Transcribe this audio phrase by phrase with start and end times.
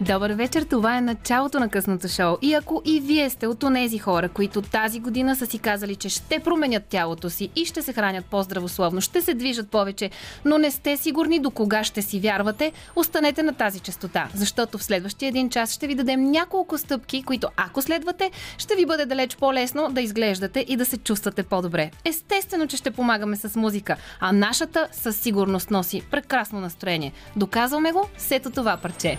[0.00, 2.36] Добър вечер, това е началото на късното шоу.
[2.42, 6.08] И ако и вие сте от онези хора, които тази година са си казали, че
[6.08, 10.10] ще променят тялото си и ще се хранят по-здравословно, ще се движат повече,
[10.44, 14.84] но не сте сигурни до кога ще си вярвате, останете на тази частота, защото в
[14.84, 19.36] следващия един час ще ви дадем няколко стъпки, които ако следвате, ще ви бъде далеч
[19.36, 21.90] по-лесно да изглеждате и да се чувствате по-добре.
[22.04, 27.12] Естествено, че ще помагаме с музика, а нашата със сигурност носи прекрасно настроение.
[27.36, 29.18] Доказваме го, сето това парче.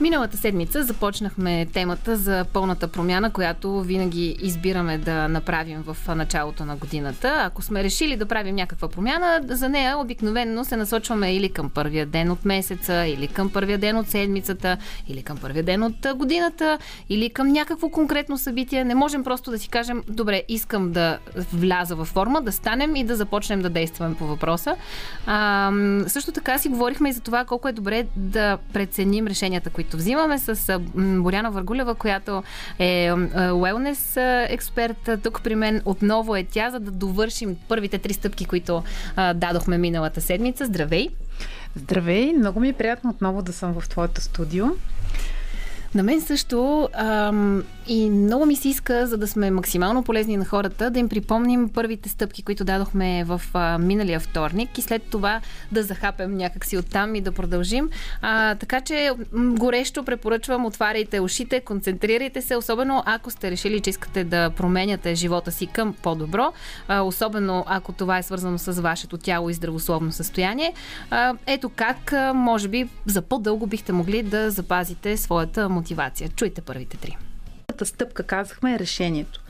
[0.00, 6.76] Миналата седмица започнахме темата за пълната промяна, която винаги избираме да направим в началото на
[6.76, 7.34] годината.
[7.38, 12.06] Ако сме решили да правим някаква промяна, за нея обикновенно се насочваме или към първия
[12.06, 14.76] ден от месеца, или към първия ден от седмицата,
[15.08, 16.78] или към първия ден от годината,
[17.08, 18.84] или към някакво конкретно събитие.
[18.84, 21.18] Не можем просто да си кажем, добре, искам да
[21.52, 24.76] вляза във форма, да станем и да започнем да действаме по въпроса.
[25.26, 25.72] А,
[26.06, 30.38] също така си говорихме и за това колко е добре да преценим решенията, които взимаме
[30.38, 32.42] с Боряна Въргулева, която
[32.78, 33.12] е
[33.52, 34.16] уелнес
[34.48, 35.10] експерт.
[35.22, 38.82] Тук при мен отново е тя, за да довършим първите три стъпки, които
[39.34, 40.66] дадохме миналата седмица.
[40.66, 41.08] Здравей!
[41.76, 42.32] Здравей!
[42.32, 44.66] Много ми е приятно отново да съм в твоето студио.
[45.94, 50.44] На мен също ам, и много ми се иска, за да сме максимално полезни на
[50.44, 55.40] хората, да им припомним първите стъпки, които дадохме в а, миналия вторник и след това
[55.72, 57.90] да захапем някакси оттам и да продължим.
[58.22, 64.24] А, така че горещо препоръчвам, отваряйте ушите, концентрирайте се, особено ако сте решили, че искате
[64.24, 66.52] да променяте живота си към по-добро,
[66.88, 70.74] а, особено ако това е свързано с вашето тяло и здравословно състояние.
[71.10, 76.28] А, ето как, а, може би, за по-дълго бихте могли да запазите своята мотивация.
[76.28, 77.16] Чуйте първите три.
[77.66, 79.40] Първата стъпка, казахме, е решението.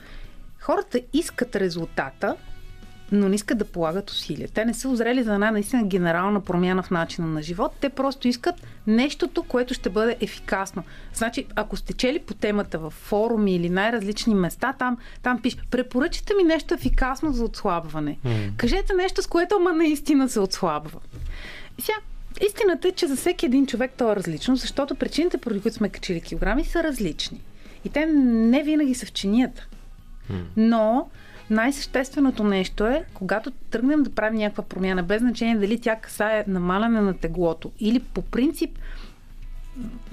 [0.60, 2.36] Хората искат резултата,
[3.12, 4.48] но не искат да полагат усилия.
[4.54, 7.72] Те не са озрели за една наистина генерална промяна в начина на живот.
[7.80, 8.54] Те просто искат
[8.86, 10.82] нещото, което ще бъде ефикасно.
[11.14, 16.34] Значи, ако сте чели по темата в форуми или най-различни места, там, там пише, препоръчате
[16.34, 18.18] ми нещо ефикасно за отслабване.
[18.24, 18.56] Mm.
[18.56, 21.00] Кажете нещо, с което ама наистина се отслабва.
[21.78, 21.98] И сега,
[22.46, 25.88] Истината е, че за всеки един човек то е различно, защото причините, поради които сме
[25.88, 27.40] качили килограми, са различни.
[27.84, 29.66] И те не винаги са в чинията.
[30.56, 31.08] Но
[31.50, 37.00] най-същественото нещо е, когато тръгнем да правим някаква промяна, без значение дали тя касае намаляне
[37.00, 38.78] на теглото или по принцип,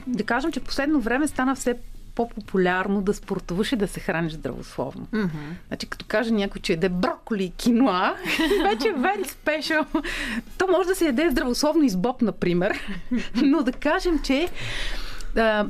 [0.07, 1.75] да кажем, че последно време стана все
[2.15, 5.07] по-популярно да спортуваш и да се храниш здравословно.
[5.13, 5.53] Mm-hmm.
[5.67, 8.15] Значи, като каже някой, че еде броколи и киноа,
[8.63, 9.85] вече е very special.
[10.57, 12.79] То може да се яде здравословно и с боб, например.
[13.35, 14.49] Но да кажем, че
[15.37, 15.65] а,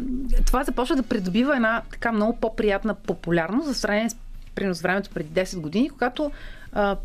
[0.46, 4.16] това започва да придобива една така много по-приятна популярност за сравнение с
[4.56, 6.32] принос времето преди 10 години, когато
[6.74, 6.96] а,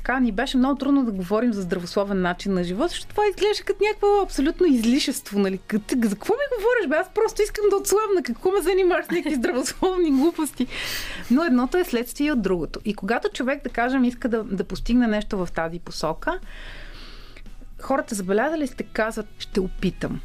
[0.00, 3.64] така ни беше много трудно да говорим за здравословен начин на живот, защото това изглежда
[3.64, 5.38] като някакво абсолютно излишество.
[5.38, 5.58] Нали?
[5.66, 6.88] Като, за какво ми говориш?
[6.88, 6.96] Бе?
[6.96, 8.22] Аз просто искам да отслабна.
[8.22, 10.66] Какво ме занимаваш с някакви здравословни глупости?
[11.30, 12.80] Но едното е следствие от другото.
[12.84, 16.38] И когато човек, да кажем, иска да, да постигне нещо в тази посока,
[17.80, 20.20] хората забелязали сте казват, ще опитам.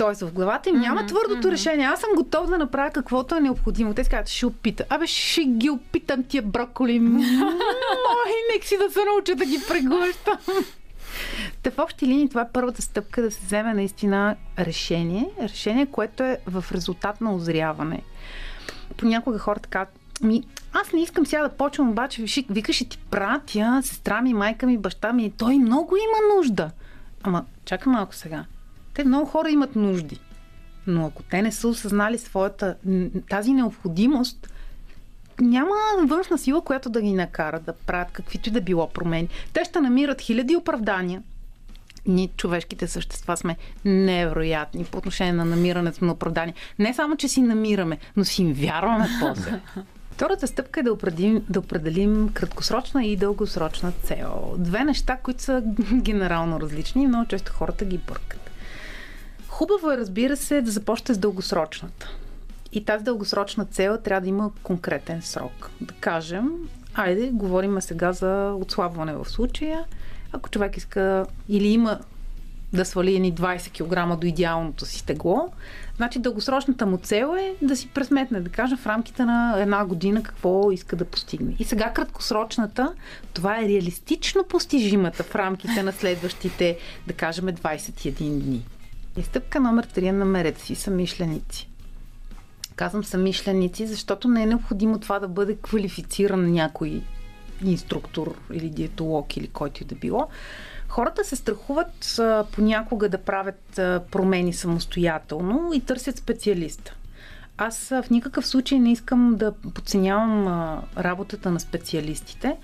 [0.00, 1.52] Тоест в главата им няма mm-hmm, твърдото mm-hmm.
[1.52, 1.86] решение.
[1.86, 3.94] Аз съм готов да направя каквото е необходимо.
[3.94, 4.84] Те казват, ще опита.
[4.88, 6.98] Абе, ще ги опитам тия броколи.
[7.00, 7.22] Мой,
[8.52, 10.38] нек си да се науча да ги преглъщам.
[11.62, 15.30] Те в общи линии това е първата стъпка да се вземе наистина решение.
[15.42, 18.02] Решение, което е в резултат на озряване.
[18.96, 23.80] Понякога хората казват, ми, аз не искам сега да почвам, обаче, вика, ще ти пратя
[23.84, 25.32] сестра ми, майка ми, баща ми.
[25.38, 26.70] Той много има нужда.
[27.22, 28.44] Ама, чакай малко сега.
[29.00, 30.20] Те много хора имат нужди.
[30.86, 32.76] Но ако те не са осъзнали своята
[33.30, 34.52] тази необходимост,
[35.40, 35.70] няма
[36.04, 39.28] външна сила, която да ги накара да правят каквито и да било промени.
[39.52, 41.22] Те ще намират хиляди оправдания.
[42.06, 46.54] Ние, човешките същества, сме невероятни по отношение на намирането на оправдания.
[46.78, 49.60] Не само, че си намираме, но си им вярваме после.
[50.10, 54.54] Втората стъпка е да определим, да определим краткосрочна и дългосрочна цел.
[54.58, 55.62] Две неща, които са
[55.94, 58.49] генерално различни и много често хората ги бъркат.
[59.60, 62.10] Хубаво е, разбира се, да започнете с дългосрочната.
[62.72, 65.70] И тази дългосрочна цел трябва да има конкретен срок.
[65.80, 66.50] Да кажем,
[66.94, 69.84] айде, говорим сега за отслабване в случая.
[70.32, 71.98] Ако човек иска или има
[72.72, 75.52] да свали едни 20 кг до идеалното си тегло,
[75.96, 80.22] значи дългосрочната му цел е да си пресметне, да кажем в рамките на една година
[80.22, 81.56] какво иска да постигне.
[81.58, 82.94] И сега краткосрочната,
[83.32, 88.66] това е реалистично постижимата в рамките на следващите, да кажем, 21 дни.
[89.20, 91.68] И стъпка номер три е намерете си самишленици.
[92.76, 97.02] Казвам самишленици, защото не е необходимо това да бъде квалифициран някой
[97.64, 100.28] инструктор или диетолог или който и да било.
[100.88, 106.94] Хората се страхуват а, понякога да правят а, промени самостоятелно и търсят специалиста.
[107.56, 110.46] Аз а, в никакъв случай не искам да подценявам
[110.98, 112.56] работата на специалистите,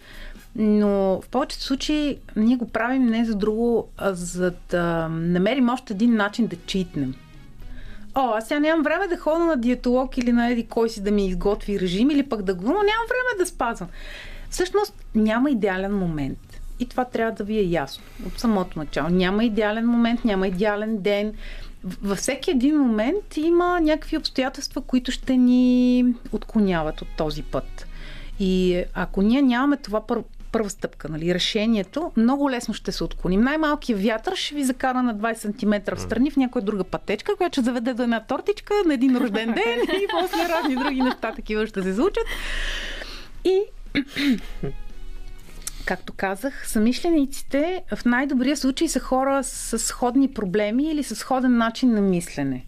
[0.59, 5.93] но в повечето случаи ние го правим не за друго, а за да намерим още
[5.93, 7.15] един начин да читнем.
[8.15, 11.11] О, аз сега нямам време да ходя на диетолог или на еди кой си да
[11.11, 13.89] ми изготви режим или пък да го, но нямам време да спазвам.
[14.51, 16.39] Всъщност няма идеален момент.
[16.81, 19.09] И това трябва да ви е ясно от самото начало.
[19.09, 21.35] Няма идеален момент, няма идеален ден.
[21.85, 27.87] Във всеки един момент има някакви обстоятелства, които ще ни отклоняват от този път.
[28.41, 30.07] И ако ние нямаме това
[30.57, 33.41] първа стъпка, нали, решението, много лесно ще се отклоним.
[33.41, 37.55] Най-малкият вятър ще ви закара на 20 см в страни в някоя друга пътечка, която
[37.55, 41.67] ще заведе до една тортичка на един рожден ден и после разни други неща такива
[41.67, 42.25] ще се случат.
[43.45, 43.61] И
[45.85, 51.93] както казах, самишлениците в най-добрия случай са хора с сходни проблеми или с сходен начин
[51.93, 52.67] на мислене.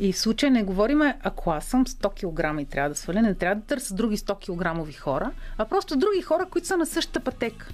[0.00, 3.34] И в случая не говорим, ако аз съм 100 кг и трябва да сваля, не
[3.34, 7.20] трябва да търся други 100 кг хора, а просто други хора, които са на същата
[7.20, 7.68] пътека.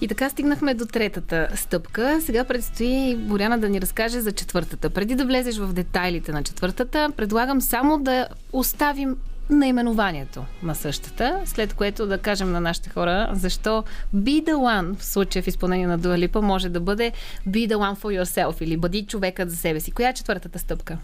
[0.00, 2.20] И така стигнахме до третата стъпка.
[2.20, 4.90] Сега предстои Боряна да ни разкаже за четвъртата.
[4.90, 9.16] Преди да влезеш в детайлите на четвъртата, предлагам само да оставим
[9.52, 13.84] наименованието на същата, след което да кажем на нашите хора защо
[14.14, 17.12] Be the One в случая в изпълнение на Дуалипа може да бъде
[17.48, 19.90] Be the One for yourself или Бъди човекът за себе си.
[19.90, 20.98] Коя е четвъртата стъпка?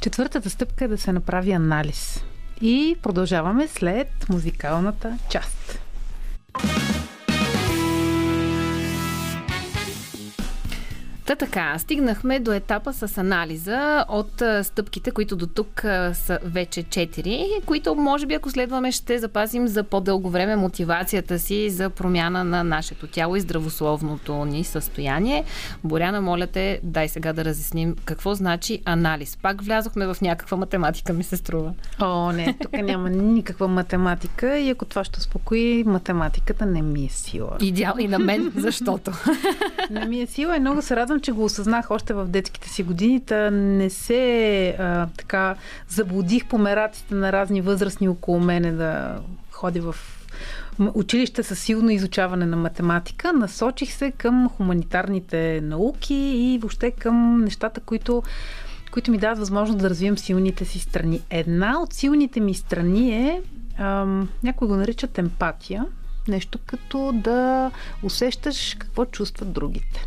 [0.00, 2.24] Четвъртата стъпка е да се направи анализ.
[2.60, 5.80] И продължаваме след музикалната част.
[11.28, 15.80] Та така, стигнахме до етапа с анализа от стъпките, които до тук
[16.12, 21.70] са вече четири, които може би ако следваме ще запазим за по-дълго време мотивацията си
[21.70, 25.44] за промяна на нашето тяло и здравословното ни състояние.
[25.84, 29.38] Боряна, моля те, дай сега да разясним какво значи анализ.
[29.42, 31.72] Пак влязохме в някаква математика, ми се струва.
[32.00, 37.08] О, не, тук няма никаква математика и ако това ще успокои, математиката не ми е
[37.08, 37.56] сила.
[37.60, 39.12] Идеал и на мен, защото.
[39.90, 42.82] не ми е сила и много се радвам, че го осъзнах още в детските си
[42.82, 45.54] години, та не се а, така
[45.88, 49.20] заблудих по мераците на разни възрастни около мене да
[49.50, 49.96] ходя в
[50.94, 53.32] училище с силно изучаване на математика.
[53.32, 58.22] Насочих се към хуманитарните науки и въобще към нещата, които
[58.90, 61.20] които ми дават възможност да развием силните си страни.
[61.30, 63.42] Една от силните ми страни е,
[63.78, 65.86] ам, някой го наричат емпатия,
[66.28, 67.70] нещо като да
[68.02, 70.06] усещаш какво чувстват другите.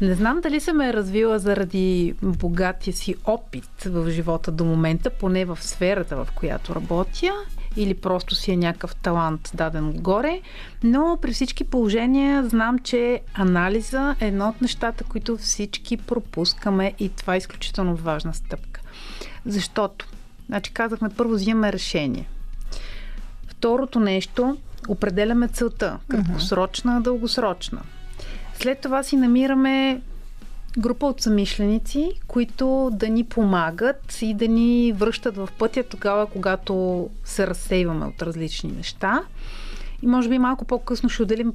[0.00, 5.44] Не знам дали съм е развила заради богатия си опит в живота до момента, поне
[5.44, 7.32] в сферата, в която работя,
[7.76, 10.40] или просто си е някакъв талант даден отгоре,
[10.84, 17.08] но при всички положения знам, че анализа е едно от нещата, които всички пропускаме и
[17.08, 18.80] това е изключително важна стъпка.
[19.46, 20.06] Защото,
[20.46, 22.28] значи казахме, първо взимаме решение.
[23.48, 24.56] Второто нещо,
[24.88, 25.98] определяме целта.
[26.08, 27.80] Краткосрочна, дългосрочна.
[28.60, 30.00] След това си намираме
[30.78, 37.08] група от самишленици, които да ни помагат и да ни връщат в пътя тогава, когато
[37.24, 39.22] се разсейваме от различни неща.
[40.02, 41.52] И може би малко по-късно ще отделим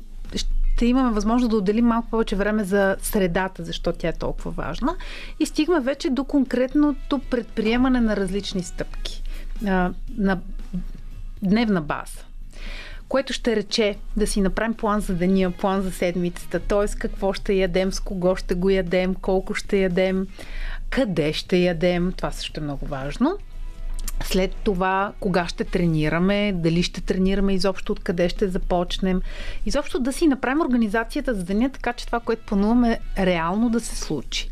[0.75, 4.95] ще имаме възможност да отделим малко повече време за средата, защо тя е толкова важна.
[5.39, 9.23] И стигаме вече до конкретното предприемане на различни стъпки
[10.17, 10.39] на
[11.41, 12.23] дневна база
[13.13, 16.97] което ще рече да си направим план за деня, план за седмицата, т.е.
[16.99, 20.27] какво ще ядем, с кого ще го ядем, колко ще ядем,
[20.89, 23.37] къде ще ядем, това също е много важно.
[24.23, 29.21] След това, кога ще тренираме, дали ще тренираме изобщо, откъде ще започнем.
[29.65, 33.95] Изобщо да си направим организацията за деня, така че това, което плануваме, реално да се
[33.95, 34.49] случи.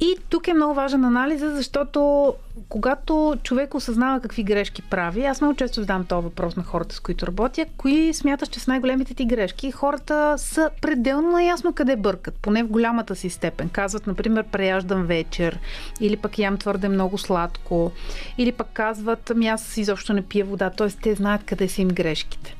[0.00, 2.34] И тук е много важен анализа, защото
[2.68, 7.00] когато човек осъзнава какви грешки прави, аз много често задам този въпрос на хората, с
[7.00, 9.70] които работя, кои смяташ, че са най-големите ти грешки?
[9.70, 13.68] Хората са пределно наясно къде бъркат, поне в голямата си степен.
[13.68, 15.58] Казват, например, преяждам вечер,
[16.00, 17.92] или пък ям твърде много сладко,
[18.38, 20.88] или пък казват, ами аз изобщо не пия вода, т.е.
[20.88, 22.56] те знаят къде са им грешките.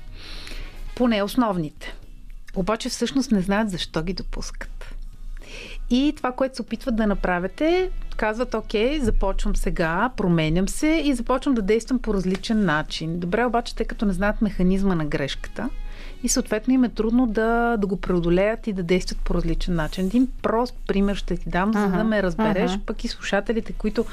[0.97, 1.95] Поне основните.
[2.57, 4.70] Обаче всъщност не знаят защо ги допускат.
[5.91, 11.55] И това, което се опитват да направите, казват, окей, започвам сега, променям се и започвам
[11.55, 13.21] да действам по различен начин.
[13.21, 15.69] Добре, обаче, тъй като не знаят механизма на грешката
[16.23, 20.05] и съответно им е трудно да, да го преодолеят и да действат по различен начин.
[20.05, 22.85] Един прост пример ще ти дам, за да ме разбереш, uh-huh.
[22.87, 24.05] пък и слушателите, които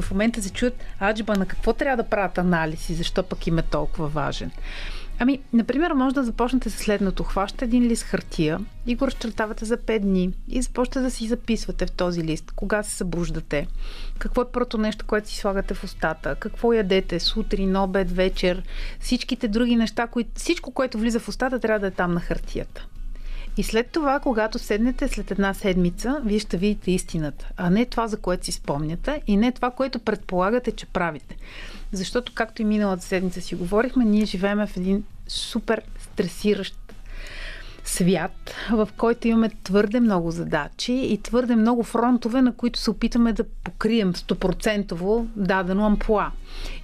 [0.00, 3.58] в момента се чуят, аджба, на какво трябва да правят анализ и защо пък им
[3.58, 4.50] е толкова важен.
[5.22, 7.24] Ами, например, може да започнете с следното.
[7.24, 11.86] Хващате един лист хартия и го разчертавате за 5 дни и започвате да си записвате
[11.86, 13.66] в този лист кога се събуждате,
[14.18, 18.62] какво е първото нещо, което си слагате в устата, какво ядете сутрин, обед, вечер,
[19.00, 22.86] всичките други неща, които, всичко, което влиза в устата, трябва да е там на хартията.
[23.56, 28.08] И след това, когато седнете след една седмица, вие ще видите истината, а не това,
[28.08, 31.36] за което си спомняте и не това, което предполагате, че правите.
[31.92, 36.76] Защото, както и миналата седмица си говорихме, ние живеем в един супер стресиращ
[37.84, 43.32] свят, в който имаме твърде много задачи и твърде много фронтове, на които се опитаме
[43.32, 46.30] да покрием стопроцентово дадено ампуа.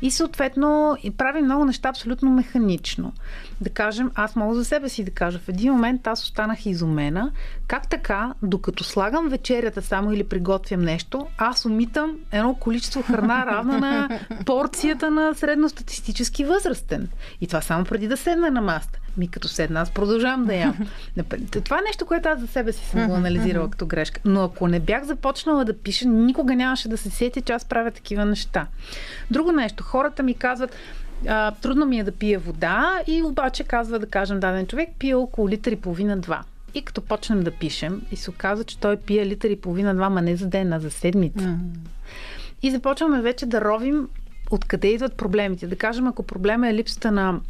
[0.02, 3.12] И съответно правим много неща абсолютно механично.
[3.61, 7.30] Да кажем, аз мога за себе си да кажа, в един момент аз останах изумена,
[7.66, 13.78] как така, докато слагам вечерята само или приготвям нещо, аз умитам едно количество храна равна
[13.80, 17.08] на порцията на средностатистически възрастен.
[17.40, 18.99] И това само преди да седна на маста.
[19.16, 20.76] Ми като седна, аз продължавам да ям.
[21.64, 24.20] Това е нещо, което аз за себе си съм го анализирала като грешка.
[24.25, 27.90] Но ако не бях започнала да пиша, никога нямаше да се сети, че аз правя
[27.90, 28.66] такива неща.
[29.30, 29.84] Друго нещо.
[29.84, 30.75] Хората ми казват,
[31.28, 35.14] а, трудно ми е да пия вода и обаче казва да кажем даден човек пие
[35.14, 36.44] около литър и половина-два.
[36.75, 40.22] И като почнем да пишем и се оказа, че той пие литър и половина-два, ма
[40.22, 41.38] не за ден, а за седмица.
[41.38, 41.88] Mm-hmm.
[42.62, 44.08] И започваме вече да ровим
[44.50, 45.66] откъде идват проблемите.
[45.66, 47.40] Да кажем, ако проблема е липсата на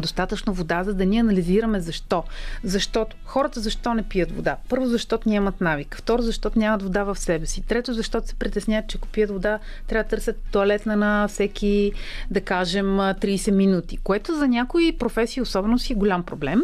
[0.00, 2.24] достатъчно вода, за да ни анализираме защо.
[2.64, 4.56] Защото хората защо не пият вода?
[4.68, 5.96] Първо, защото нямат навик.
[5.98, 7.62] Второ, защото нямат вода в себе си.
[7.62, 11.92] Трето, защото се притесняват, че ако пият вода, трябва да търсят туалетна на всеки,
[12.30, 13.96] да кажем, 30 минути.
[13.96, 16.62] Което за някои професии особено си е голям проблем.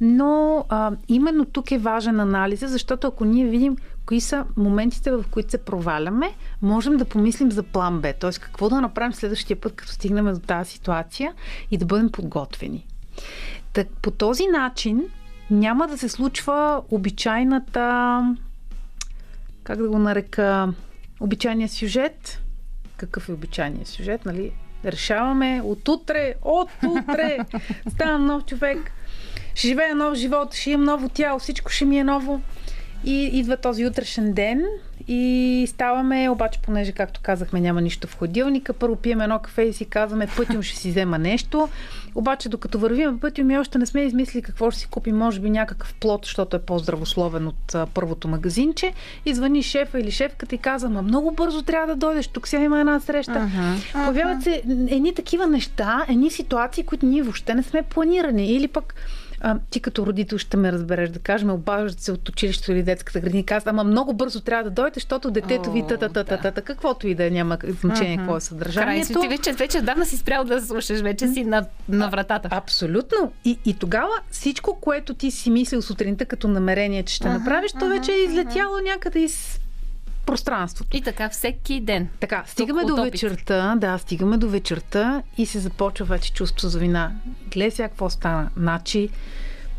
[0.00, 5.24] Но а, именно тук е важен анализ, защото ако ние видим кои са моментите, в
[5.30, 8.12] които се проваляме, можем да помислим за план Б.
[8.12, 8.30] Т.е.
[8.32, 11.34] какво да направим следващия път, като стигнем до тази ситуация
[11.70, 12.86] и да бъдем подготвени.
[13.72, 15.04] Так, по този начин
[15.50, 18.20] няма да се случва обичайната,
[19.62, 20.72] как да го нарека,
[21.20, 22.42] обичайния сюжет.
[22.96, 24.52] Какъв е обичайният сюжет, нали?
[24.84, 27.38] Решаваме от утре, от утре
[27.90, 28.92] ставам нов човек,
[29.54, 32.42] ще живея нов живот, ще имам ново тяло, всичко ще ми е ново.
[33.06, 34.64] И идва този утрешен ден
[35.08, 39.72] и ставаме, обаче, понеже, както казахме, няма нищо в ходилника, първо пием едно кафе и
[39.72, 41.68] си казваме, пътим ще си взема нещо.
[42.14, 45.50] Обаче, докато вървим пътим, ми още не сме измислили какво ще си купим, може би
[45.50, 48.92] някакъв плод, защото е по-здравословен от а, първото магазинче.
[49.26, 52.64] И звъни шефа или шефката и казва, ма много бързо трябва да дойдеш, тук сега
[52.64, 53.32] има една среща.
[53.32, 53.92] Uh-huh.
[53.92, 58.46] Появяват се едни такива неща, едни ситуации, които ние въобще не сме планирани.
[58.46, 58.94] Или пък
[59.40, 63.20] а, ти като родител ще ме разбереш, да кажем, обаждат се от училището или детската
[63.20, 66.50] градина казват, ама много бързо трябва да дойде, защото детето ви та та та та
[66.50, 69.12] та каквото и да е, няма значение какво е съдържанието.
[69.12, 72.48] Край, ти вече, вече давна си спрял да слушаш, вече си на, на вратата.
[72.52, 73.32] А, абсолютно.
[73.44, 77.88] И, и тогава всичко, което ти си мислил сутринта като намерение, че ще направиш, то
[77.88, 79.60] вече е излетяло някъде из
[80.26, 80.96] пространството.
[80.96, 82.08] И така всеки ден.
[82.20, 87.12] Така, стигаме до вечерта, да, стигаме до вечерта и се започва вече чувство за вина.
[87.52, 88.50] Гледай сега какво стана.
[88.56, 89.08] Значи,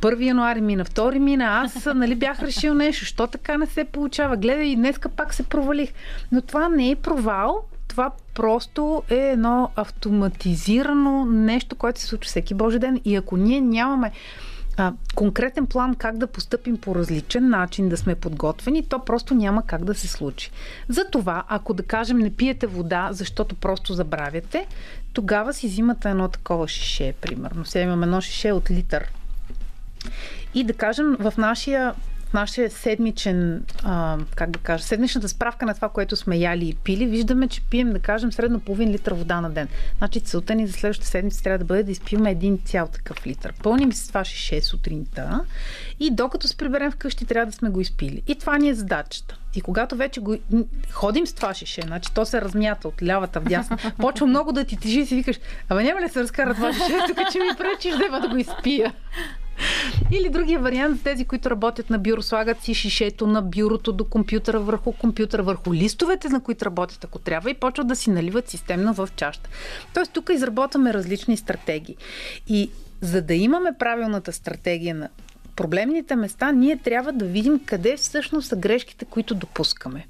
[0.02, 4.38] 1 януари мина, 2 мина, аз нали, бях решил нещо, що така не се получава.
[4.38, 5.90] Гледай, и днеска пак се провалих.
[6.32, 12.54] Но това не е провал, това просто е едно автоматизирано нещо, което се случва всеки
[12.54, 13.02] Божи ден.
[13.06, 14.12] И ако ние нямаме
[14.78, 19.66] а, конкретен план как да постъпим по различен начин, да сме подготвени, то просто няма
[19.66, 20.52] как да се случи.
[20.90, 24.68] Затова, ако да кажем не пиете вода, защото просто забравяте,
[25.14, 27.66] тогава си взимате едно такова шише, примерно.
[27.66, 29.12] Сега имам едно шише от литър.
[30.54, 31.94] И да кажем, в нашия
[32.34, 37.06] нашия седмичен, а, как да кажа, седмичната справка на това, което сме яли и пили,
[37.06, 39.68] виждаме, че пием, да кажем, средно половин литър вода на ден.
[39.98, 43.54] Значи целта ни за следващата седмица трябва да бъде да изпиваме един цял такъв литър.
[43.64, 45.46] Пълним се с това 6 сутринта
[46.00, 48.22] и докато се приберем вкъщи, трябва да сме го изпили.
[48.28, 49.38] И това ни е задачата.
[49.56, 50.38] И когато вече го
[50.92, 54.66] ходим с това шише, значи то се размята от лявата в дясна, почва много да
[54.66, 57.50] ти тежи и си викаш, абе няма ли се разкара това шише, тук че ми
[57.58, 58.94] пречиш да, да го изпия.
[60.12, 64.60] Или другия вариант, тези, които работят на бюро, слагат си шишето на бюрото до компютъра,
[64.60, 68.94] върху компютъра, върху листовете, на които работят, ако трябва, и почват да си наливат системно
[68.94, 69.50] в чашата.
[69.94, 71.96] Тоест, тук изработваме различни стратегии.
[72.48, 72.72] И
[73.02, 75.10] за да имаме правилната стратегия на
[75.56, 80.08] проблемните места, ние трябва да видим къде всъщност са грешките, които допускаме.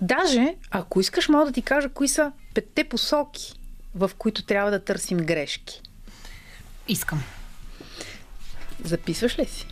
[0.00, 3.52] Даже, ако искаш, мога да ти кажа кои са петте посоки,
[3.94, 5.82] в които трябва да търсим грешки.
[6.88, 7.22] Искам.
[8.84, 9.66] Записваш ли си?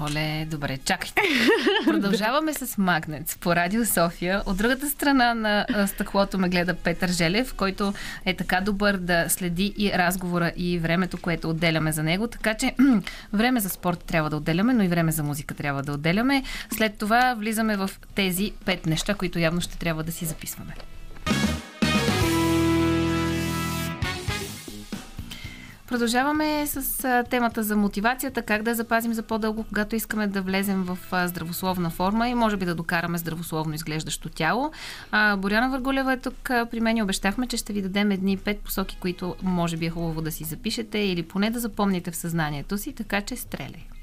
[0.00, 1.22] Оле, добре, чакайте.
[1.84, 4.42] Продължаваме с Магнец по Радио София.
[4.46, 9.74] От другата страна на стъклото ме гледа Петър Желев, който е така добър да следи
[9.78, 12.26] и разговора и времето, което отделяме за него.
[12.26, 12.74] Така че
[13.32, 16.42] време за спорт трябва да отделяме, но и време за музика трябва да отделяме.
[16.76, 20.74] След това влизаме в тези пет неща, които явно ще трябва да си записваме.
[25.88, 30.82] Продължаваме с темата за мотивацията, как да я запазим за по-дълго, когато искаме да влезем
[30.82, 34.72] в здравословна форма и може би да докараме здравословно изглеждащо тяло.
[35.10, 38.60] А, Боряна Върголева е тук при мен и обещахме, че ще ви дадем едни пет
[38.60, 42.78] посоки, които може би е хубаво да си запишете или поне да запомните в съзнанието
[42.78, 43.97] си, така че стреляй.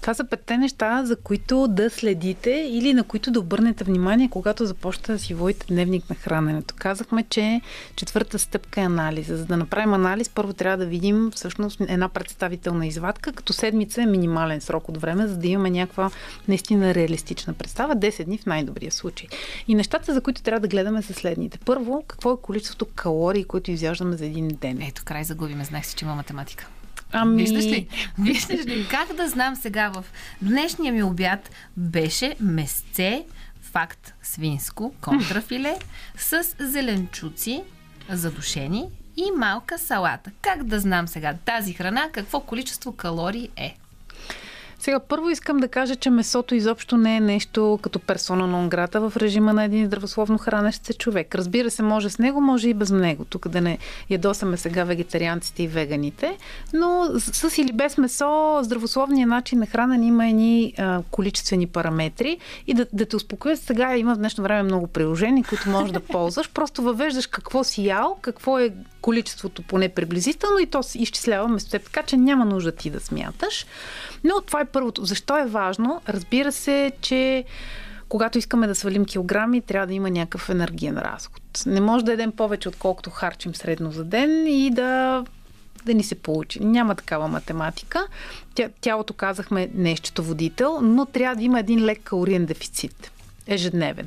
[0.00, 4.66] Това са петте неща, за които да следите или на които да обърнете внимание, когато
[4.66, 6.74] започнете да си водите дневник на храненето.
[6.78, 7.60] Казахме, че
[7.96, 9.36] четвърта стъпка е анализа.
[9.36, 14.06] За да направим анализ, първо трябва да видим всъщност една представителна извадка, като седмица е
[14.06, 16.10] минимален срок от време, за да имаме някаква
[16.48, 17.96] наистина реалистична представа.
[17.96, 19.28] 10 дни в най-добрия случай.
[19.68, 21.58] И нещата, за които трябва да гледаме са следните.
[21.58, 24.82] Първо, какво е количеството калории, които изяждаме за един ден?
[24.82, 25.64] Ето, край загубиме.
[25.64, 26.66] Знаех си, че има математика.
[27.12, 27.42] Ами...
[27.42, 27.88] Виждаш ли?
[28.18, 28.86] Виждаш ли?
[28.90, 30.04] Как да знам сега в
[30.42, 33.24] днешния ми обяд беше месце,
[33.60, 35.76] факт свинско, контрафиле,
[36.16, 37.62] с зеленчуци
[38.08, 38.84] задушени
[39.16, 40.30] и малка салата.
[40.40, 43.76] Как да знам сега тази храна, какво количество калории е?
[44.80, 49.00] Сега, първо искам да кажа, че месото изобщо не е нещо като персона на онграта
[49.00, 51.34] в режима на един здравословно хранещ се човек.
[51.34, 53.24] Разбира се, може с него, може и без него.
[53.24, 53.78] Тук да не
[54.10, 56.36] ядосаме сега вегетарианците и веганите,
[56.72, 62.74] но с или без месо, здравословният начин на хранене има едни а, количествени параметри и
[62.74, 66.50] да, да те успокоя, сега има в днешно време много приложения, които можеш да ползваш.
[66.54, 68.70] Просто въвеждаш какво си ял, какво е
[69.00, 71.70] количеството поне приблизително и то изчислява место.
[71.70, 73.66] Така че няма нужда ти да смяташ.
[74.24, 75.04] Но това е първото.
[75.04, 76.00] Защо е важно?
[76.08, 77.44] Разбира се, че
[78.08, 81.42] когато искаме да свалим килограми, трябва да има някакъв енергиен разход.
[81.66, 85.24] Не може да едем повече, отколкото харчим средно за ден и да
[85.84, 86.64] да ни се получи.
[86.64, 88.06] Няма такава математика.
[88.54, 93.10] Тя, тялото, казахме, не е счетоводител, но трябва да има един лек калориен дефицит.
[93.46, 94.06] Ежедневен.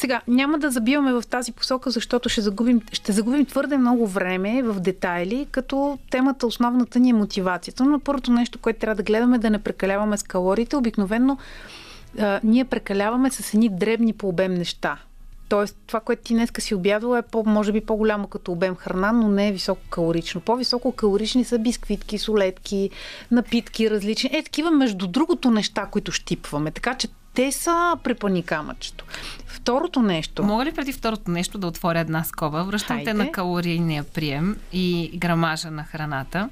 [0.00, 4.62] Сега, няма да забиваме в тази посока, защото ще загубим, ще загубим твърде много време
[4.62, 7.84] в детайли, като темата, основната ни е мотивацията.
[7.84, 10.76] Но първото нещо, което трябва да гледаме, е да не прекаляваме с калориите.
[10.76, 11.38] Обикновено
[12.18, 14.98] а, ние прекаляваме с едни дребни по обем неща.
[15.48, 19.12] Тоест, това, което ти днеска си обядвала е по, може би по-голямо като обем храна,
[19.12, 20.40] но не е високо калорично.
[20.40, 22.90] По-високо калорични са бисквитки, солетки,
[23.30, 24.30] напитки различни.
[24.32, 26.70] Е, такива между другото неща, които щипваме.
[26.70, 29.04] Така че те са препани камъчето.
[29.46, 30.42] Второто нещо.
[30.42, 32.64] Мога ли преди второто нещо да отворя една скоба?
[32.64, 33.10] Връщам Хайде.
[33.10, 36.48] те на калорийния прием и грамажа на храната.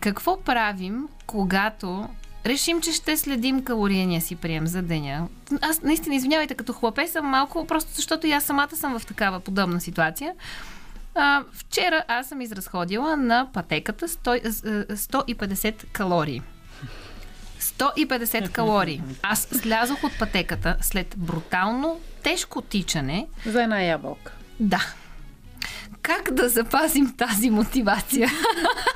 [0.00, 2.08] Какво правим, когато
[2.46, 5.28] решим, че ще следим калорийния си прием за деня?
[5.60, 9.40] Аз наистина, извинявайте, като хлапе съм малко, просто защото и аз самата съм в такава
[9.40, 10.34] подобна ситуация.
[11.14, 16.42] А, вчера аз съм изразходила на пътеката 100, 150 калории.
[17.78, 19.02] 150 калории.
[19.22, 23.26] Аз слязох от пътеката след брутално, тежко тичане.
[23.46, 24.32] За една ябълка.
[24.60, 24.94] Да.
[26.02, 28.30] Как да запазим тази мотивация?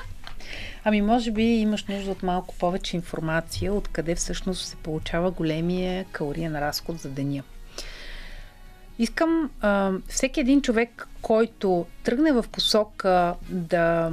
[0.84, 6.58] Ами, може би имаш нужда от малко повече информация, откъде всъщност се получава големия калориен
[6.58, 7.42] разход за деня.
[8.98, 14.10] Искам а, всеки един човек, който тръгне в посока да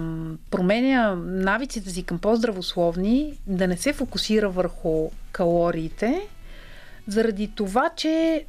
[0.52, 6.22] променя навиците си към по-здравословни, да не се фокусира върху калориите,
[7.08, 8.46] заради това, че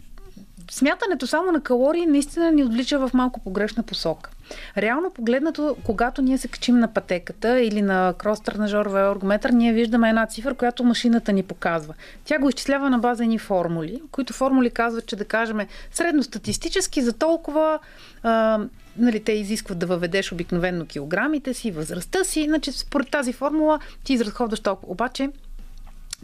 [0.70, 4.30] смятането само на калории наистина ни отвлича в малко погрешна посока.
[4.76, 10.26] Реално погледнато, когато ние се качим на пътеката или на крос-тренажеровия аргометър, ние виждаме една
[10.26, 11.94] цифра, която машината ни показва.
[12.24, 15.58] Тя го изчислява на база ни формули, които формули казват, че да кажем
[15.92, 17.78] средностатистически за толкова
[18.22, 18.60] а,
[18.96, 24.12] нали, те изискват да въведеш обикновенно килограмите си, възрастта си, значи според тази формула ти
[24.12, 24.92] изразходваш толкова.
[24.92, 25.30] Обаче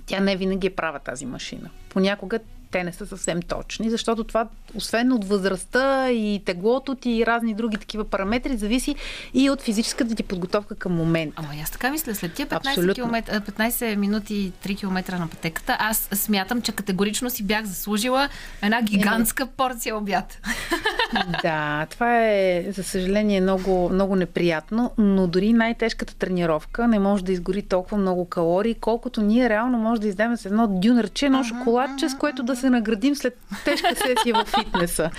[0.06, 1.70] тя не винаги е права тази машина.
[1.88, 2.38] Понякога
[2.70, 7.54] те не са съвсем точни, защото това, освен от възрастта и теглото ти и разни
[7.54, 8.94] други такива параметри, зависи
[9.34, 11.34] и от физическата ти подготовка към момента.
[11.36, 16.08] Ама аз така мисля, след тия 15, км, 15 минути 3 км на пътеката, аз
[16.12, 18.28] смятам, че категорично си бях заслужила
[18.62, 20.38] една гигантска порция обяд.
[21.42, 27.32] Да, това е, за съжаление, много, много неприятно, но дори най-тежката тренировка не може да
[27.32, 32.08] изгори толкова много калории, колкото ние реално може да издадем с едно дюнерче, едно шоколадче,
[32.08, 35.10] с което да се наградим след тежка сесия в фитнеса.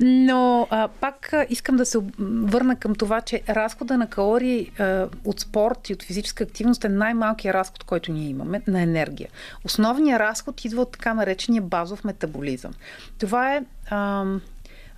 [0.00, 5.40] Но а, пак искам да се върна към това, че разхода на калории а, от
[5.40, 9.28] спорт и от физическа активност е най-малкият разход, който ние имаме на енергия.
[9.64, 12.72] Основният разход идва от така наречения базов метаболизъм.
[13.18, 14.24] Това е а,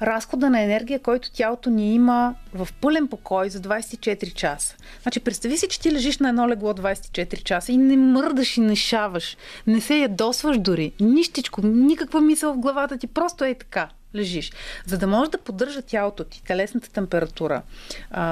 [0.03, 4.77] разхода на енергия, който тялото ни има в пълен покой за 24 часа.
[5.03, 8.61] Значи, представи си, че ти лежиш на едно легло 24 часа и не мърдаш и
[8.61, 13.89] не шаваш, не се ядосваш дори, нищичко, никаква мисъл в главата ти, просто е така
[14.14, 14.53] лежиш.
[14.87, 17.62] За да може да поддържа тялото ти, телесната температура,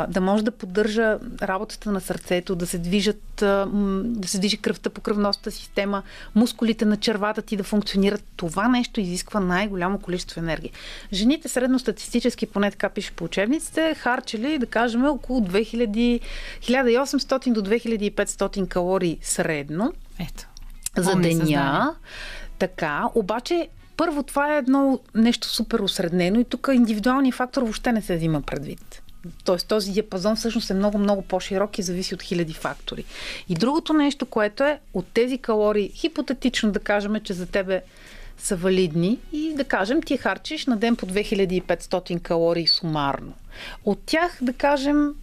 [0.09, 3.23] да може да поддържа работата на сърцето, да се движат,
[4.05, 6.03] да се движи кръвта по кръвностната система,
[6.35, 10.71] мускулите на червата ти да функционират, това нещо изисква най-голямо количество енергия.
[11.12, 16.21] Жените средностатистически, поне така пише по учебниците, харчили, да кажем, около 2000,
[16.61, 19.93] 1800 до 2500 калории средно.
[20.21, 20.47] Ето.
[20.97, 21.95] За деня.
[22.59, 28.03] Така, обаче първо, това е едно нещо супер осреднено и тук индивидуалният фактор въобще не
[28.03, 29.03] се взима предвид.
[29.45, 33.05] Тоест този диапазон всъщност е много, много по-широк и зависи от хиляди фактори.
[33.49, 37.83] И другото нещо, което е от тези калории, хипотетично да кажем, че за тебе
[38.39, 43.33] са валидни и да кажем ти харчиш на ден по 2500 калории сумарно.
[43.85, 45.15] От тях да кажем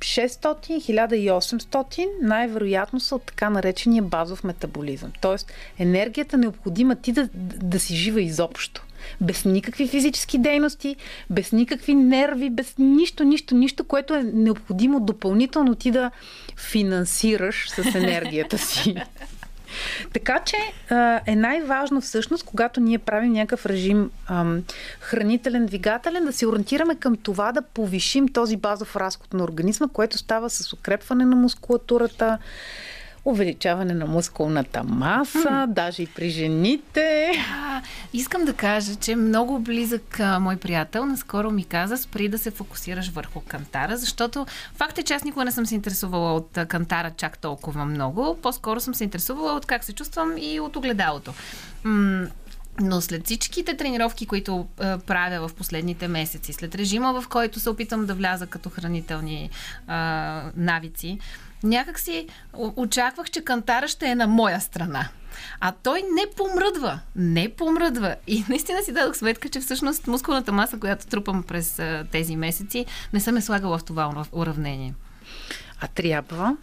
[0.00, 5.12] 600-1800 най-вероятно са от така наречения базов метаболизъм.
[5.20, 8.84] Тоест енергията необходима ти да, да си жива изобщо.
[9.20, 10.96] Без никакви физически дейности,
[11.30, 16.10] без никакви нерви, без нищо, нищо, нищо, което е необходимо допълнително ти да
[16.56, 18.94] финансираш с енергията си.
[20.12, 20.56] Така че
[21.26, 24.10] е най-важно всъщност, когато ние правим някакъв режим
[25.00, 30.18] хранителен, двигателен, да се ориентираме към това да повишим този базов разход на организма, което
[30.18, 32.38] става с укрепване на мускулатурата,
[33.24, 35.66] увеличаване на мускулната маса, mm.
[35.66, 37.32] даже и при жените.
[37.54, 42.38] А, искам да кажа, че много близък а, мой приятел наскоро ми каза, спри да
[42.38, 46.58] се фокусираш върху кантара, защото факт е, че аз никога не съм се интересувала от
[46.58, 48.38] а, кантара чак толкова много.
[48.42, 51.34] По-скоро съм се интересувала от как се чувствам и от огледалото.
[51.84, 52.26] М-
[52.80, 57.70] но след всичките тренировки, които а, правя в последните месеци, след режима, в който се
[57.70, 59.50] опитам да вляза като хранителни
[59.86, 61.18] а, навици,
[61.62, 62.28] някак си
[62.76, 65.08] очаквах, че кантара ще е на моя страна.
[65.60, 67.00] А той не помръдва.
[67.16, 68.16] Не помръдва.
[68.26, 73.20] И наистина си дадох сметка, че всъщност мускулната маса, която трупам през тези месеци, не
[73.20, 74.94] съм е слагала в това уравнение.
[75.80, 76.56] А трябва.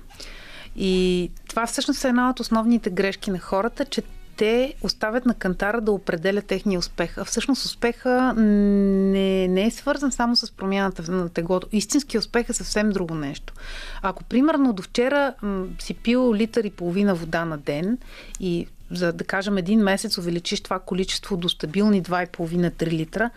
[0.76, 4.02] И това всъщност е една от основните грешки на хората, че
[4.38, 7.18] те оставят на кантара да определя техния успех.
[7.18, 11.68] А всъщност успеха не, не е свързан само с промяната на теглото.
[11.72, 13.54] Истински успех е съвсем друго нещо.
[14.02, 17.98] Ако, примерно, до вчера м- си пил литър и половина вода на ден
[18.40, 23.30] и за да кажем един месец увеличиш това количество до стабилни 2,5-3 литра,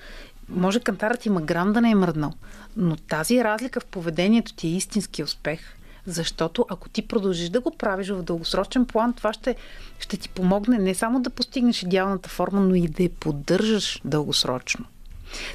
[0.48, 2.32] може кантарът има грам да не е мръднал.
[2.76, 5.60] Но тази разлика в поведението ти е истински успех–
[6.06, 9.56] защото ако ти продължиш да го правиш в дългосрочен план, това ще,
[9.98, 14.84] ще ти помогне не само да постигнеш идеалната форма, но и да я поддържаш дългосрочно.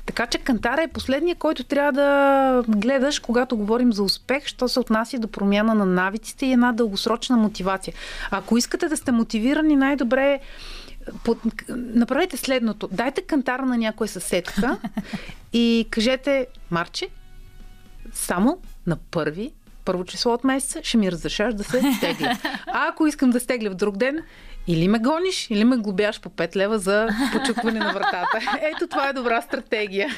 [0.05, 4.79] Така че кантара е последния, който трябва да гледаш, когато говорим за успех, що се
[4.79, 7.93] отнася до промяна на навиците и една дългосрочна мотивация.
[8.31, 10.39] Ако искате да сте мотивирани, най-добре е
[11.23, 11.37] под...
[11.69, 12.89] направете следното.
[12.91, 14.77] Дайте кантара на някоя съседка
[15.53, 17.07] и кажете, Марче,
[18.13, 19.51] само на първи
[19.85, 22.37] първо число от месеца, ще ми разрешаш да се стегля.
[22.67, 24.19] А ако искам да стегля в друг ден,
[24.67, 28.39] или ме гониш, или ме глобяш по 5 лева за почукване на вратата.
[28.61, 30.09] Ето това е добра стратегия.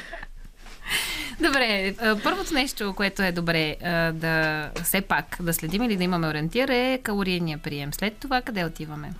[1.40, 3.76] Добре, първото нещо, което е добре
[4.14, 7.92] да все пак да следим или да имаме ориентир е калорийния прием.
[7.92, 9.12] След това къде отиваме?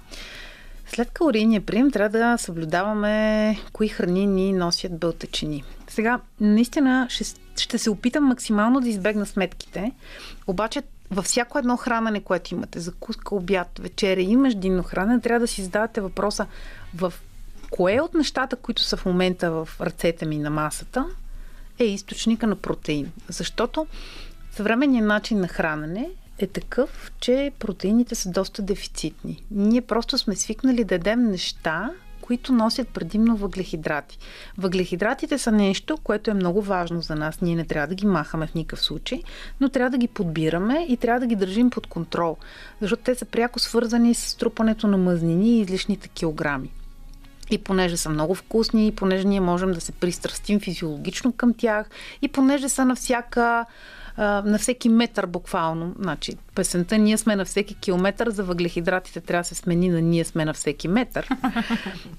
[0.86, 5.64] След калорийния прием трябва да съблюдаваме кои храни ни носят бълтачини.
[5.88, 7.24] Сега, наистина ще,
[7.60, 9.92] ще се опитам максимално да избегна сметките,
[10.46, 15.46] обаче във всяко едно хранене, което имате, закуска, обяд, вечеря и междинно хранене, трябва да
[15.46, 16.46] си задавате въпроса
[16.94, 17.12] в
[17.70, 21.06] кое от нещата, които са в момента в ръцете ми на масата,
[21.78, 23.12] е източника на протеин.
[23.28, 23.86] Защото
[24.52, 29.42] съвременният начин на хранене е такъв, че протеините са доста дефицитни.
[29.50, 31.90] Ние просто сме свикнали да едем неща,
[32.28, 34.18] които носят предимно въглехидрати.
[34.58, 37.40] Въглехидратите са нещо, което е много важно за нас.
[37.40, 39.22] Ние не трябва да ги махаме в никакъв случай,
[39.60, 42.36] но трябва да ги подбираме и трябва да ги държим под контрол,
[42.80, 46.70] защото те са пряко свързани с трупането на мъзнини и излишните килограми.
[47.50, 51.90] И понеже са много вкусни, и понеже ние можем да се пристрастим физиологично към тях,
[52.22, 53.66] и понеже са на всяка
[54.18, 55.94] на всеки метър буквално.
[55.98, 60.24] Значи, песента Ние сме на всеки километър, за въглехидратите трябва да се смени на Ние
[60.24, 61.28] сме на всеки метър.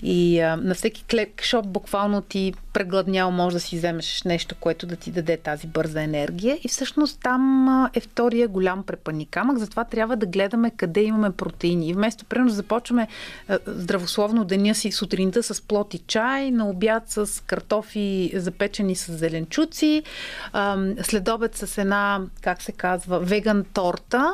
[0.03, 4.95] И а, на всеки клекшоп буквално ти прегладнял може да си вземеш нещо, което да
[4.95, 6.57] ти даде тази бърза енергия.
[6.63, 11.89] И всъщност там е втория голям препани камък, затова трябва да гледаме къде имаме протеини.
[11.89, 13.07] И вместо, примерно, започваме
[13.65, 20.03] здравословно деня си сутринта с плод и чай, на обяд с картофи запечени с зеленчуци,
[21.03, 24.28] след обед с една, как се казва, веган торта,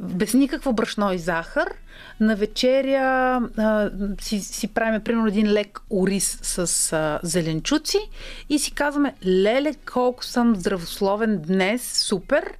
[0.00, 1.74] без никакво брашно и захар.
[2.20, 7.98] На вечеря а, си, си правим примерно един лек ориз с а, зеленчуци
[8.48, 12.52] и си казваме, леле, колко съм здравословен днес, супер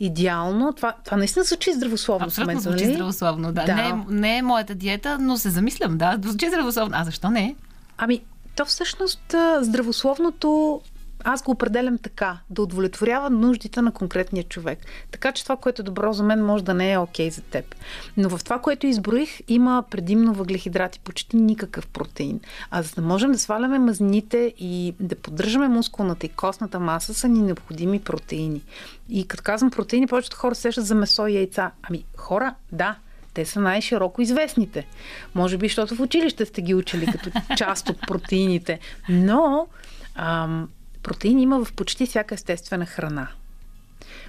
[0.00, 0.72] идеално.
[0.72, 2.26] Това, това наистина звучи здравословно.
[2.26, 2.94] Абсолютно в звучи нали?
[2.94, 3.64] здравословно, да.
[3.64, 3.74] да.
[3.74, 6.18] Не, е, не е моята диета, но се замислям, да.
[6.24, 6.92] Звучи здравословно.
[6.96, 7.56] А защо не?
[7.98, 8.22] Ами,
[8.56, 10.80] то всъщност здравословното
[11.24, 14.78] аз го определям така, да удовлетворява нуждите на конкретния човек.
[15.10, 17.42] Така че това, което е добро за мен, може да не е окей okay за
[17.42, 17.74] теб.
[18.16, 22.40] Но в това, което изброих, има предимно въглехидрати, почти никакъв протеин.
[22.70, 27.28] А за да можем да сваляме мазнините и да поддържаме мускулната и костната маса, са
[27.28, 28.62] ни необходими протеини.
[29.08, 31.70] И като казвам протеини, повечето хора сещат за месо и яйца.
[31.82, 32.96] Ами, хора, да,
[33.34, 34.86] те са най-широко известните.
[35.34, 38.78] Може би, защото в училище сте ги учили като част от протеините.
[39.08, 39.66] Но
[40.14, 40.68] ам,
[41.02, 43.28] Протеин има в почти всяка естествена храна.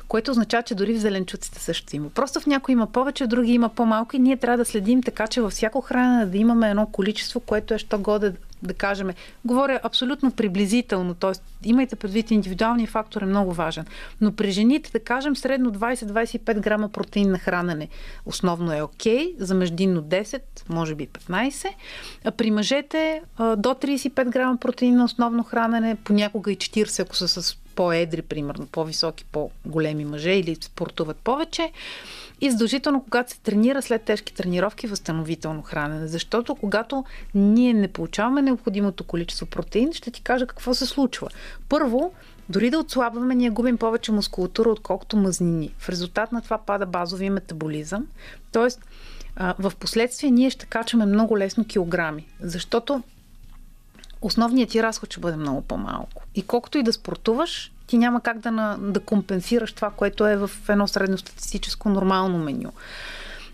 [0.08, 2.10] Което означава, че дори в зеленчуците също има.
[2.10, 5.28] Просто в някои има повече, в други има по-малко и ние трябва да следим така,
[5.28, 8.34] че във всяко храна да имаме едно количество, което е що годе
[8.68, 9.12] да кажем,
[9.46, 11.32] говоря абсолютно приблизително, т.е.
[11.64, 13.86] имайте предвид, индивидуалният фактор е много важен.
[14.22, 17.88] Но при жените, да кажем, средно 20-25 грама протеин на хранене
[18.26, 21.68] основно е окей, за междинно 10, може би 15.
[22.26, 27.28] А при мъжете до 35 грама протеин на основно хранене, понякога и 40, ако са
[27.28, 31.72] с по-едри, примерно, по-високи, по-големи мъже или спортуват повече.
[32.42, 36.08] И задължително, когато се тренира след тежки тренировки, възстановително хранене.
[36.08, 37.06] Защото когато
[37.36, 41.30] ние не получаваме необходимото количество протеин, ще ти кажа какво се случва.
[41.70, 42.14] Първо,
[42.50, 45.74] дори да отслабваме, ние губим повече мускулатура, отколкото мазнини.
[45.78, 48.08] В резултат на това пада базовия метаболизъм.
[48.52, 48.86] Тоест,
[49.60, 53.04] в последствие ние ще качваме много лесно килограми, защото
[54.28, 56.24] основният ти разход ще бъде много по-малко.
[56.36, 60.38] И колкото и да спортуваш, ти няма как да, на, да компенсираш това, което е
[60.38, 62.72] в едно средностатистическо нормално меню.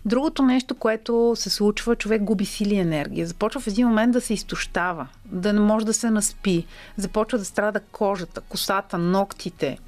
[0.04, 3.26] Другото нещо, което се случва, човек губи сили и енергия.
[3.26, 7.44] Започва в един момент да се изтощава, да не може да се наспи, започва да
[7.44, 9.78] страда кожата, косата, ногтите.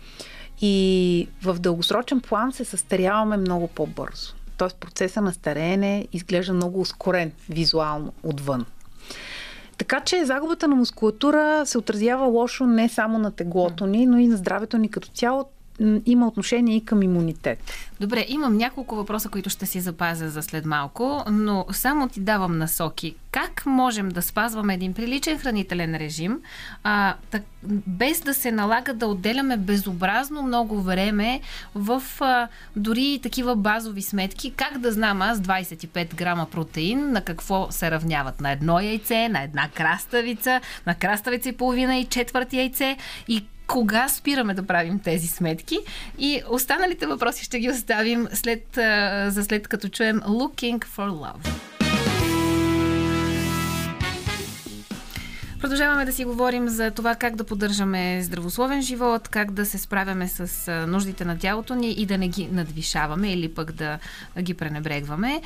[0.60, 4.34] И в дългосрочен план се състаряваме много по-бързо.
[4.56, 8.66] Тоест процеса на стареене изглежда много ускорен визуално отвън.
[9.82, 14.26] Така че загубата на мускулатура се отразява лошо не само на теглото ни, но и
[14.26, 15.44] на здравето ни като цяло
[16.06, 17.72] има отношение и към имунитет.
[18.00, 22.58] Добре, имам няколко въпроса, които ще си запазя за след малко, но само ти давам
[22.58, 23.14] насоки.
[23.30, 26.40] Как можем да спазваме един приличен хранителен режим,
[26.84, 27.42] а, так,
[27.86, 31.40] без да се налага да отделяме безобразно много време
[31.74, 34.50] в а, дори такива базови сметки?
[34.50, 38.40] Как да знам аз 25 грама протеин на какво се равняват?
[38.40, 42.96] На едно яйце, на една краставица, на краставица и половина и четвърт яйце
[43.28, 45.78] и кога спираме да правим тези сметки.
[46.18, 48.66] И останалите въпроси ще ги оставим след,
[49.26, 51.48] за след като чуем Looking for Love.
[55.60, 60.28] Продължаваме да си говорим за това как да поддържаме здравословен живот, как да се справяме
[60.28, 63.98] с нуждите на тялото ни и да не ги надвишаваме или пък да
[64.40, 65.42] ги пренебрегваме.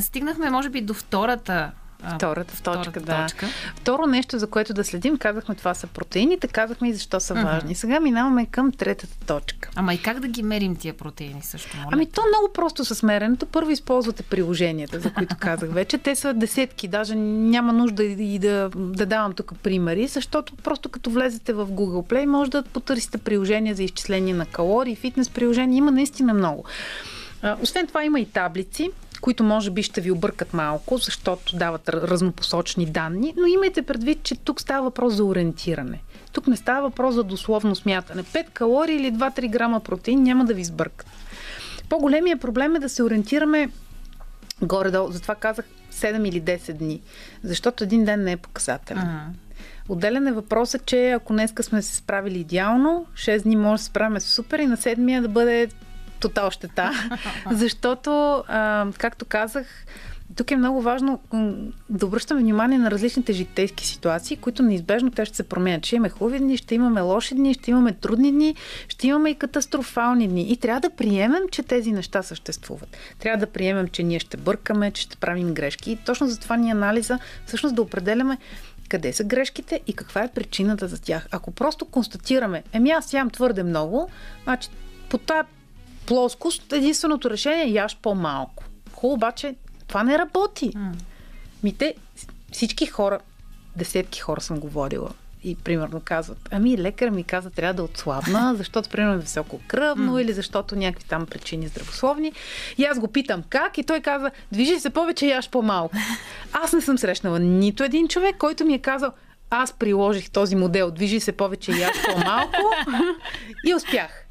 [0.00, 1.70] стигнахме, може би, до втората
[2.14, 3.22] Втората, втората точка, да.
[3.22, 3.46] Точка.
[3.76, 7.74] Второ нещо, за което да следим, казахме това са протеините, казахме и защо са важни.
[7.74, 7.78] Uh-huh.
[7.78, 9.70] Сега минаваме към третата точка.
[9.74, 11.76] Ама и как да ги мерим тия протеини също?
[11.76, 11.88] Моля?
[11.92, 13.46] Ами то много просто с меренето.
[13.46, 15.98] Първо използвате приложенията, за които казах вече.
[15.98, 21.10] Те са десетки, даже няма нужда и да, да давам тук примери, защото просто като
[21.10, 25.78] влезете в Google Play, може да потърсите приложения за изчисление на калории, фитнес приложения.
[25.78, 26.64] Има наистина много.
[27.62, 28.90] Освен това има и таблици,
[29.26, 34.36] които може би ще ви объркат малко, защото дават разнопосочни данни, но имайте предвид, че
[34.36, 36.02] тук става въпрос за ориентиране.
[36.32, 38.22] Тук не става въпрос за дословно смятане.
[38.22, 41.06] 5 калории или 2-3 грама протеин няма да ви сбъркат.
[41.88, 43.70] По-големия проблем е да се ориентираме
[44.62, 45.10] горе-долу.
[45.10, 47.00] Затова казах 7 или 10 дни.
[47.42, 49.02] Защото един ден не е показателен.
[49.02, 49.26] Ага.
[49.88, 53.84] Отделен е въпросът, че ако днеска сме се справили идеално, 6 дни може да се
[53.84, 55.68] справим супер и на седмия да бъде
[56.20, 56.92] тотал щета.
[57.50, 58.44] Защото,
[58.98, 59.66] както казах,
[60.36, 61.20] тук е много важно
[61.88, 65.86] да обръщаме внимание на различните житейски ситуации, които неизбежно те ще се променят.
[65.86, 68.54] Ще имаме хубави дни, ще имаме лоши дни, ще имаме трудни дни,
[68.88, 70.52] ще имаме и катастрофални дни.
[70.52, 72.96] И трябва да приемем, че тези неща съществуват.
[73.18, 75.90] Трябва да приемем, че ние ще бъркаме, че ще правим грешки.
[75.90, 78.38] И точно за това ни анализа всъщност да определяме
[78.88, 81.28] къде са грешките и каква е причината за тях.
[81.30, 84.10] Ако просто констатираме, еми аз ям твърде много,
[84.44, 84.68] значи
[85.08, 85.48] по тази
[86.06, 88.64] плоскост единственото решение е яш по-малко.
[88.92, 89.54] Хубаво, обаче
[89.86, 90.70] това не работи.
[90.70, 90.92] Mm.
[91.62, 91.94] Ми те,
[92.52, 93.18] всички хора,
[93.76, 95.10] десетки хора съм говорила,
[95.44, 100.16] и примерно казват, ами лекар ми каза, трябва да отслабна, защото примерно е високо кръвно
[100.16, 100.22] mm.
[100.22, 102.32] или защото някакви там причини здравословни.
[102.78, 105.96] И аз го питам как и той казва, движи се повече и яш по-малко.
[106.52, 109.12] Аз не съм срещнала нито един човек, който ми е казал,
[109.50, 112.56] аз приложих този модел, движи се повече яш по-малко
[113.66, 114.25] и успях.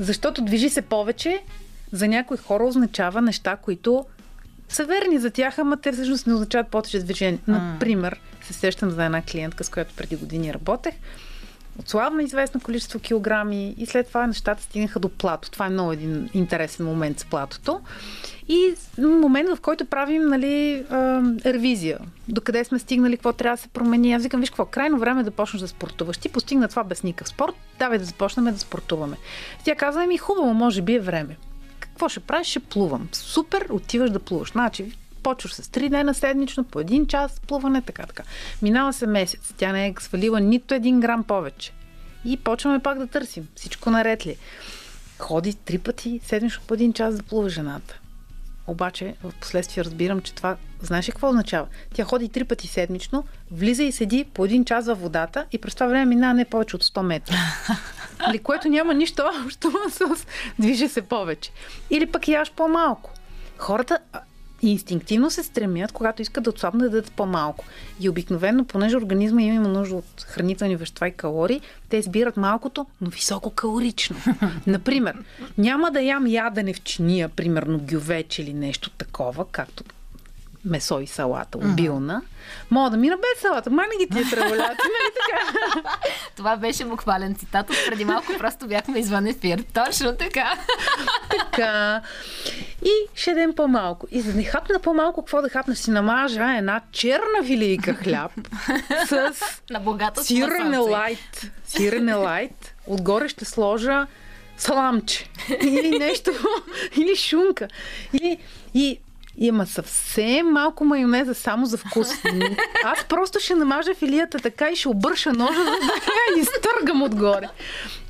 [0.00, 1.42] Защото движи се повече
[1.92, 4.06] за някои хора означава неща, които
[4.68, 7.38] са верни за тях, ама те всъщност не означават повече движение.
[7.46, 10.94] Например, се сещам за една клиентка, с която преди години работех.
[11.80, 15.50] Отслабна известно количество килограми и след това нещата стигнаха до плато.
[15.50, 17.80] Това е много един интересен момент с платото.
[18.48, 20.84] И момент, в който правим нали,
[21.44, 21.98] ревизия.
[22.28, 24.12] Докъде сме стигнали, какво трябва да се промени.
[24.12, 26.18] Аз викам, виж какво, крайно време е да почнеш да спортуваш.
[26.18, 29.16] Ти постигна това без никакъв спорт, давай да започнем да спортуваме.
[29.64, 31.36] Тя казва ми, хубаво, може би е време.
[31.80, 32.46] Какво ще правиш?
[32.46, 33.08] Ще плувам.
[33.12, 34.52] Супер, отиваш да плуваш.
[34.52, 38.22] Значи, почваш с 3 дена седмично, по един час плуване, така, така.
[38.62, 41.72] Минава се месец, тя не е свалила нито един грам повече.
[42.24, 43.48] И почваме пак да търсим.
[43.54, 44.36] Всичко наред ли?
[45.18, 48.00] Ходи три пъти седмично по един час да плува жената.
[48.66, 51.66] Обаче, в последствие разбирам, че това, знаеш ли какво означава?
[51.94, 55.74] Тя ходи три пъти седмично, влиза и седи по един час във водата и през
[55.74, 57.34] това време минава не повече от 100 метра.
[57.34, 57.76] Или
[58.26, 60.26] нали, което няма нищо общо с
[60.58, 61.50] движи се повече.
[61.90, 63.10] Или пък яш по-малко.
[63.58, 63.98] Хората
[64.68, 67.64] инстинктивно се стремят, когато искат да отслабнат, да дадат по-малко.
[68.00, 72.86] И обикновено, понеже организма им има нужда от хранителни вещества и калории, те избират малкото,
[73.00, 74.16] но високо калорично.
[74.66, 75.16] Например,
[75.58, 79.84] няма да ям ядене в чиния, примерно гювеч или нещо такова, както
[80.64, 82.22] месо и салата, обилна.
[82.70, 83.70] Мога да мина без салата.
[83.70, 85.88] Мани ги тия треволяци, нали така?
[86.36, 87.70] Това беше буквален цитат.
[87.70, 89.64] От преди малко просто бяхме извън ефир.
[89.74, 90.58] Точно така.
[91.30, 92.00] така.
[92.84, 94.06] И ще дадем по-малко.
[94.10, 95.76] И за да не хапна по-малко, какво да хапна?
[95.76, 98.32] Си намажа една черна филийка хляб
[99.08, 99.32] с
[99.70, 101.50] На богато сирене лайт.
[101.66, 102.74] Сирене лайт.
[102.86, 104.06] Отгоре ще сложа
[104.56, 105.30] саламче.
[105.62, 106.30] Или нещо.
[106.96, 107.68] или шунка.
[108.12, 108.38] Или...
[108.74, 109.00] И
[109.40, 112.08] има съвсем малко майонеза само за вкус.
[112.84, 115.70] Аз просто ще намажа филията така и ще обърша ножа, за да
[116.36, 117.48] я изтъргам отгоре.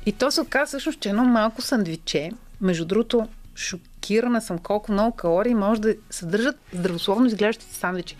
[0.05, 5.15] И то се оказа всъщност, че едно малко сандвиче, между другото, шокирана съм колко много
[5.15, 8.15] калории може да съдържат здравословно изглеждащите сандвичи.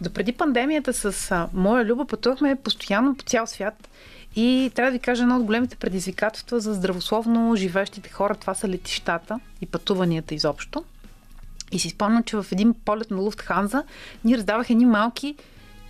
[0.00, 3.88] До преди пандемията с а, моя Люба пътувахме постоянно по цял свят
[4.36, 8.68] и трябва да ви кажа, едно от големите предизвикателства за здравословно живеещите хора, това са
[8.68, 10.84] летищата и пътуванията изобщо.
[11.72, 13.82] И си спомням, че в един полет на Луфтханза
[14.24, 15.34] ние раздавах едни малки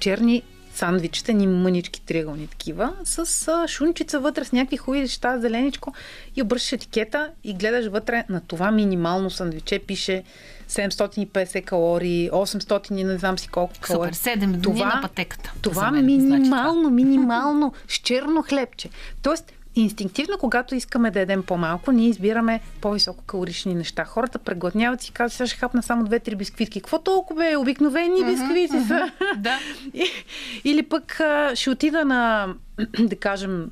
[0.01, 0.43] черни
[0.75, 5.95] сандвичета, ни мънички триъгълни такива, с а, шунчица вътре, с някакви хубави неща, зеленичко
[6.37, 10.23] и обръщаш етикета и гледаш вътре на това минимално сандвиче, пише
[10.69, 14.15] 750 калории, 800 и не знам си колко калории.
[14.15, 15.53] Супер, 7 дни това, на пътеката.
[15.63, 16.91] Това мен, минимално, значи това.
[16.91, 18.89] минимално, с черно хлебче.
[19.23, 24.05] Тоест, инстинктивно, когато искаме да едем по-малко, ние избираме по-високо калорични неща.
[24.05, 26.81] Хората преглътняват и казват, сега ще хапна само две-три бисквитки.
[26.81, 27.57] Какво толкова е?
[27.57, 29.11] Обикновени бисквити uh-huh, са.
[29.21, 29.37] Uh-huh.
[29.37, 29.59] да.
[30.65, 31.21] Или пък
[31.55, 32.49] ще отида на
[32.99, 33.71] да кажем,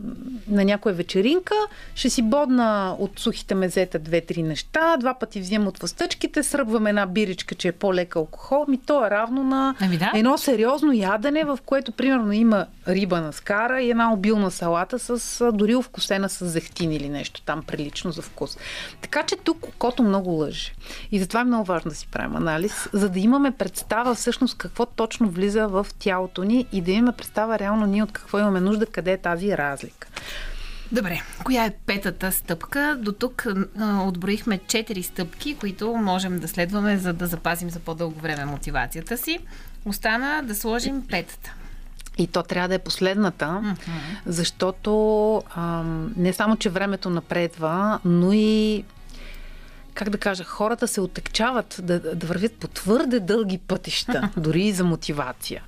[0.48, 1.54] на някоя вечеринка,
[1.94, 7.06] ще си бодна от сухите мезета две-три неща, два пъти взимам от въстъчките, сръбвам една
[7.06, 10.12] биричка, че е по-лека алкохол, ми то е равно на ами да.
[10.14, 15.52] едно сериозно ядене, в което примерно има риба на скара и една обилна салата с
[15.52, 18.58] дори вкусена с зехтин или нещо там прилично за вкус.
[19.02, 20.72] Така че тук окото много лъже.
[21.12, 24.86] И затова е много важно да си правим анализ, за да имаме представа всъщност какво
[24.86, 28.86] точно влиза в тялото ни и да имаме представа реално ние от какво имаме нужда,
[28.98, 30.08] къде е тази разлика.
[30.92, 32.98] Добре, коя е петата стъпка?
[33.00, 33.46] До тук
[33.80, 39.38] отброихме четири стъпки, които можем да следваме, за да запазим за по-дълго време мотивацията си.
[39.84, 41.54] Остана да сложим петата.
[42.18, 44.18] И то трябва да е последната, mm-hmm.
[44.26, 48.84] защото ам, не само, че времето напредва, но и
[49.98, 54.72] как да кажа, хората се отекчават да, да вървят по твърде дълги пътища, дори и
[54.72, 55.62] за мотивация.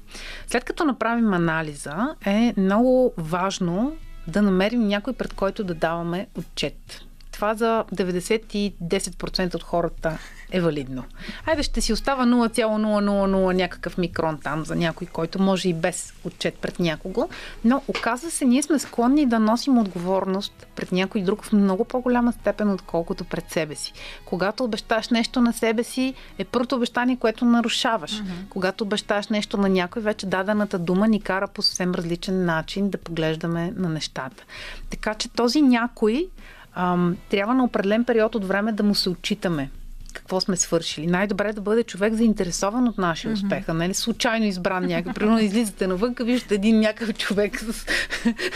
[0.47, 7.01] След като направим анализа, е много важно да намерим някой, пред който да даваме отчет.
[7.33, 10.19] това за 90% от хората
[10.51, 11.05] е валидно.
[11.47, 16.55] Айде ще си остава 0,000 някакъв микрон там за някой, който може и без отчет
[16.55, 17.29] пред някого,
[17.65, 22.33] но оказва се, ние сме склонни да носим отговорност пред някой друг в много по-голяма
[22.33, 23.93] степен, отколкото пред себе си.
[24.25, 28.13] Когато обещаш нещо на себе си, е първото обещание, което нарушаваш.
[28.13, 28.49] Mm-hmm.
[28.49, 32.99] Когато обещаш нещо на някой, вече дадената дума ни кара по съвсем различен начин да
[32.99, 34.45] поглеждаме на нещата.
[34.91, 36.29] Така че този някой
[36.75, 39.71] ам, трябва на определен период от време да му се отчитаме
[40.13, 41.07] какво сме свършили.
[41.07, 43.85] Най-добре е да бъде човек заинтересован от нашия успех, mm-hmm.
[43.85, 45.15] а не случайно избран някакъв.
[45.15, 47.87] Примерно излизате навън, виждате един някакъв човек с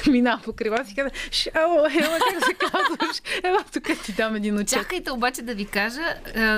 [0.11, 1.11] мина по крива си казва,
[1.55, 3.22] ела, ела, как се казваш?
[3.44, 4.78] Ела, тук ти дам един отчет.
[4.78, 6.02] Чакайте обаче да ви кажа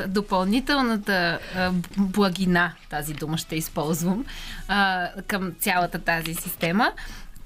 [0.09, 1.39] допълнителната
[1.97, 4.25] благина, тази дума ще използвам,
[5.27, 6.93] към цялата тази система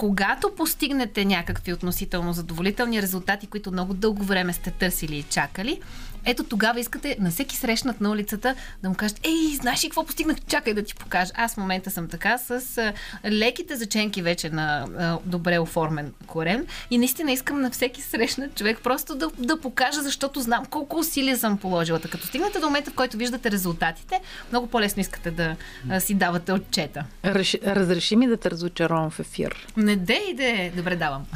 [0.00, 5.80] когато постигнете някакви относително задоволителни резултати, които много дълго време сте търсили и чакали,
[6.24, 10.06] ето тогава искате на всеки срещнат на улицата да му кажете, ей, знаеш ли какво
[10.06, 10.36] постигнах?
[10.48, 11.32] Чакай да ти покажа.
[11.34, 12.92] Аз в момента съм така с
[13.24, 14.86] леките заченки вече на
[15.24, 20.40] добре оформен корем и наистина искам на всеки срещнат човек просто да, да покажа, защото
[20.40, 22.00] знам колко усилия съм положила.
[22.00, 25.56] Като стигнете до момента, в който виждате резултатите, много по-лесно искате да
[26.00, 27.04] си давате отчета.
[27.24, 29.66] Реш, разреши ми да те разочаровам в ефир.
[29.76, 30.72] Не де и де.
[30.76, 31.26] Добре, давам.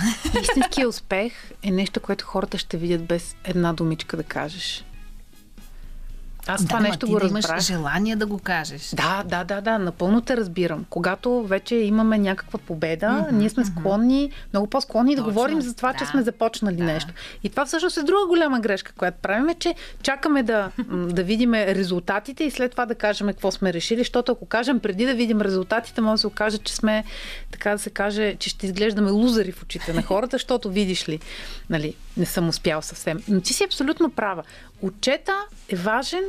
[0.43, 1.33] Истинският успех
[1.63, 4.74] е нещо, което хората ще видят без една думичка да кажеш.
[6.47, 7.51] Аз да, това нещо го да разбрах.
[7.51, 8.91] имаш желание да го кажеш.
[8.95, 10.85] Да, да, да, да, напълно те разбирам.
[10.91, 14.53] Когато вече имаме някаква победа, mm-hmm, ние сме склонни, mm-hmm.
[14.53, 15.99] много по-склонни Точно, да говорим за това, да.
[15.99, 16.85] че сме започнали да.
[16.85, 17.13] нещо.
[17.43, 21.55] И това всъщност е друга голяма грешка, която правим, е, че чакаме да, да видим
[21.55, 25.41] резултатите и след това да кажем какво сме решили, защото ако кажем преди да видим
[25.41, 27.05] резултатите, може да се окаже, че сме,
[27.51, 31.21] така да се каже, че ще изглеждаме лузари в очите на хората, защото видиш ли,
[31.71, 33.23] нали, не съм успял съвсем.
[33.29, 34.43] Но ти си абсолютно права.
[34.83, 35.33] Отчета
[35.69, 36.25] е важен,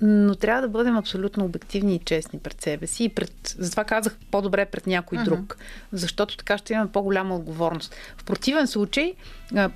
[0.00, 3.04] но трябва да бъдем абсолютно обективни и честни пред себе си.
[3.04, 5.24] И пред, затова казах по-добре пред някой uh-huh.
[5.24, 5.56] друг.
[5.92, 7.94] Защото така ще имаме по-голяма отговорност.
[8.16, 9.14] В противен случай,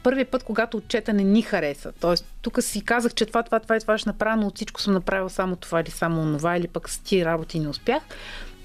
[0.03, 2.14] първият път, когато отчета не ни хареса, т.е.
[2.42, 4.94] тук си казах, че това, това, това и това ще направя, но от всичко съм
[4.94, 8.03] направил само това или само онова, или пък с тия работи не успях,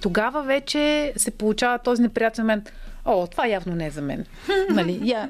[0.01, 2.71] тогава вече се получава този неприятен момент–
[3.05, 4.25] О, това явно не е за мен.
[4.69, 5.29] нали, я,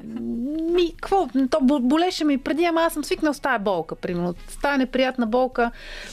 [0.72, 1.28] ми, какво?
[1.50, 4.34] То болеше ми преди, ама аз съм свикнал с тая болка, примерно.
[4.48, 5.70] С тая неприятна болка,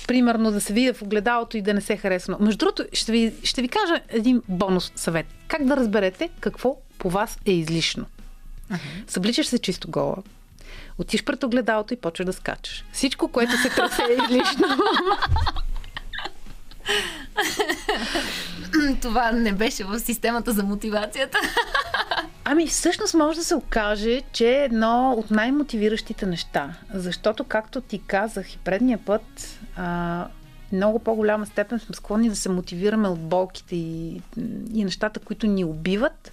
[0.08, 2.38] примерно да се видя в огледалото и да не се харесва.
[2.40, 5.26] Между другото, ще ви, ще ви кажа един бонус съвет.
[5.48, 8.06] Как да разберете какво по вас е излишно?
[8.72, 8.78] Uh-huh.
[9.08, 10.16] Събличаш се чисто гола,
[10.98, 12.86] отиш пред огледалото и почваш да скачаш.
[12.94, 14.68] Всичко, което се търси е излишно.
[19.02, 21.38] Това не беше в системата за мотивацията.
[22.46, 26.74] Ами всъщност може да се окаже, че е едно от най-мотивиращите неща.
[26.94, 30.28] Защото, както ти казах и предния път, а,
[30.72, 34.22] много по-голяма степен сме склонни да се мотивираме от болките и,
[34.74, 36.32] и нещата, които ни убиват,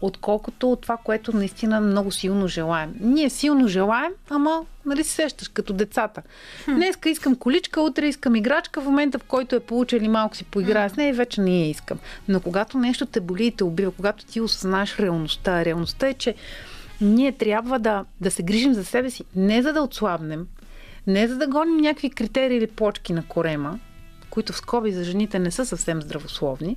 [0.00, 2.94] отколкото от това, което наистина много силно желаем.
[3.00, 6.22] Ние силно желаем, ама, нали се сещаш, като децата.
[6.64, 6.74] Хм.
[6.74, 10.44] Днеска искам количка, утре искам играчка, в момента в който е получа или малко си
[10.44, 11.98] поиграе с нея, вече не я искам.
[12.28, 16.34] Но когато нещо те боли и те убива, когато ти осъзнаеш реалността, реалността е, че
[17.00, 20.46] ние трябва да, да се грижим за себе си, не за да отслабнем,
[21.06, 23.78] не за да гоним някакви критерии или почки на корема,
[24.30, 26.76] които в скоби за жените не са съвсем здравословни,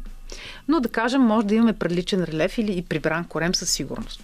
[0.67, 4.23] но да кажем, може да имаме приличен релеф или и прибран корем със сигурност.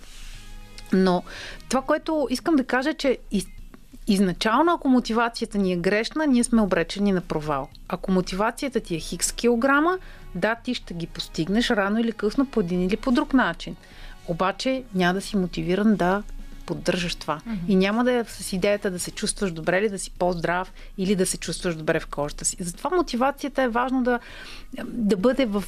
[0.94, 1.24] Но
[1.70, 3.48] това, което искам да кажа, е, че из,
[4.08, 7.70] изначално, ако мотивацията ни е грешна, ние сме обречени на провал.
[7.88, 9.98] Ако мотивацията ти е хикс килограма,
[10.36, 13.76] да, ти ще ги постигнеш рано или късно по един или по друг начин.
[14.28, 16.24] Обаче няма да си мотивиран да
[16.70, 17.38] поддържаш това.
[17.38, 17.68] Mm-hmm.
[17.68, 21.16] И няма да е с идеята да се чувстваш добре или да си по-здрав или
[21.16, 22.58] да се чувстваш добре в кожата си.
[22.60, 24.20] Затова мотивацията е важно да,
[24.86, 25.64] да бъде в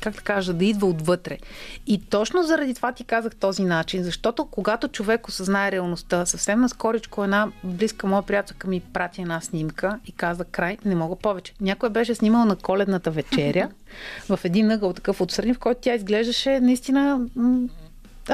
[0.00, 1.38] как да кажа, да идва отвътре.
[1.86, 7.24] И точно заради това ти казах този начин, защото когато човек осъзнае реалността, съвсем наскоричко
[7.24, 11.54] една близка моя приятелка ми прати една снимка и каза край, не мога повече.
[11.60, 13.68] Някой беше снимал на коледната вечеря
[14.28, 17.20] в един ъгъл такъв отстрани, в който тя изглеждаше наистина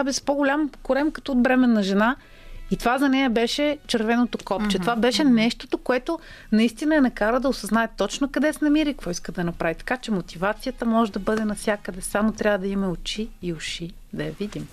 [0.01, 2.17] абе, с по-голям корем като от бременна жена.
[2.71, 4.79] И това за нея беше червеното копче.
[4.79, 4.81] Mm-hmm.
[4.81, 6.19] Това беше нещото, което
[6.53, 9.75] наистина я накара да осъзнае точно къде се намира и какво иска да направи.
[9.75, 12.01] Така че мотивацията може да бъде навсякъде.
[12.01, 14.69] Само трябва да има очи и уши да я видим.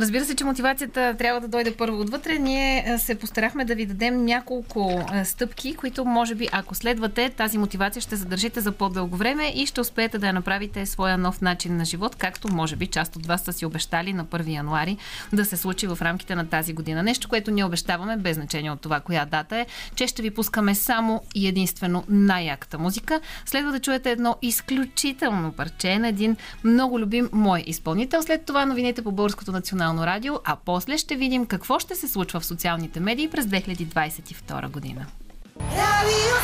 [0.00, 2.38] Разбира се, че мотивацията трябва да дойде първо отвътре.
[2.38, 8.02] Ние се постарахме да ви дадем няколко стъпки, които може би, ако следвате, тази мотивация
[8.02, 11.84] ще задържите за по-дълго време и ще успеете да я направите своя нов начин на
[11.84, 14.96] живот, както може би част от вас са си обещали на 1 януари
[15.32, 17.02] да се случи в рамките на тази година.
[17.02, 20.74] Нещо, което ние обещаваме, без значение от това коя дата е, че ще ви пускаме
[20.74, 23.20] само и единствено най-яката музика.
[23.46, 28.22] Следва да чуете едно изключително парче на един много любим мой изпълнител.
[28.22, 32.40] След това новините по Българското национално радио, а после ще видим какво ще се случва
[32.40, 35.06] в социалните медии през 2022 година.
[35.60, 36.36] Радио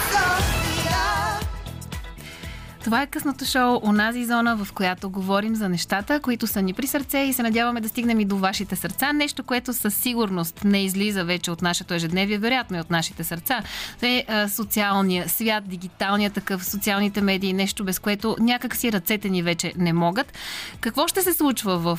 [2.87, 6.87] това е късното шоу, онази зона, в която говорим за нещата, които са ни при
[6.87, 9.13] сърце и се надяваме да стигнем и до вашите сърца.
[9.13, 13.63] Нещо, което със сигурност не излиза вече от нашето ежедневие, вероятно и от нашите сърца.
[14.03, 19.43] Е а, социалния свят, дигиталния такъв, социалните медии, нещо без което някак си ръцете ни
[19.43, 20.33] вече не могат.
[20.81, 21.99] Какво ще се случва в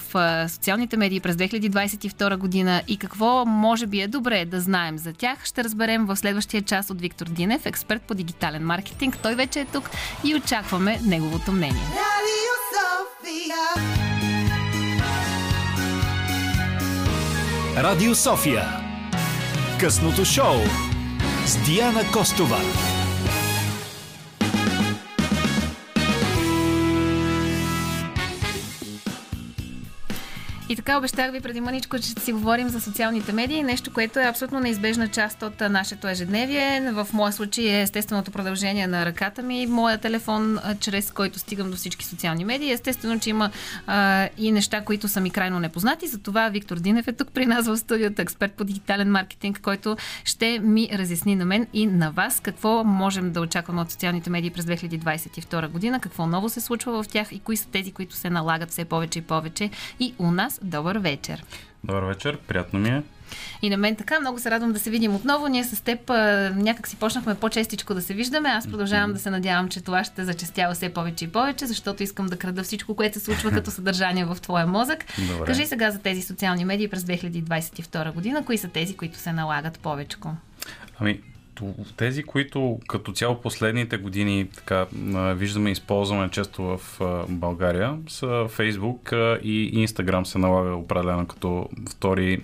[0.50, 5.46] социалните медии през 2022 година и какво може би е добре да знаем за тях,
[5.46, 9.18] ще разберем в следващия час от Виктор Динев, експерт по дигитален маркетинг.
[9.18, 9.90] Той вече е тук
[10.24, 11.84] и очаква очакваме неговото мнение.
[17.78, 18.64] Радио София.
[19.80, 20.56] Късното шоу
[21.46, 22.58] с Диана Костова.
[30.70, 34.20] И така обещах ви преди мъничко, че ще си говорим за социалните медии, нещо, което
[34.20, 36.92] е абсолютно неизбежна част от нашето ежедневие.
[36.94, 41.78] В моя случай е естественото продължение на ръката ми, моя телефон, чрез който стигам до
[41.78, 42.72] всички социални медии.
[42.72, 43.52] Естествено, че има
[43.88, 46.08] а, и неща, които са ми крайно непознати.
[46.08, 50.60] Затова Виктор Динев е тук при нас в студиото, експерт по дигитален маркетинг, който ще
[50.60, 54.66] ми разясни на мен и на вас какво можем да очакваме от социалните медии през
[54.66, 58.70] 2022 година, какво ново се случва в тях и кои са тези, които се налагат
[58.70, 61.44] все повече и повече и у нас Добър вечер.
[61.84, 63.04] Добър вечер, приятно ми е.
[63.62, 65.48] И на мен така, много се радвам да се видим отново.
[65.48, 66.10] Ние с теб
[66.56, 68.50] някак си почнахме по-честичко да се виждаме.
[68.50, 69.14] Аз продължавам mm-hmm.
[69.14, 72.64] да се надявам, че това ще зачестява все повече и повече, защото искам да крада
[72.64, 75.06] всичко, което се случва като съдържание в твоя мозък.
[75.32, 75.46] Добре.
[75.46, 78.46] Кажи сега за тези социални медии през 2022 година.
[78.46, 80.18] Кои са тези, които се налагат повече?
[81.00, 81.22] Ами,
[81.98, 84.86] тези, които като цяло последните години така,
[85.36, 87.00] виждаме използваме често в
[87.30, 92.42] България, са Facebook и Instagram се налага определено като втори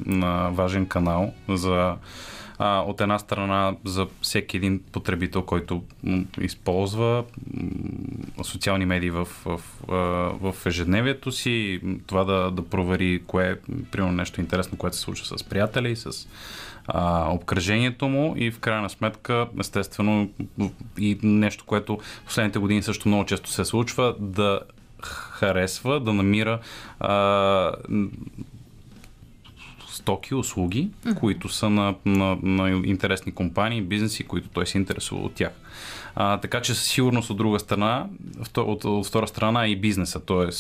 [0.52, 1.96] важен канал за
[2.60, 5.84] от една страна за всеки един потребител, който
[6.42, 7.24] използва
[8.44, 9.62] социални медии в, в,
[10.42, 13.56] в ежедневието си, това да, да провери кое е,
[13.92, 16.28] примерно, нещо интересно, което се случва с приятели, с
[16.88, 20.30] а, обкръжението му и в крайна сметка, естествено,
[21.00, 24.60] и нещо, което последните години също много често се случва, да
[25.04, 26.60] харесва, да намира
[27.00, 27.72] а,
[29.94, 31.20] стоки, услуги, mm-hmm.
[31.20, 35.52] които са на, на, на интересни компании, бизнеси, които той се интересува от тях.
[36.16, 38.06] А, така че със сигурност от друга страна,
[38.58, 40.52] от, от втора страна и бизнеса, т.е.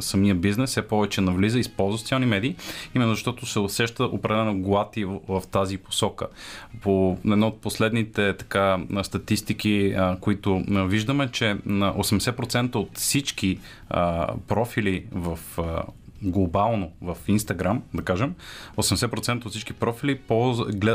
[0.00, 2.56] самия бизнес е повече навлиза, използва социални медии,
[2.94, 6.26] именно защото се усеща определено глад и в, в тази посока.
[6.82, 13.58] По едно от последните така, статистики, а, които виждаме, че на 80% от всички
[13.88, 15.82] а, профили в а,
[16.22, 18.34] глобално в Instagram, да кажем,
[18.76, 20.20] 80% от всички профили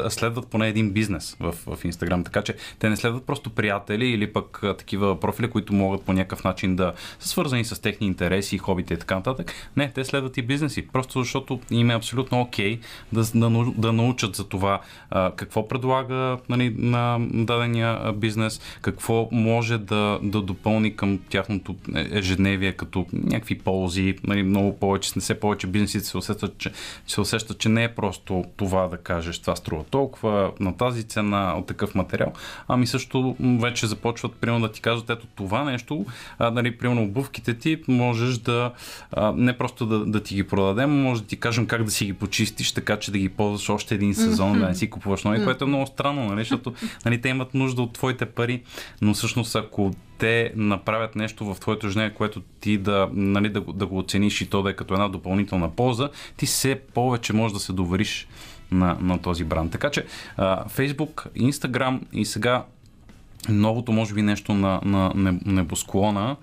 [0.09, 2.25] следват поне един бизнес в, в Instagram.
[2.25, 6.13] Така че те не следват просто приятели или пък а, такива профили, които могат по
[6.13, 9.53] някакъв начин да са свързани с техни интереси, хобите и така нататък.
[9.77, 10.87] Не, те следват и бизнеси.
[10.87, 12.79] Просто защото им е абсолютно окей okay
[13.13, 19.77] да, да, да научат за това а, какво предлага нали, на дадения бизнес, какво може
[19.77, 25.67] да, да допълни към тяхното ежедневие като някакви ползи, нали, много повече не все повече
[25.67, 26.71] бизнесите се усещат, че,
[27.07, 31.53] се усещат, че не е просто това да кажеш, това струва толкова на тази цена
[31.57, 32.33] от такъв материал,
[32.67, 36.05] ами също вече започват, примерно, да ти кажат, ето това нещо,
[36.39, 38.71] а, нали, примерно обувките ти можеш да,
[39.11, 42.05] а, не просто да, да ти ги продадем, може да ти кажем как да си
[42.05, 44.59] ги почистиш, така че да ги ползваш още един сезон, mm-hmm.
[44.59, 45.43] да не си купуваш нови, mm-hmm.
[45.43, 46.73] което е много странно, нали, защото
[47.05, 48.63] нали, те имат нужда от твоите пари,
[49.01, 49.91] но всъщност ако
[50.21, 54.49] те направят нещо в твоето ежедневие, което ти да, нали, да, да го оцениш и
[54.49, 58.27] то да е като една допълнителна полза, ти все повече можеш да се довериш
[58.71, 59.71] на, на този бранд.
[59.71, 60.05] Така че
[60.37, 62.65] а, Facebook, Instagram и сега
[63.49, 66.35] новото, може би, нещо на, на небосклона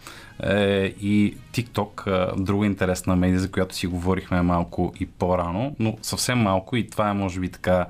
[0.42, 6.38] е и TikTok, друга интересна медия, за която си говорихме малко и по-рано, но съвсем
[6.38, 7.86] малко и това е, може би, така,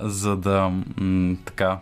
[0.00, 0.72] за да,
[1.44, 1.78] така,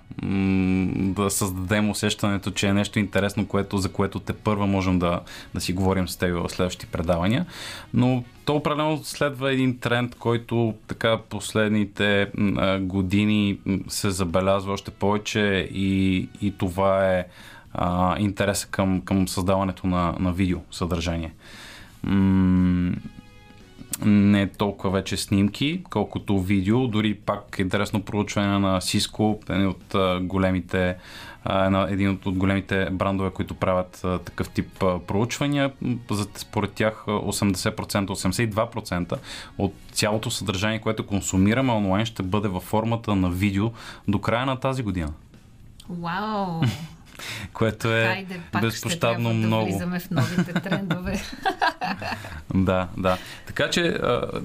[0.97, 5.21] да създадем усещането, че е нещо интересно, което, за което те първа можем да,
[5.55, 7.47] да си говорим с теб в следващите предавания.
[7.95, 12.31] Но то определено следва един тренд, който така последните
[12.81, 17.25] години се забелязва още повече и, и това е
[17.75, 21.33] а, интереса към, към създаването на, на видео съдържание.
[22.03, 22.93] М-
[24.05, 26.87] не толкова вече снимки, колкото видео.
[26.87, 29.95] Дори пак интересно проучване на Cisco, един от
[30.27, 30.97] големите
[31.89, 35.73] един от големите брандове, които правят такъв тип проучвания.
[36.35, 39.19] Според тях 80%, 82%
[39.59, 43.71] от цялото съдържание, което консумираме онлайн, ще бъде във формата на видео
[44.09, 45.13] до края на тази година.
[45.89, 46.61] Вау!
[47.53, 49.65] Което е Хайде, пак безпощадно ще много.
[49.67, 51.23] Да влизаме в новите трендове.
[52.55, 53.19] да, да.
[53.47, 53.99] Така че,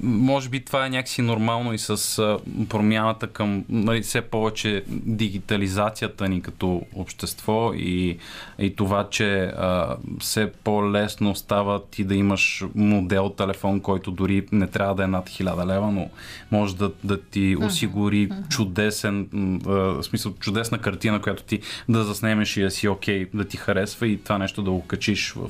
[0.04, 2.38] може би това е някакси нормално и с
[2.70, 8.18] промяната към нали, все повече дигитализацията ни като общество и,
[8.60, 14.68] и това, че а, все по-лесно става ти да имаш модел телефон, който дори не
[14.68, 16.10] трябва да е над 1000 лева, но
[16.52, 19.28] може да, да ти осигури чудесен,
[19.64, 21.60] в смисъл чудесна картина, която ти
[21.90, 25.34] да заснемеш и да си окей, да ти харесва и това нещо да го качиш
[25.34, 25.50] в,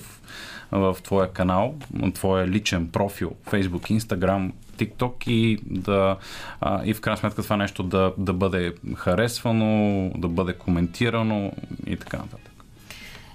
[0.72, 6.18] в твоя канал, на твоя личен профил, Facebook, Instagram, TikTok и, да,
[6.62, 11.52] а, и в крайна сметка това нещо да, да бъде харесвано, да бъде коментирано
[11.86, 12.49] и така нататък.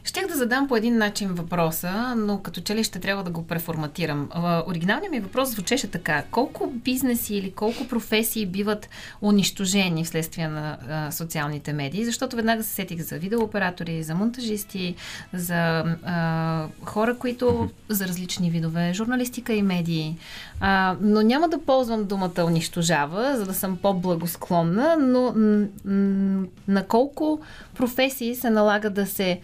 [0.05, 3.47] Щях да задам по един начин въпроса, но като че ли ще трябва да го
[3.47, 4.29] преформатирам.
[4.67, 6.23] Оригиналният ми въпрос звучеше така.
[6.31, 8.89] Колко бизнеси или колко професии биват
[9.23, 12.05] унищожени вследствие на а, социалните медии?
[12.05, 14.95] Защото веднага се сетих за видеооператори, за монтажисти,
[15.33, 20.17] за а, хора, които за различни видове журналистика и медии.
[20.61, 26.85] А, но няма да ползвам думата унищожава, за да съм по-благосклонна, но м- м- на
[26.87, 27.41] колко
[27.75, 29.41] професии се налага да се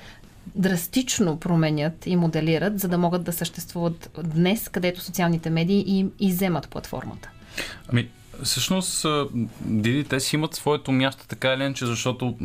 [0.54, 6.68] драстично променят и моделират, за да могат да съществуват днес, където социалните медии им иземат
[6.68, 7.30] платформата?
[7.88, 8.08] Ами,
[8.42, 9.06] Всъщност,
[9.60, 12.36] Диди, те си имат своето място така или иначе, защото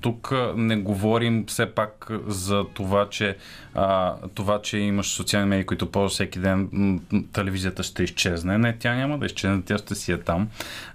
[0.00, 3.36] тук не говорим все пак за това, че
[3.74, 7.00] а, това, че имаш социални медии, които ползваш всеки ден,
[7.32, 8.58] телевизията ще изчезне.
[8.58, 10.48] Не, тя няма да изчезне, тя ще си е там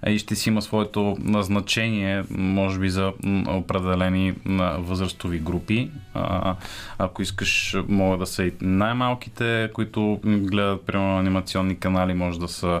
[0.06, 3.12] и ще си има своето назначение, може би за
[3.48, 4.34] определени
[4.78, 5.90] възрастови групи.
[6.14, 6.54] А,
[6.98, 12.80] ако искаш, могат да са и най-малките, които гледат, примерно, анимационни канали, може да са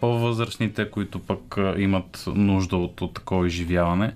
[0.00, 4.14] по-възрастните, които пък имат нужда от, от такова изживяване.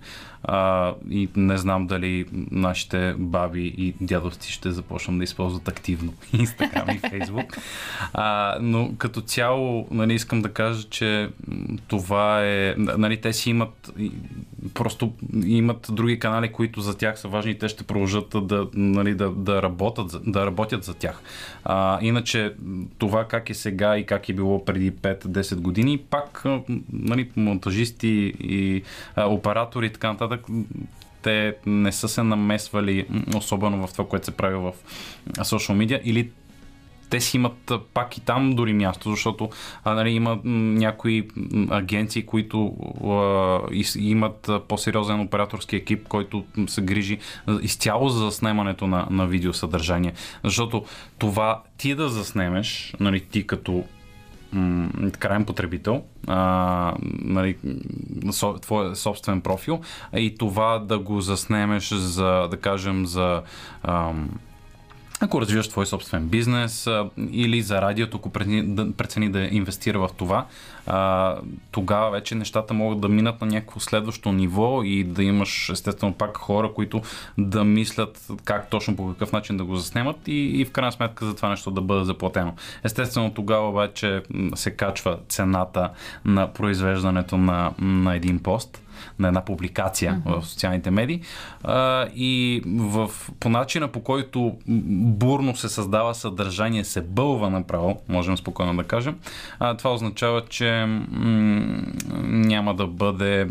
[0.49, 6.88] А, и не знам дали нашите баби и дядовци ще започнат да използват активно Инстаграм
[6.90, 7.57] и Фейсбук.
[8.12, 11.28] А, но като цяло нали, искам да кажа, че
[11.88, 12.74] това е...
[12.76, 13.92] Нали, те си имат
[14.74, 15.12] просто
[15.44, 19.30] имат други канали, които за тях са важни и те ще продължат да, нали, да,
[19.30, 21.20] да, работят, да работят за тях.
[21.64, 22.55] А, иначе
[22.99, 26.44] това как е сега и как е било преди 5-10 години, пак
[26.92, 28.82] нали, монтажисти и
[29.16, 30.36] а, оператори и така нататък
[31.22, 33.07] те не са се намесвали
[33.37, 34.72] особено в това, което се прави в
[35.39, 36.30] social media или
[37.11, 39.51] те си имат пак и там дори място, защото
[39.84, 41.28] а, нали, има някои
[41.70, 43.61] агенции, които а,
[43.99, 47.18] имат по-сериозен операторски екип, който се грижи
[47.62, 50.12] изцяло за заснемането на, на видеосъдържание.
[50.45, 50.84] Защото
[51.18, 53.84] това ти да заснемеш, нали, ти като
[55.18, 57.57] крайен потребител, а, нали,
[58.30, 59.80] со, твой собствен профил
[60.16, 63.42] и това да го заснемеш за, да кажем, за
[63.82, 64.30] ам,
[65.26, 68.30] ако развиваш твой собствен бизнес а, или за радиото, ако
[68.96, 70.46] прецени да инвестира в това,
[70.86, 71.34] а,
[71.70, 76.36] тогава вече нещата могат да минат на някакво следващо ниво и да имаш естествено пак
[76.36, 77.02] хора, които
[77.38, 81.26] да мислят как точно по какъв начин да го заснемат и, и в крайна сметка
[81.26, 82.54] за това нещо да бъде заплатено.
[82.84, 84.22] Естествено тогава вече
[84.54, 85.90] се качва цената
[86.24, 88.82] на произвеждането на, на един пост
[89.18, 90.40] на една публикация mm-hmm.
[90.40, 91.20] в социалните медии.
[91.64, 98.36] А, и в, по начина по който бурно се създава съдържание, се бълва направо, можем
[98.36, 99.18] спокойно да кажем,
[99.59, 101.82] а, това означава, че м-
[102.22, 103.49] няма да бъде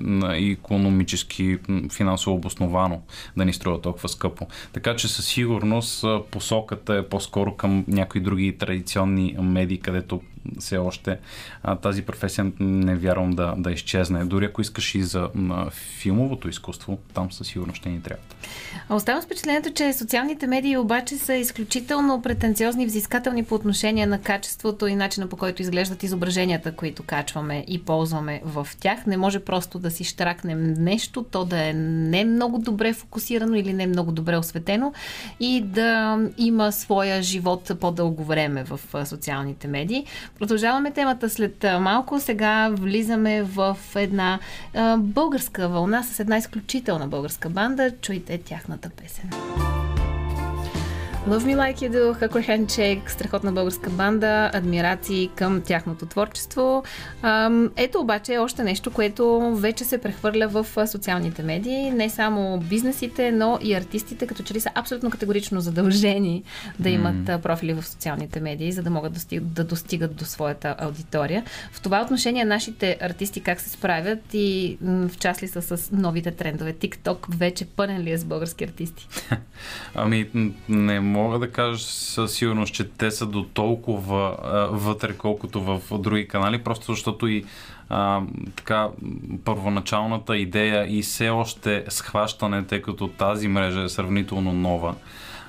[0.51, 1.57] економически,
[1.93, 3.01] финансово обосновано
[3.37, 4.47] да ни струва толкова скъпо.
[4.73, 10.21] Така че със сигурност посоката е по-скоро към някои други традиционни медии, където
[10.59, 11.17] все още
[11.63, 14.25] а, тази професия не вярвам да, да изчезне.
[14.25, 18.23] Дори ако искаш и за на филмовото изкуство, там със сигурност ще ни трябва.
[18.89, 24.87] Оставам с впечатлението, че социалните медии обаче са изключително претенциозни взискателни по отношение на качеството
[24.87, 29.05] и начина по който изглеждат изображенията, които качваме и ползваме в тях.
[29.05, 33.73] Не може просто да си штракнем нещо, то да е не много добре фокусирано или
[33.73, 34.93] не много добре осветено
[35.39, 40.05] и да има своя живот по-дълго време в социалните медии.
[40.39, 42.19] Продължаваме темата след малко.
[42.19, 44.39] Сега влизаме в една
[44.97, 47.91] българска вълна с една изключителна българска банда.
[48.01, 49.29] Чуйте тяхната песен.
[51.27, 56.83] Love Me Like You Do, Hako Handshake, страхотна българска банда, адмирации към тяхното творчество.
[57.75, 61.91] Ето обаче още нещо, което вече се прехвърля в социалните медии.
[61.91, 66.43] Не само бизнесите, но и артистите, като че ли са абсолютно категорично задължени
[66.79, 67.41] да имат mm.
[67.41, 71.43] профили в социалните медии, за да могат да, стиг, да достигат до своята аудитория.
[71.71, 76.31] В това отношение нашите артисти как се справят и в част ли са с новите
[76.31, 76.73] трендове?
[76.73, 79.07] TikTok вече пълен ли е с български артисти?
[79.95, 80.29] Ами,
[80.69, 85.81] не мога да кажа със сигурност, че те са до толкова а, вътре, колкото в
[85.99, 87.45] други канали, просто защото и
[87.89, 88.21] а,
[88.55, 88.89] така,
[89.45, 94.95] първоначалната идея и все още схващане, тъй като тази мрежа е сравнително нова,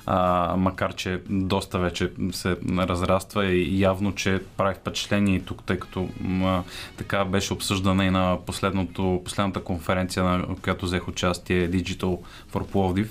[0.05, 5.79] а, макар че доста вече се разраства и явно, че прави впечатление и тук, тъй
[5.79, 6.09] като
[6.43, 6.63] а,
[6.97, 12.19] така беше обсъждана и на последното, последната конференция, на която взех участие Digital
[12.53, 13.07] for Plovdiv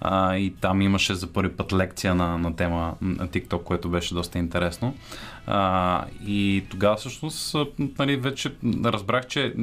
[0.00, 4.14] а, и там имаше за първи път лекция на, на тема на TikTok, което беше
[4.14, 4.94] доста интересно.
[5.46, 7.56] А, и тогава всъщност
[7.98, 8.52] нали, вече
[8.84, 9.54] разбрах, че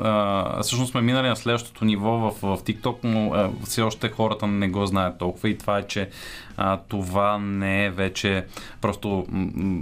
[0.00, 4.46] а, всъщност сме минали на следващото ниво в, в TikTok, но а, все още хората
[4.46, 6.10] не го знаят толкова и това е, че
[6.56, 8.44] а, това не е вече
[8.80, 9.26] просто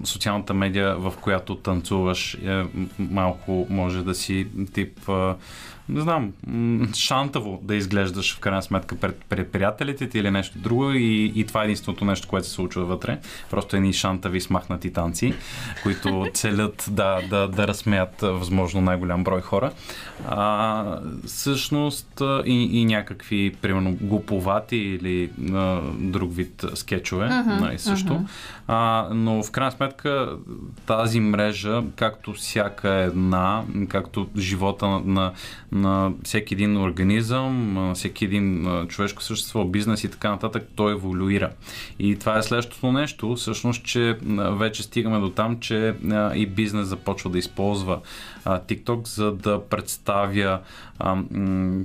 [0.05, 2.65] социалната медия, в която танцуваш, е,
[2.99, 5.37] малко може да си тип а,
[5.89, 6.33] не знам,
[6.95, 11.47] шантаво да изглеждаш в крайна сметка пред, пред приятелите ти или нещо друго и, и
[11.47, 13.19] това е единственото нещо, което се случва вътре.
[13.51, 15.35] Просто едни шантави смахнати танци,
[15.83, 19.73] които целят да, да, да разсмеят възможно най-голям брой хора.
[20.29, 28.13] А, всъщност и, и някакви, примерно, глуповати или а, друг вид скетчове, uh-huh, нали, също.
[28.13, 28.29] Uh-huh.
[28.69, 30.37] А, но в крайна сметка
[30.87, 35.33] тази мрежа, както всяка една, както живота на,
[35.73, 40.93] на на всеки един организъм, на всеки един човешко същество, бизнес и така нататък, той
[40.93, 41.51] еволюира.
[41.99, 45.95] И това е следващото нещо, всъщност, че вече стигаме до там, че
[46.35, 48.01] и бизнес започва да използва
[48.49, 50.61] TikTok, за да представя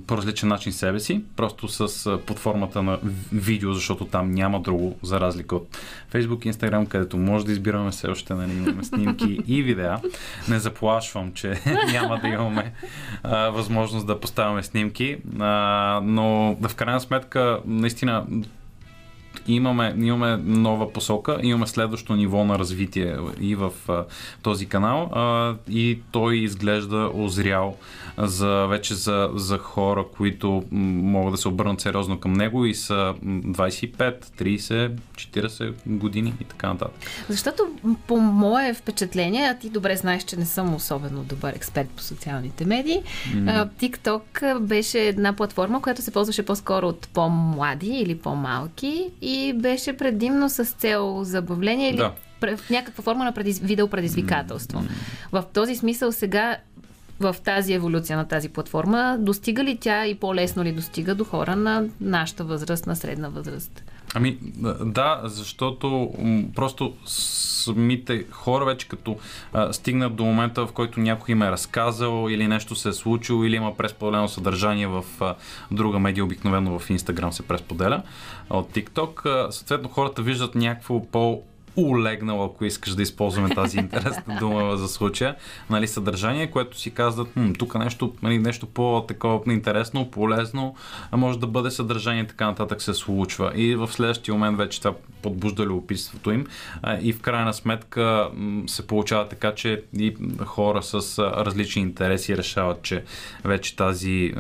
[0.07, 2.99] по различен начин себе си, просто с под формата на
[3.34, 5.78] видео, защото там няма друго, за разлика от
[6.14, 9.99] Facebook и Instagram, където може да избираме все още, нали, имаме снимки и видеа.
[10.49, 11.61] Не заплашвам, че
[11.91, 12.74] няма да имаме
[13.24, 18.26] а, възможност да поставяме снимки, а, но в крайна сметка, наистина,
[19.48, 24.06] имаме, имаме нова посока, имаме следващо ниво на развитие и в а,
[24.41, 27.76] този канал а, и той изглежда озрял
[28.18, 33.14] за, вече за, за хора, които могат да се обърнат сериозно към него и са
[33.24, 36.96] 25, 30, 40 години и така нататък.
[37.30, 37.64] Защото
[38.08, 42.66] по мое впечатление, а ти добре знаеш, че не съм особено добър експерт по социалните
[42.66, 43.70] медии, mm.
[43.70, 50.49] TikTok беше една платформа, която се ползваше по-скоро от по-млади или по-малки и беше предимно
[50.49, 52.11] с цел забавление или да
[52.57, 53.59] в някаква форма на предиз...
[53.59, 54.84] видеопредизвикателство.
[55.31, 56.57] В този смисъл сега
[57.19, 61.55] в тази еволюция на тази платформа, достига ли тя и по-лесно ли достига до хора
[61.55, 63.84] на нашата възраст, на средна възраст?
[64.14, 64.38] Ами
[64.86, 66.14] да, защото
[66.55, 69.18] просто самите хора вече като
[69.53, 73.43] а, стигнат до момента, в който някой им е разказал или нещо се е случило
[73.43, 75.36] или има пресподелено съдържание в а,
[75.72, 78.01] друга медия, обикновено в Instagram се пресподеля
[78.49, 81.41] от TikTok, а, съответно хората виждат някакво по
[81.76, 85.36] улегнал, ако искаш да използваме тази интересна дума за случая,
[85.69, 90.76] нали, съдържание, което си казват, тук нещо, нали, нещо по-такова интересно, полезно,
[91.11, 93.51] а може да бъде съдържание, така нататък се случва.
[93.55, 96.45] И в следващия момент вече това подбужда любопитството им
[97.01, 98.30] и в крайна сметка
[98.67, 100.15] се получава така, че и
[100.45, 103.03] хора с различни интереси решават, че
[103.43, 104.34] вече тази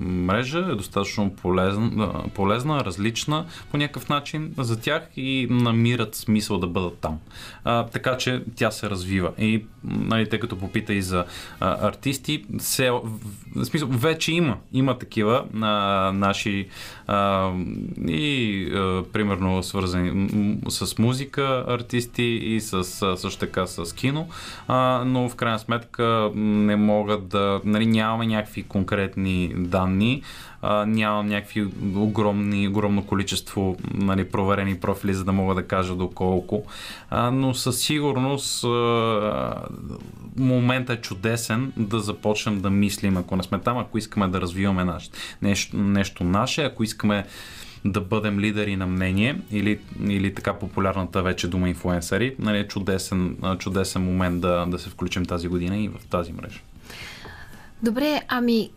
[0.00, 6.66] мрежа е достатъчно полезна, полезна, различна по някакъв начин за тях и намират смисъл да
[6.66, 7.18] бъдат там.
[7.64, 9.32] А, така че тя се развива.
[9.38, 11.24] И, нали, тъй като попита и за
[11.60, 13.00] а, артисти, се, в,
[13.64, 14.56] смисъл, вече има.
[14.72, 15.66] Има такива а,
[16.14, 16.68] наши
[17.06, 17.50] а,
[18.08, 20.28] и а, примерно свързани
[20.68, 22.84] с музика артисти и с,
[23.16, 24.28] също така с кино,
[24.68, 30.22] а, но в крайна сметка не могат да, нали, нямаме някакви конкретни данни,
[30.62, 36.64] а, нямам някакви огромни, огромно количество нали, проверени профили, за да мога да кажа доколко.
[37.10, 39.54] А, но със сигурност а,
[40.36, 44.84] моментът е чудесен да започнем да мислим, ако не сме там, ако искаме да развиваме
[44.84, 45.10] наш,
[45.42, 47.26] нещо, нещо наше, ако искаме
[47.84, 53.36] да бъдем лидери на мнение или, или така популярната вече дума инфуенсъри, нали, е чудесен,
[53.58, 56.60] чудесен момент да, да се включим тази година и в тази мрежа.
[57.82, 58.70] Добре, ами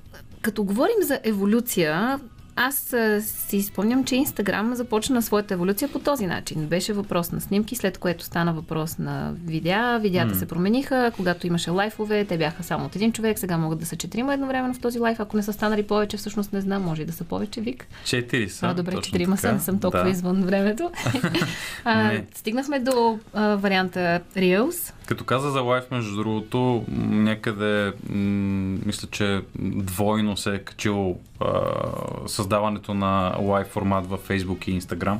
[0.43, 2.19] като говорим за еволюция,
[2.55, 6.67] аз а, си спомням, че Инстаграм започна своята еволюция по този начин.
[6.67, 9.99] Беше въпрос на снимки, след което стана въпрос на видеа.
[10.01, 10.39] Видеята mm.
[10.39, 11.11] се промениха.
[11.15, 13.39] Когато имаше лайфове, те бяха само от един човек.
[13.39, 15.19] Сега могат да са четирима едновременно в този лайф.
[15.19, 17.87] Ако не са станали повече, всъщност не знам, може и да са повече вик.
[18.05, 18.67] Четири са.
[18.67, 20.09] А, добре, четирима са, не съм толкова да.
[20.09, 20.91] извън времето.
[21.83, 24.93] а, стигнахме до а, варианта Reels.
[25.05, 31.19] Като каза за лайф, между другото, някъде м- мисля, че двойно се е качило
[32.27, 35.17] създаването на лайв формат във Facebook и Instagram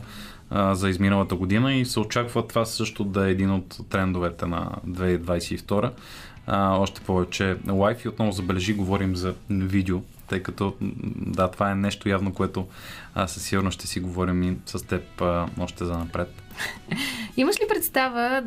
[0.74, 5.92] за изминалата година и се очаква това също да е един от трендовете на 2022.
[6.48, 10.76] А, още повече лайф и отново забележи, говорим за видео, тъй като
[11.16, 12.68] да, това е нещо явно, което
[13.16, 16.44] а, със сигурност ще си говорим и с теб а, още за напред.
[17.38, 18.44] Имаш ли представа,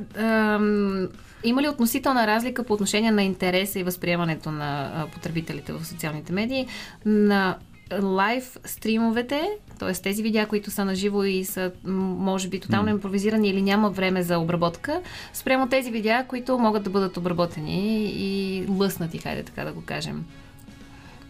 [1.44, 6.66] има ли относителна разлика по отношение на интереса и възприемането на потребителите в социалните медии
[7.04, 7.56] на
[8.02, 9.92] лайв стримовете, т.е.
[9.92, 14.22] тези видеа, които са на живо и са, може би, тотално импровизирани или няма време
[14.22, 15.00] за обработка,
[15.32, 20.24] спрямо тези видеа, които могат да бъдат обработени и лъснати, хайде така да го кажем.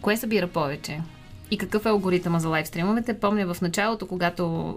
[0.00, 1.00] Кое събира повече?
[1.50, 3.20] И какъв е алгоритъма за лайв стримовете?
[3.20, 4.74] Помня в началото, когато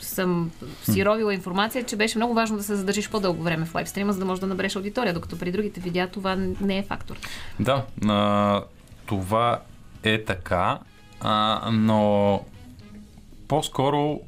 [0.00, 0.50] е, съм
[0.82, 4.12] си ровила информация, че беше много важно да се задържиш по-дълго време в лайв стрима,
[4.12, 7.16] за да можеш да набереш аудитория, докато при другите видеа това не е фактор.
[7.60, 8.62] Да, а,
[9.06, 9.60] това
[10.02, 10.78] е така,
[11.20, 12.40] а, но
[13.48, 14.20] по-скоро,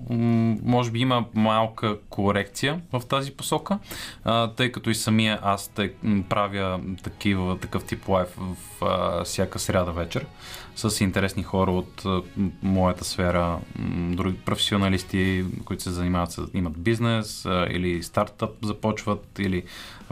[0.65, 3.79] може би има малка корекция в тази посока,
[4.25, 5.95] а, тъй като и самия аз тъй,
[6.29, 10.27] правя такива, такъв тип лайф в а, всяка сряда вечер
[10.77, 12.03] с интересни хора от
[12.63, 13.59] моята сфера,
[14.11, 19.63] други професионалисти, които се занимават с, имат бизнес или стартъп започват или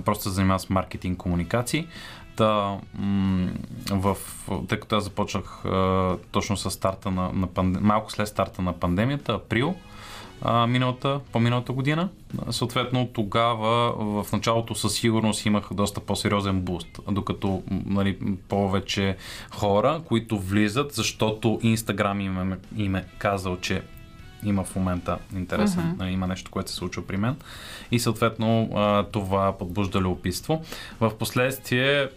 [0.04, 1.86] просто се занимават с маркетинг, комуникации.
[2.36, 2.78] Та,
[3.90, 4.16] в,
[4.68, 5.62] тъй като аз започнах
[6.30, 7.82] точно с старта на, на пандем...
[7.82, 9.74] малко след старта на пандемията, април,
[10.44, 12.08] а, миналата, по-миналата година.
[12.50, 13.92] Съответно, тогава
[14.22, 18.18] в началото със сигурност имах доста по-сериозен буст, докато нали,
[18.48, 19.16] повече
[19.50, 23.82] хора, които влизат, защото Инстаграм им, е, им е казал, че
[24.44, 26.08] има в момента интересен, uh-huh.
[26.08, 27.36] има нещо, което се случва при мен
[27.90, 28.70] и съответно
[29.12, 30.62] това подбужда любопитство.
[31.00, 32.08] В последствие,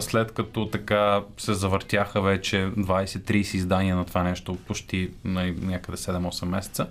[0.00, 6.86] след като така се завъртяха вече 20-30 издания на това нещо, почти някъде 7-8 месеца,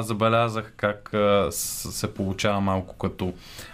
[0.00, 1.10] забелязах как
[1.50, 3.32] се получава малко като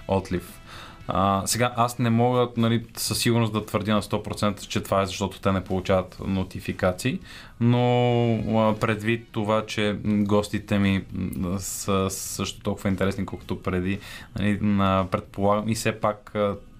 [0.09, 0.63] отлив.
[1.09, 5.07] А, сега аз не мога нали, със сигурност да твърдя на 100% че това е
[5.07, 7.21] защото те не получават нотификации,
[7.61, 11.05] но а, предвид това, че гостите ми
[11.59, 13.99] са също толкова интересни, колкото преди,
[14.39, 14.59] нали,
[15.11, 16.35] предполагам и все пак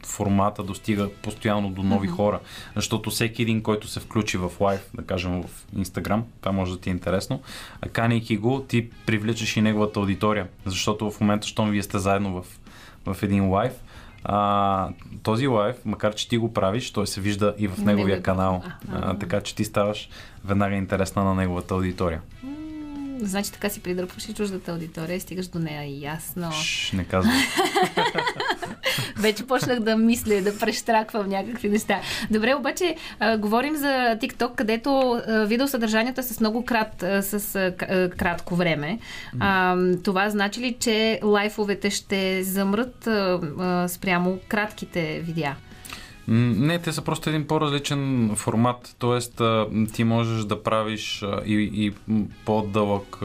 [0.07, 2.17] формата достига постоянно до нови mm-hmm.
[2.17, 2.41] хора.
[2.77, 6.81] Защото всеки един, който се включи в лайв, да кажем в Инстаграм, това може да
[6.81, 7.41] ти е интересно,
[7.93, 10.49] канейки го, ти привличаш и неговата аудитория.
[10.67, 12.45] Защото в момента, щом вие сте заедно в,
[13.15, 13.73] в един лайв,
[14.25, 14.89] а,
[15.23, 18.63] този лайв, макар че ти го правиш, той се вижда и в неговия канал.
[18.93, 20.09] А, така че ти ставаш
[20.45, 22.21] веднага интересна на неговата аудитория.
[23.23, 26.01] Значи така си придърпваш и чуждата аудитория стигаш до нея.
[26.01, 26.53] Ясно.
[26.53, 27.35] Шш, не казвам.
[29.17, 32.01] Вече почнах да мисля, да прещраквам някакви неща.
[32.31, 37.55] Добре, обаче а, говорим за TikTok, където а, видеосъдържанието е с много крат, а, с
[37.55, 37.73] а,
[38.09, 38.99] кратко време.
[39.41, 45.57] А, това значи ли, че лайфовете ще замрат а, а, спрямо кратките видеа?
[46.33, 49.19] Не, те са просто един по-различен формат, т.е.
[49.93, 51.93] ти можеш да правиш и, и
[52.45, 53.19] по-дълъг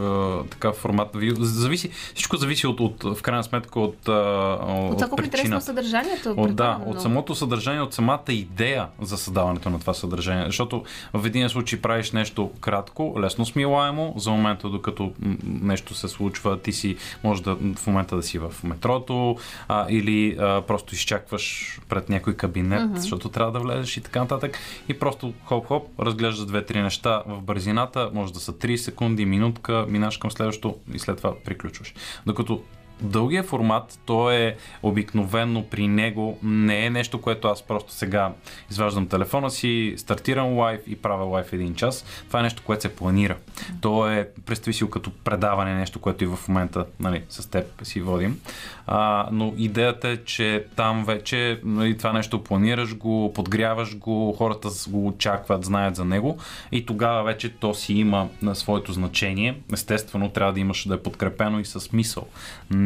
[0.50, 1.10] така формат.
[1.38, 6.34] Зависи, всичко зависи от, от в крайна сметка от, от, от интересно съдържанието.
[6.38, 10.46] От, да, от самото съдържание, от самата идея за създаването на това съдържание.
[10.46, 10.84] Защото
[11.14, 16.74] в един случай правиш нещо кратко, лесно смилаемо, за момента докато нещо се случва, ти
[16.74, 19.38] си може да в момента да си в метрото
[19.68, 22.97] а, или а, просто изчакваш пред някой кабинет.
[23.02, 24.58] Защото трябва да влезеш и така нататък.
[24.90, 30.18] И просто хоп-хоп, разглеждаш две-три неща в бързината, може да са 3 секунди, минутка, минаш
[30.18, 31.94] към следващото и след това приключваш.
[32.26, 32.64] Докато
[33.02, 38.34] Дългия формат, то е обикновено при него, не е нещо, което аз просто сега
[38.72, 42.06] изваждам телефона си, стартирам лайв и правя лайв един час.
[42.28, 43.36] Това е нещо, което се планира.
[43.82, 48.02] То е, представи си като предаване, нещо, което и в момента нали, с теб си
[48.02, 48.40] водим.
[48.88, 54.70] А, но идеята е, че там вече нали, това нещо планираш го, подгряваш го, хората
[54.90, 56.38] го очакват, знаят за него
[56.72, 59.58] и тогава вече то си има на своето значение.
[59.74, 62.28] Естествено, трябва да имаш да е подкрепено и с мисъл.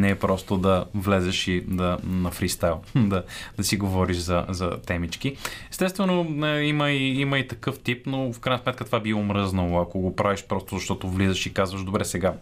[0.02, 3.22] Не е просто да влезеш и да на фристайл, да,
[3.56, 5.36] да си говориш за, за темички.
[5.70, 9.80] Естествено, е, има и, има и такъв тип, но в крайна сметка това би омръзнало,
[9.80, 12.34] ако го правиш просто защото влизаш и казваш, добре сега,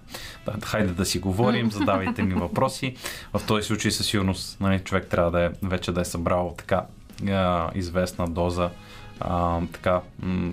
[0.47, 2.95] да, хайде да си говорим, задавайте ми въпроси.
[3.35, 6.83] В този случай със сигурност нали, човек трябва да е, вече да е събрал така
[7.75, 8.71] известна доза
[9.21, 10.01] а, така,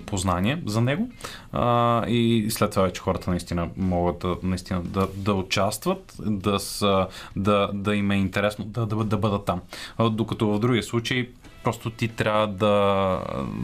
[0.06, 1.08] познание за него
[1.52, 7.06] а, и след това вече хората наистина могат да, наистина да, да участват, да, са,
[7.36, 9.60] да, да им е интересно да, да, да бъдат там.
[10.10, 11.28] Докато в другия случай
[11.64, 13.20] Просто ти трябва да,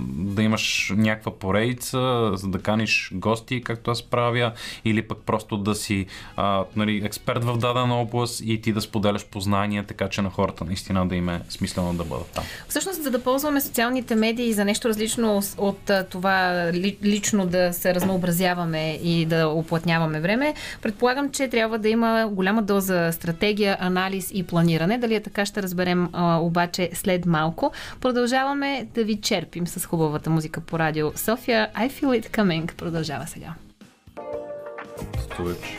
[0.08, 4.52] да имаш някаква поредица, за да каниш гости, както аз правя,
[4.84, 9.26] или пък просто да си а, нали, експерт в дадена област и ти да споделяш
[9.26, 12.44] познания, така че на хората наистина да им е смислено да бъдат там.
[12.68, 16.70] Всъщност, за да ползваме социалните медии за нещо различно от това
[17.02, 23.12] лично да се разнообразяваме и да оплътняваме време, предполагам, че трябва да има голяма доза
[23.12, 24.98] стратегия, анализ и планиране.
[24.98, 27.72] Дали е така, ще разберем а, обаче след малко.
[28.00, 31.70] Продължаваме да ви черпим с хубавата музика по радио София.
[31.76, 33.54] I Feel It Coming продължава сега.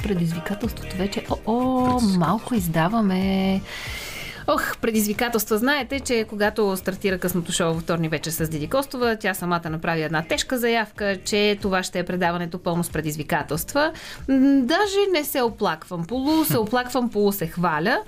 [0.04, 1.26] Предизвикателството вече.
[1.30, 3.62] О, о малко издаваме.
[4.48, 5.58] Ох, предизвикателства.
[5.58, 10.02] Знаете, че когато стартира късното шоу във вторник вече с Диди Костова, тя самата направи
[10.02, 13.92] една тежка заявка, че това ще е предаването пълно с предизвикателства.
[14.60, 16.06] Даже не се оплаквам.
[16.06, 18.00] Полу се оплаквам, полу се хваля.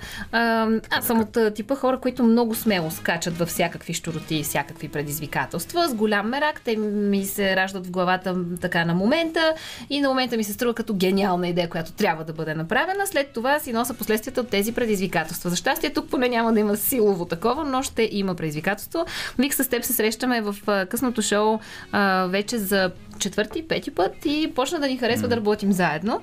[0.90, 5.88] Аз съм от типа хора, които много смело скачат във всякакви щуроти и всякакви предизвикателства.
[5.88, 9.54] С голям мерак те ми се раждат в главата така на момента
[9.90, 13.06] и на момента ми се струва като гениална идея, която трябва да бъде направена.
[13.06, 15.50] След това си носа последствията от тези предизвикателства.
[15.50, 19.04] За щастие тук поне няма да има силово такова, но ще има предизвикателство.
[19.38, 21.58] Вик с теб се срещаме в късното шоу
[21.92, 25.30] а, вече за четвърти, пети път и почна да ни харесва mm.
[25.30, 26.22] да работим заедно.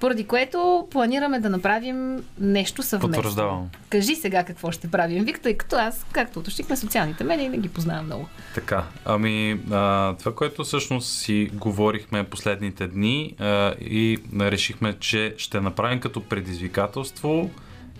[0.00, 3.12] Поради което планираме да направим нещо съвместно.
[3.12, 3.70] Потвърждавам.
[3.90, 7.68] Кажи сега какво ще правим, Вик, тъй като аз, както уточнихме, социалните медии не ги
[7.68, 8.28] познавам много.
[8.54, 15.60] Така, ами а, това, което всъщност си говорихме последните дни а, и решихме, че ще
[15.60, 17.50] направим като предизвикателство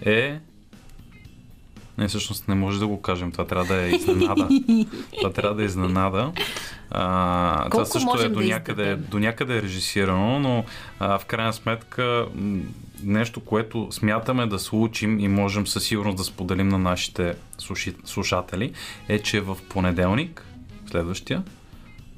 [0.03, 0.39] е
[1.99, 3.33] не, всъщност не може да го кажем.
[3.33, 4.49] Това трябва да е изненада.
[5.19, 6.33] това трябва да е изненада.
[6.91, 10.65] А, това също е до някъде, до някъде режисирано, но
[10.99, 12.27] а, в крайна сметка
[13.03, 17.35] нещо, което смятаме да случим и можем със сигурност да споделим на нашите
[18.05, 18.73] слушатели,
[19.09, 20.45] е, че в понеделник,
[20.91, 21.43] следващия,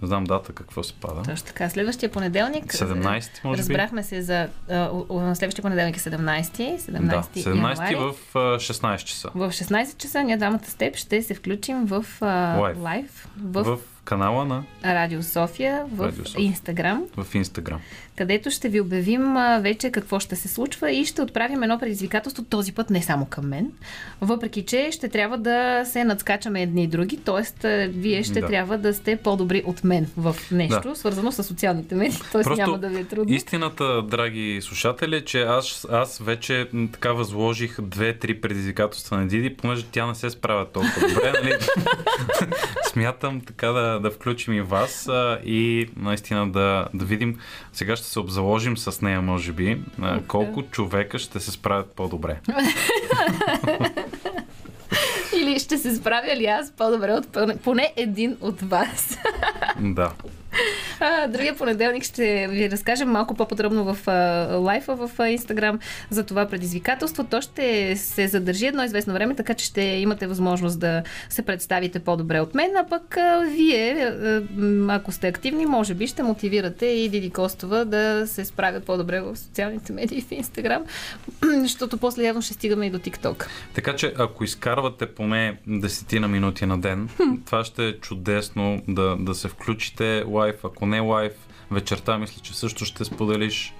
[0.03, 1.22] не знам дата какво се пада.
[1.22, 1.70] Точно така.
[1.70, 2.72] Следващия понеделник.
[2.72, 4.07] 17, може Разбрахме би.
[4.07, 4.49] се за.
[4.70, 6.78] Uh, следващия понеделник е 17.
[6.78, 9.30] 17, да, 17 в uh, 16 часа.
[9.34, 13.28] В 16 часа ние двамата с теб ще се включим в uh, лайв.
[13.36, 16.44] В, в канала на Радио София в Радио София.
[16.44, 17.05] Инстаграм.
[17.16, 17.80] В Инстаграм.
[18.19, 22.73] Където ще ви обявим вече какво ще се случва и ще отправим едно предизвикателство този
[22.73, 23.73] път не само към мен,
[24.21, 27.89] въпреки че ще трябва да се надскачаме едни и други, т.е.
[27.89, 28.47] вие ще да.
[28.47, 30.97] трябва да сте по-добри от мен в нещо, да.
[30.97, 32.55] свързано с социалните медии, т.е.
[32.57, 33.35] няма да ви е трудно.
[33.35, 39.85] Истината, драги слушатели, е, че аз, аз вече така възложих две-три предизвикателства на Диди, понеже
[39.93, 41.33] тя не се справя толкова добре.
[41.33, 41.55] Нали?
[42.93, 47.39] Смятам така да, да, включим и вас а, и наистина да, да видим.
[47.73, 52.41] Сега ще се обзаложим с нея, може би, а, колко човека ще се справят по-добре.
[55.37, 59.19] Или ще се справя ли аз по-добре от поне един от вас?
[59.81, 60.13] Да.
[61.29, 64.07] Другия понеделник ще ви разкажем малко по-подробно в
[64.61, 65.79] лайфа в Инстаграм
[66.11, 67.25] за това предизвикателство.
[67.25, 71.99] То ще се задържи едно известно време, така че ще имате възможност да се представите
[71.99, 73.17] по-добре от мен, а пък
[73.51, 74.13] вие,
[74.89, 79.37] ако сте активни, може би ще мотивирате и Диди Костова да се справят по-добре в
[79.37, 80.85] социалните медии в Инстаграм,
[81.43, 83.49] защото после явно ще стигаме и до ТикТок.
[83.75, 87.09] Така че, ако изкарвате поне десетина минути на ден,
[87.47, 91.32] това ще е чудесно да, да се включите лайф, ако не лайф,
[91.70, 93.74] вечерта мисля, че също ще споделиш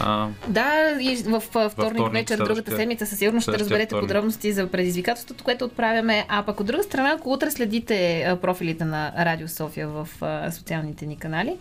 [0.00, 4.08] А, Да, и в вторник, вторник, вечер, другата седмица със сигурност ще разберете вторник.
[4.08, 6.26] подробности за предизвикателството, което отправяме.
[6.28, 10.08] А пък от друга страна, ако утре следите профилите на Радио София в
[10.50, 11.56] социалните ни канали,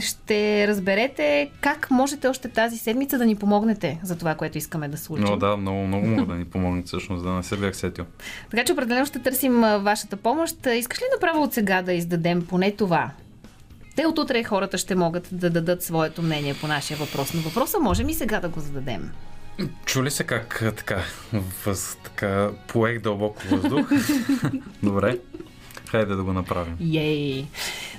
[0.00, 4.96] ще разберете как можете още тази седмица да ни помогнете за това, което искаме да
[4.96, 5.24] случим.
[5.24, 8.04] но да, много, много могат да ни помогнат всъщност, да не се бях сетил.
[8.50, 10.66] Така че определено ще търсим вашата помощ.
[10.66, 13.10] Искаш ли направо от сега да издадем поне това?
[13.96, 17.34] Те от утре хората ще могат да дадат своето мнение по нашия въпрос.
[17.34, 19.10] Но въпроса можем и сега да го зададем.
[19.84, 21.02] Чули се как а, така,
[21.66, 23.90] въз, така поех дълбоко въздух?
[24.82, 25.18] Добре.
[25.90, 26.76] Хайде да го направим.
[26.94, 27.46] Ей!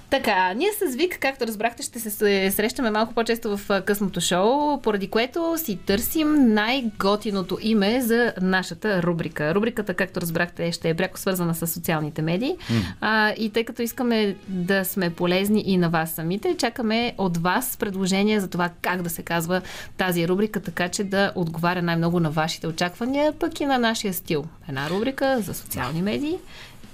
[0.10, 5.08] Така, ние с Вик, както разбрахте, ще се срещаме малко по-често в късното шоу, поради
[5.08, 9.56] което си търсим най-готиното име за нашата рубрика.
[9.56, 12.56] Рубриката, както разбрахте, ще е пряко свързана с социалните медии.
[13.02, 17.78] А, и тъй като искаме да сме полезни и на вас самите, чакаме от вас
[17.78, 19.62] предложения за това как да се казва
[19.98, 24.46] тази рубрика, така че да отговаря най-много на вашите очаквания, пък и на нашия стил.
[24.70, 26.38] Една рубрика за социални медии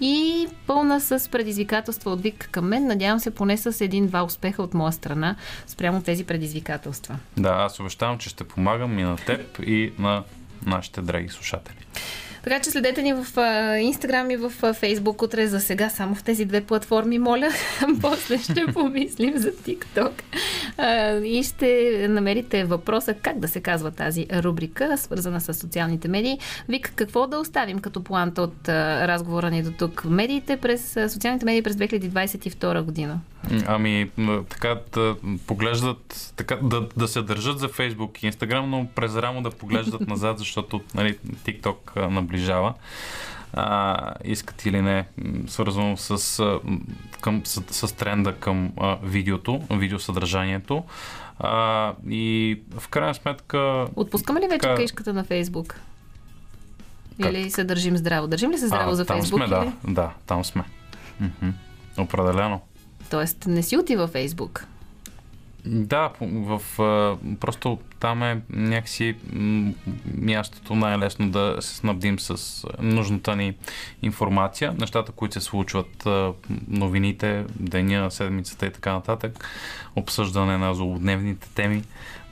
[0.01, 2.87] и пълна с предизвикателства от Вик към мен.
[2.87, 5.35] Надявам се поне с един-два успеха от моя страна
[5.67, 7.17] спрямо тези предизвикателства.
[7.37, 10.23] Да, аз обещавам, че ще помагам и на теб, и на
[10.65, 11.85] нашите драги слушатели.
[12.43, 13.25] Така че следете ни в
[13.81, 17.49] Инстаграм и в Фейсбук утре за сега само в тези две платформи, моля.
[18.01, 20.11] После ще помислим за TikTok.
[20.77, 26.39] А, и ще намерите въпроса как да се казва тази рубрика, свързана с социалните медии.
[26.69, 30.05] Вик, какво да оставим като планта от разговора ни до тук?
[30.05, 33.19] Медиите през социалните медии през 2022 година.
[33.67, 34.11] Ами,
[34.49, 35.15] така да
[35.47, 40.01] поглеждат, така, да, да се държат за Facebook и Instagram, но през рамо да поглеждат
[40.07, 42.73] назад, защото нали, TikTok наближава.
[43.53, 45.05] А, искат или не,
[45.47, 46.59] свързано с,
[47.21, 50.83] към, с, с тренда към а, видеото, видеосъдържанието.
[51.39, 53.87] А, и в крайна сметка...
[53.95, 55.75] Отпускаме ли вече Така- каишката на Фейсбук?
[57.21, 57.31] Как?
[57.31, 58.27] Или се държим здраво?
[58.27, 59.45] Държим ли се здраво а, за там Фейсбук?
[59.45, 59.65] сме, или?
[59.65, 60.63] да, да, там сме.
[61.19, 61.49] Мгм.
[61.97, 62.61] Определено.
[63.09, 64.67] Тоест не си отива в Фейсбук.
[65.65, 69.15] Да, в, а, просто там е някакси
[70.17, 73.53] мястото най-лесно да се снабдим с нужната ни
[74.01, 76.07] информация, нещата, които се случват,
[76.67, 79.45] новините, деня, седмицата и така нататък,
[79.95, 81.83] обсъждане на злободневните теми.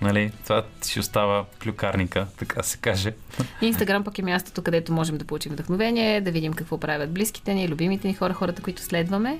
[0.01, 0.32] Нали?
[0.43, 3.13] Това си остава клюкарника, така се каже.
[3.61, 7.69] Инстаграм пък е мястото, където можем да получим вдъхновение, да видим какво правят близките ни,
[7.69, 9.39] любимите ни хора, хората, които следваме.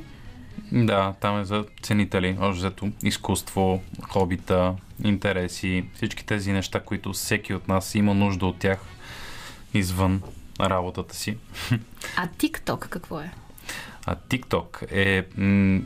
[0.72, 7.54] Да, там е за ценители, общо взето изкуство, хобита, интереси, всички тези неща, които всеки
[7.54, 8.80] от нас има нужда от тях
[9.74, 10.22] извън
[10.62, 11.38] работата си.
[12.18, 13.32] А TikTok какво е?
[14.06, 15.28] А TikTok е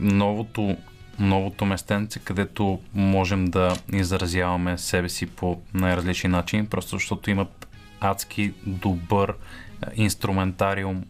[0.00, 0.76] новото,
[1.18, 7.68] новото местенце, където можем да изразяваме себе си по най-различни начини, просто защото имат
[8.00, 9.34] адски добър
[9.94, 11.04] инструментариум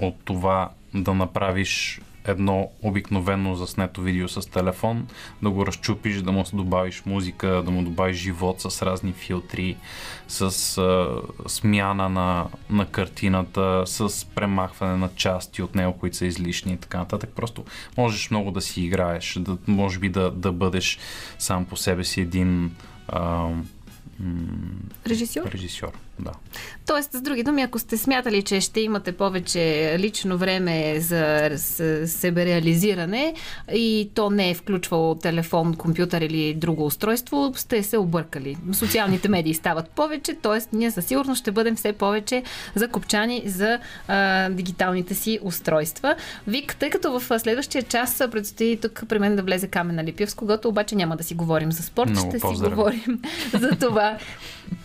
[0.00, 5.06] от това да направиш едно обикновено заснето видео с телефон,
[5.42, 9.76] да го разчупиш, да му добавиш музика, да му добавиш живот с разни филтри,
[10.28, 10.42] с
[10.78, 16.76] а, смяна на, на картината, с премахване на части от него, които са излишни и
[16.76, 17.30] така нататък.
[17.36, 17.64] Просто
[17.96, 20.98] можеш много да си играеш, да, може би да, да бъдеш
[21.38, 22.76] сам по себе си един
[23.08, 23.58] а, м,
[25.06, 25.52] Режисьор?
[25.52, 26.07] режисьор.
[26.20, 26.30] Да.
[26.86, 29.58] Тоест, с други думи, ако сте смятали, че ще имате повече
[29.98, 31.18] лично време за
[31.56, 33.34] с- себереализиране
[33.70, 38.56] и то не е включвало телефон, компютър или друго устройство, сте се объркали.
[38.72, 40.76] Социалните медии стават повече, т.е.
[40.76, 42.42] ние със сигурност ще бъдем все повече
[42.74, 46.14] закопчани за а, дигиталните си устройства.
[46.46, 50.34] Вик, тъй като в следващия час предстои тук при мен да влезе Камена Липев, с
[50.34, 52.74] когото обаче няма да си говорим за спорт, Много ще си поздрави.
[52.74, 54.18] говорим за това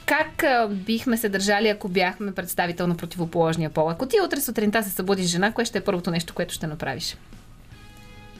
[0.05, 3.89] как бихме се държали, ако бяхме представител на противоположния пол?
[3.89, 7.17] Ако ти утре сутринта се събудиш жена, кое ще е първото нещо, което ще направиш?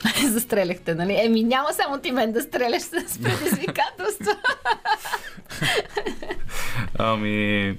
[0.28, 1.18] Застреляхте, нали?
[1.20, 2.92] Еми, няма само ти мен да стреляш с
[3.24, 4.38] предизвикателства.
[7.00, 7.78] Ами.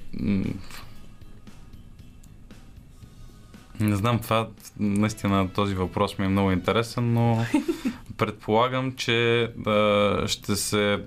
[3.81, 4.49] Не знам, това
[4.79, 7.45] наистина този въпрос ми е много интересен, но
[8.17, 10.99] предполагам, че а, ще се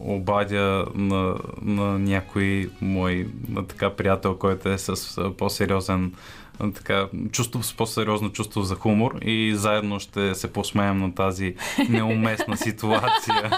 [0.00, 6.12] обадя на, на някой мой на така приятел, който е с по-сериозен
[6.74, 11.54] така, чувство, с по-сериозно чувство за хумор и заедно ще се посмеем на тази
[11.88, 13.50] неуместна ситуация.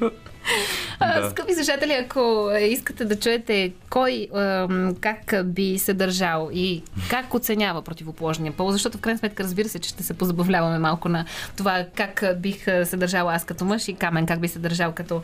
[1.00, 1.30] Да.
[1.30, 4.28] Скъпи слушатели, ако искате да чуете кой
[5.00, 9.78] как би се държал и как оценява противоположния пол, защото в крайна сметка разбира се,
[9.78, 11.24] че ще се позабавляваме малко на
[11.56, 15.22] това как бих се държала аз като мъж и Камен как би се държал като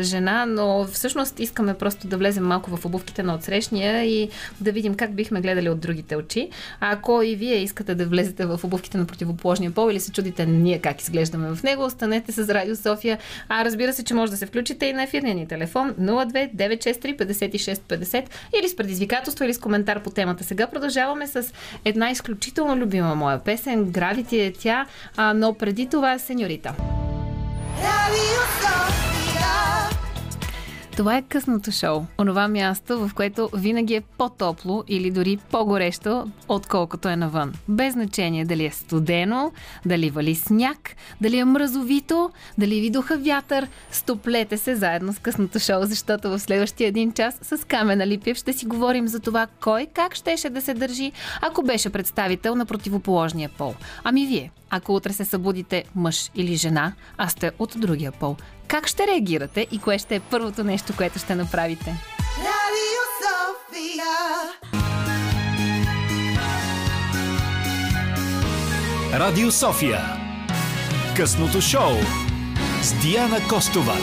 [0.00, 4.28] жена, но всъщност искаме просто да влезем малко в обувките на отсрещния и
[4.60, 6.50] да видим как бихме гледали от другите очи.
[6.80, 10.46] А ако и вие искате да влезете в обувките на противоположния пол или се чудите
[10.46, 13.18] ние как изглеждаме в него, останете с Радио София.
[13.48, 17.16] А разбира се, че може да се включите и на ефирния ни телефон 02 963
[17.16, 18.24] 56 50
[18.58, 20.44] или с предизвикателство или с коментар по темата.
[20.44, 21.52] Сега продължаваме с
[21.84, 23.84] една изключително любима моя песен.
[23.84, 24.86] Гравити е тя,
[25.34, 26.74] но преди това сеньорита.
[27.82, 29.13] Radio Sofia.
[30.96, 32.02] Това е късното шоу.
[32.18, 37.52] Онова място, в което винаги е по-топло или дори по-горещо, отколкото е навън.
[37.68, 39.52] Без значение дали е студено,
[39.86, 43.68] дали вали сняг, дали е мразовито, дали ви духа вятър.
[43.90, 48.52] Стоплете се заедно с късното шоу, защото в следващия един час с Камена Липев ще
[48.52, 51.12] си говорим за това кой как щеше да се държи,
[51.42, 53.74] ако беше представител на противоположния пол.
[54.04, 58.36] Ами вие, ако утре се събудите мъж или жена, а сте от другия пол,
[58.68, 61.96] как ще реагирате и кое ще е първото нещо, което ще направите?
[62.38, 64.12] Radio Sofia.
[69.18, 70.00] Радио София.
[71.16, 71.92] Късното шоу
[72.82, 73.96] с Диана Костова.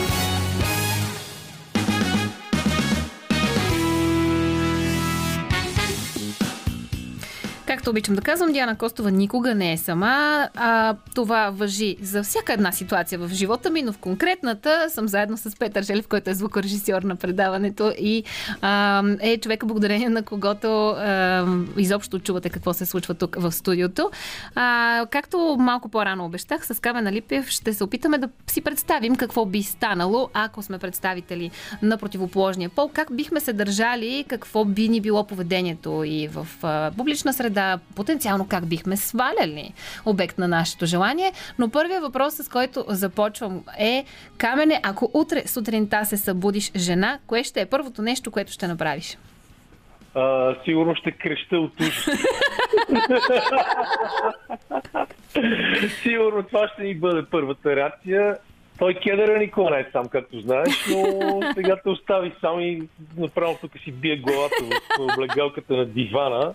[7.72, 10.48] Както обичам да казвам, Диана Костова никога не е сама.
[10.54, 15.36] А, това въжи за всяка една ситуация в живота ми, но в конкретната съм заедно
[15.36, 18.24] с Петър Желев, който е звукорежисьор на предаването и
[18.60, 21.46] а, е човека, благодарение на когото а,
[21.76, 24.10] изобщо чувате какво се случва тук в студиото.
[24.54, 29.46] А, както малко по-рано обещах, с Камена Липев ще се опитаме да си представим какво
[29.46, 31.50] би станало, ако сме представители
[31.82, 36.90] на противоположния пол, как бихме се държали, какво би ни било поведението и в а,
[36.96, 37.61] публична среда,
[37.96, 39.72] потенциално как бихме сваляли
[40.06, 41.32] обект на нашето желание.
[41.58, 44.04] Но първият въпрос, с който започвам е,
[44.38, 49.18] Камене, ако утре сутринта се събудиш жена, кое ще е първото нещо, което ще направиш?
[50.14, 52.04] А, сигурно ще креща от ужас.
[56.02, 58.36] сигурно това ще ни бъде първата реакция.
[58.78, 63.58] Той кедъра никога не е сам, както знаеш, но сега те остави сам и направо
[63.60, 66.54] тук си бие главата в облегалката на дивана.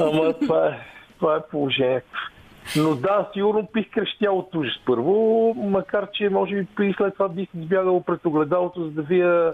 [0.00, 0.78] Ама това е,
[1.18, 2.30] това е положението.
[2.76, 7.28] Но да, сигурно бих крещял от ужас първо, макар че може би и след това
[7.28, 9.52] бих избягал пред огледалото, за да вия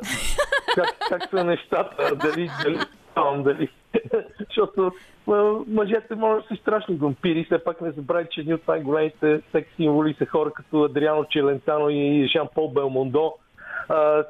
[0.75, 2.79] как, как са нещата, дали, дали,
[3.45, 3.69] дали.
[4.49, 4.93] Защото
[5.69, 9.77] мъжете може да са страшни вампири, все пак не забравяй, че едни от най-големите секс
[9.77, 13.35] символи са хора като Адриано Челентано и Жан-Пол Белмондо,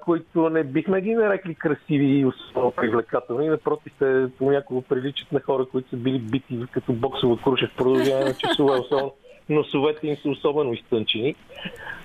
[0.05, 3.49] които не бихме ги нарекли красиви и особено привлекателни.
[3.49, 8.25] Напротив, те понякога приличат на хора, които са били бити като боксово круша в продължение
[8.25, 9.13] на часове, особено
[9.51, 11.35] носовете им са особено изтънчени.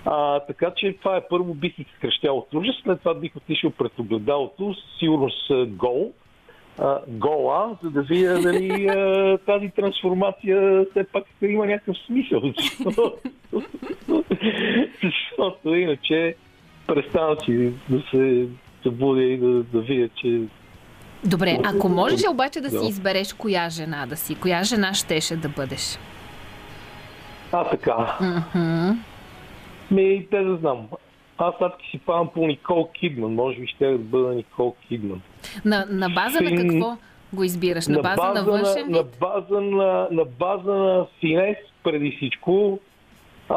[0.05, 3.99] А, така че това е първо бих изкръщял от ужас, след това бих отишъл пред
[3.99, 6.13] огледалото, със сигурност а, гол,
[6.79, 12.41] а, гола, за да видя дали а, тази трансформация все пак има някакъв смисъл.
[12.57, 13.13] Защото,
[15.03, 16.35] защото иначе
[16.87, 18.47] преставам си да се
[18.83, 20.41] събудя и да, да видя, че
[21.23, 25.49] Добре, ако можеш обаче да си избереш коя жена да си, коя жена щеше да
[25.49, 25.97] бъдеш?
[27.55, 28.17] а така.
[29.91, 30.87] Ми, те да знам.
[31.37, 33.33] Аз адски си павам по Никол Кидман.
[33.33, 35.21] Може би ще да бъда Никол Кидман.
[35.65, 36.97] На, на база на какво
[37.33, 37.87] го избираш?
[37.87, 42.79] На база на външен на, на, база на, на база на финес преди всичко.
[43.49, 43.55] А,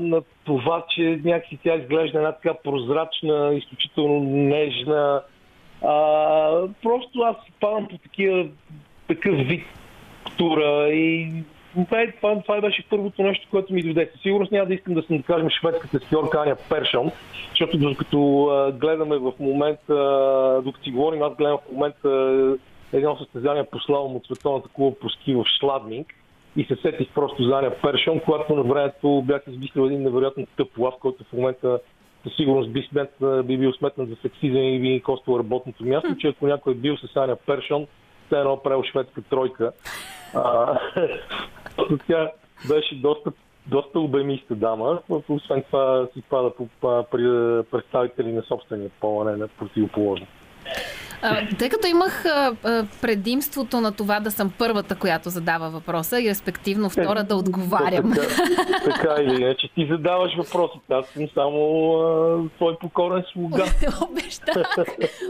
[0.00, 5.22] на това, че някакси тя изглежда една така прозрачна, изключително нежна.
[5.82, 5.96] А,
[6.82, 8.46] просто аз падам по такива,
[9.08, 9.64] такъв вид
[10.38, 11.32] тура и
[11.74, 14.10] това, е- това, това беше първото нещо, което ми дойде.
[14.12, 17.10] Със сигурност няма да искам да съм, да кажем, шведската скиорка Аня Першон,
[17.50, 18.50] защото докато
[18.80, 19.94] гледаме в момента,
[20.64, 22.08] докато си говорим, аз гледам в момента
[22.92, 26.06] едно състезание по славам от Световната клуба по ски в Шладминг
[26.56, 30.78] и се сетих просто за Аня Першон, когато на времето бях измислил един невероятно тъп
[30.78, 31.80] лав, който в момента
[32.22, 36.28] със сигурност би, смет, би бил сметнат за сексизъм и би коствал работното място, че
[36.28, 37.86] ако някой е бил с Аня Першон,
[38.32, 39.72] те едно правил шведска тройка.
[40.34, 40.78] А,
[42.06, 42.30] тя
[42.68, 43.32] беше доста,
[43.66, 44.98] доста обемиста дама.
[45.28, 46.50] Освен това си пада
[46.80, 47.04] по,
[47.70, 50.26] представители на собствения пол, а не на противоположни.
[51.22, 56.20] А, тъй като имах а, а, предимството на това да съм първата, която задава въпроса
[56.20, 58.12] и респективно втора да отговарям.
[58.12, 58.28] Така,
[58.84, 60.94] така или иначе, ти задаваш въпросите.
[60.94, 63.64] Аз съм само а, твой покорен слуга.
[64.10, 64.76] обещах,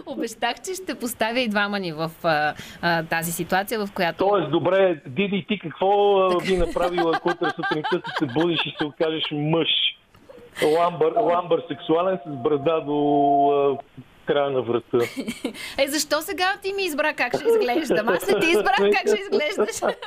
[0.06, 4.28] обещах, че ще поставя и двама ни в а, а, тази ситуация, в която...
[4.28, 9.24] Тоест, добре, Диди, ти какво а, би направила, ако сутринта се будиш и се окажеш
[9.32, 9.68] мъж?
[10.78, 13.78] Ламбър, ламбър сексуален с брада до
[14.26, 14.98] края на врата.
[15.78, 18.08] Е, защо сега ти ми избра как ще изглеждам?
[18.08, 19.94] Аз не ти избрах как ще изглеждаш.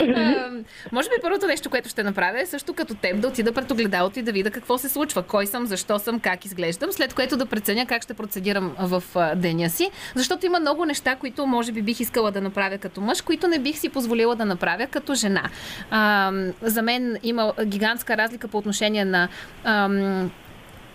[0.00, 3.70] Ам, може би първото нещо, което ще направя е също като теб да отида пред
[3.70, 7.36] огледалото и да видя какво се случва, кой съм, защо съм, как изглеждам, след което
[7.36, 9.02] да преценя как ще процедирам в
[9.36, 13.20] деня си, защото има много неща, които може би бих искала да направя като мъж,
[13.20, 15.42] които не бих си позволила да направя като жена.
[15.90, 19.28] Ам, за мен има гигантска разлика по отношение на
[19.64, 20.30] ам,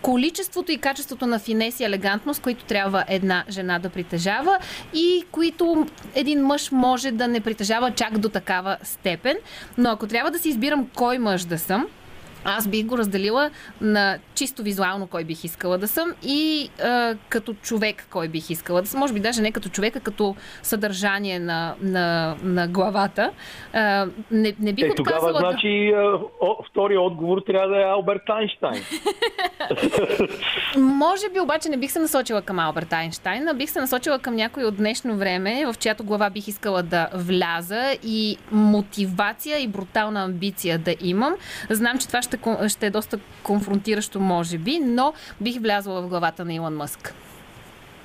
[0.02, 4.58] количеството и качеството на финес и елегантност, които трябва една жена да притежава
[4.94, 9.36] и които един мъж може да не притежава чак до такава степен.
[9.78, 11.86] Но ако трябва да си избирам кой мъж да съм,
[12.44, 13.50] аз бих го разделила
[13.80, 18.82] на чисто визуално кой бих искала да съм и а, като човек кой бих искала
[18.82, 19.00] да съм.
[19.00, 23.30] Може би даже не като човек, а като съдържание на, на, на главата.
[23.72, 25.50] А, не, не бих Е, тогава, отказала да...
[25.50, 25.92] значи,
[26.40, 28.82] о, втория отговор трябва да е Алберт Айнштайн.
[30.78, 34.34] Може би обаче не бих се насочила към Алберт Айнштайн, а бих се насочила към
[34.34, 40.24] някой от днешно време, в чиято глава бих искала да вляза и мотивация и брутална
[40.24, 41.34] амбиция да имам.
[41.70, 42.36] Знам, че това ще,
[42.68, 47.14] ще е доста конфронтиращо, може би, но бих влязла в главата на Илон Мъск.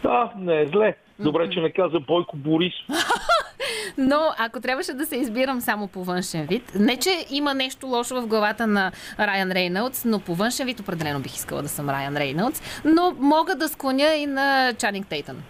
[0.04, 0.96] Да, не е зле.
[1.20, 2.74] Добре, че не каза Бойко Борис.
[3.98, 8.22] Но ако трябваше да се избирам само по външен вид, не че има нещо лошо
[8.22, 12.18] в главата на Райан Рейнълдс, но по външен вид определено бих искала да съм Райан
[12.18, 15.44] Рейнълдс, но мога да склоня и на Чанинг Тейтън.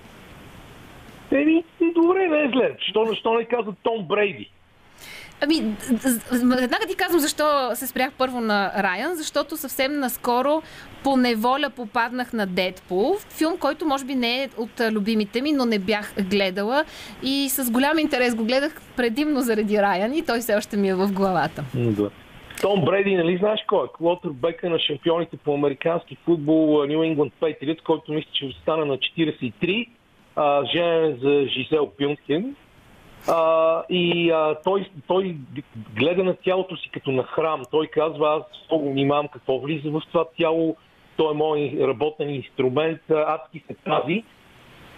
[1.31, 1.64] Еми,
[1.95, 2.76] добре, не е зле.
[2.89, 4.49] Що, защо не каза Том Брейди?
[5.44, 5.76] Ами,
[6.32, 10.61] веднага ти казвам защо се спрях първо на Райан, защото съвсем наскоро
[11.03, 15.65] по неволя попаднах на Дедпул, филм, който може би не е от любимите ми, но
[15.65, 16.86] не бях гледала
[17.24, 20.95] и с голям интерес го гледах предимно заради Райан и той все още ми е
[20.95, 21.64] в главата.
[22.61, 23.94] Том Бреди, нали знаеш кой е?
[23.94, 29.90] Квотербека на шампионите по американски футбол Нью England Patriots, който мисля, че стана на 43,
[30.36, 32.56] а, женен за Жизел Бюнхен.
[33.28, 35.36] А, и а, той, той
[35.95, 37.62] гледа на тялото си като на храм.
[37.72, 40.76] Той казва, аз много внимавам какво влиза в това тяло,
[41.18, 44.24] той е мой работен инструмент, адски се пази.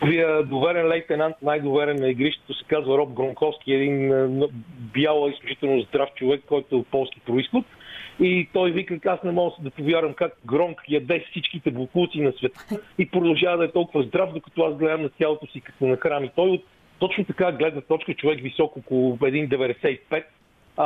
[0.03, 4.09] Вие доверен лейтенант, най-доверен на игрището се казва Роб Гронковски, един
[4.93, 7.65] бял, изключително здрав човек, който е от полски происход.
[8.19, 12.59] И той вика, аз не мога да повярвам как Гронк яде всичките буклуци на света
[12.97, 16.23] и продължава да е толкова здрав, докато аз гледам на тялото си като на храм.
[16.23, 16.63] И той от
[16.99, 20.23] точно така гледна точка, човек висок около 1,95,
[20.77, 20.85] а,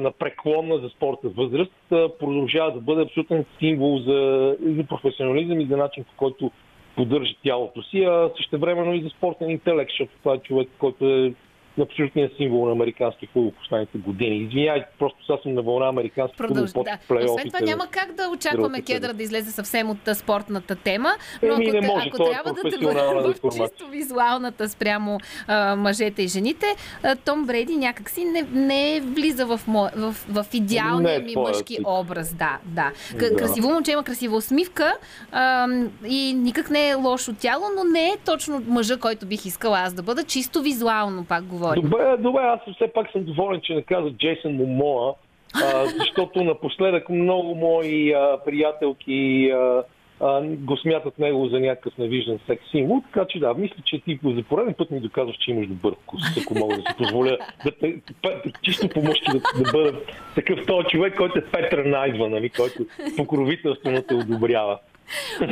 [0.00, 5.66] на преклонна за спорта възраст, а, продължава да бъде абсолютен символ за, за професионализъм и
[5.66, 6.50] за начин, по който
[6.96, 11.08] поддържа тялото си, а също времено и за спортен интелект, защото това е човек, който
[11.08, 11.34] е
[11.82, 14.36] абсолютният символ на американски футбол в последните години.
[14.36, 16.72] Извинявайте, просто сега съм на вълна американски Продълж...
[16.72, 16.98] под Да.
[17.08, 17.32] плейофите.
[17.32, 21.10] Освен това няма как да очакваме Кедра да излезе съвсем от спортната тема,
[21.42, 25.18] Еми, но ако, не може, ако е трябва да те бъде в чисто визуалната спрямо
[25.46, 26.66] а, мъжете и жените,
[27.02, 29.88] а, Том Бреди някакси не, не влиза в, мо...
[29.96, 31.86] в, в идеалния Не е ми мъжки тип.
[31.86, 32.34] образ.
[32.34, 32.92] Да, да.
[33.18, 33.36] Да.
[33.36, 34.94] Красиво момче има красива усмивка
[35.32, 35.68] а,
[36.08, 39.92] и никак не е лошо тяло, но не е точно мъжа, който бих искала аз
[39.92, 40.24] да бъда.
[40.24, 41.67] Чисто визуално пак говоря.
[41.74, 45.14] Добре, добре, аз все пак съм доволен, че не каза Джейсън Момоа,
[45.54, 49.82] а, защото напоследък много мои а, приятелки а,
[50.20, 54.18] а, го смятат него за някакъв невиждан секс символ, така че да, мисля, че ти
[54.24, 57.70] за пореден път ми доказваш, че имаш добър вкус, ако мога да си позволя да,
[57.70, 60.00] те- пе- чисто по мъжки да, да бъда
[60.34, 62.86] такъв този човек, който е Петър Найдва, нали, който
[63.16, 64.78] покровителствено те одобрява.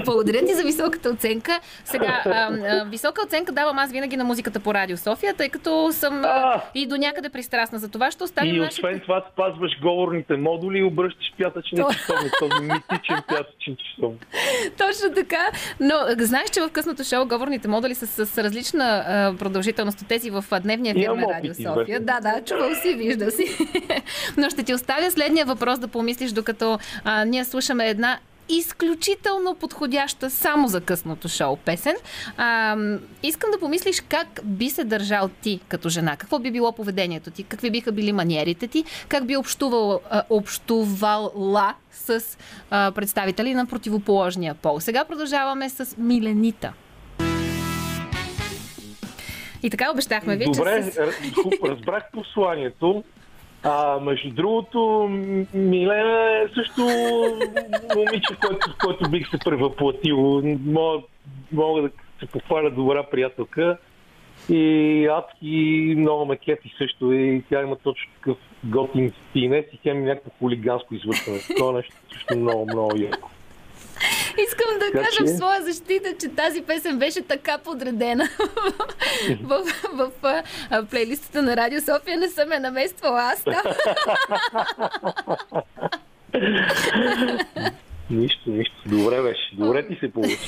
[0.05, 1.61] Благодаря ти за високата оценка.
[1.85, 5.93] Сега, а, а, висока оценка давам аз винаги на музиката по Радио София, тъй като
[5.93, 8.11] съм а, и до някъде пристрастна за това.
[8.11, 8.87] Ще оставим И нашите...
[8.87, 14.27] освен това спазваш говорните модули и обръщаш пятъчния То- часовник, този митичен пятъчен часовник.
[14.78, 15.51] Точно така.
[15.81, 20.09] Но знаеш, че в късното шоу говорните модули са с, с различна а, продължителност от
[20.09, 21.55] тези в дневния ефир Имам Радио.
[21.55, 22.01] София.
[22.01, 23.45] Да, да, чувал си, виждал си.
[24.37, 30.31] Но ще ти оставя следния въпрос да помислиш, докато а, ние слушаме една изключително подходяща
[30.31, 31.94] само за късното шоу песен.
[32.36, 32.77] А,
[33.23, 36.16] искам да помислиш как би се държал ти като жена.
[36.16, 37.43] Какво би било поведението ти?
[37.44, 38.85] Какви биха били маниерите ти?
[39.09, 42.20] Как би общувал, а, общувала с
[42.70, 44.81] а, представители на противоположния пол?
[44.81, 46.73] Сега продължаваме с Миленита.
[49.62, 51.12] И така обещахме ви, Добре, че р-
[51.43, 53.05] хуб, разбрах посланието.
[53.68, 55.09] А, между другото,
[55.55, 56.80] Милена е също
[57.97, 60.43] момиче, който, в който бих се превъплатил.
[60.66, 61.02] Мога,
[61.52, 61.90] мога да
[62.20, 63.78] се похваля добра приятелка.
[64.48, 67.12] И адски много ме кефи също.
[67.12, 71.38] И тя има точно такъв готин стинес и има някакво хулиганско извършване.
[71.56, 73.30] Това нещо също много, много яко.
[74.40, 78.24] Искам да Така кажа че- в своя защита, че тази песен беше така подредена
[79.43, 79.60] в,
[79.93, 82.16] в, в а, плейлистата на Радио София.
[82.16, 83.62] Не съм я намествала аз там.
[88.10, 88.74] Нищо, нищо.
[88.86, 89.51] Добре беше.
[89.55, 90.39] Добре ти се получи.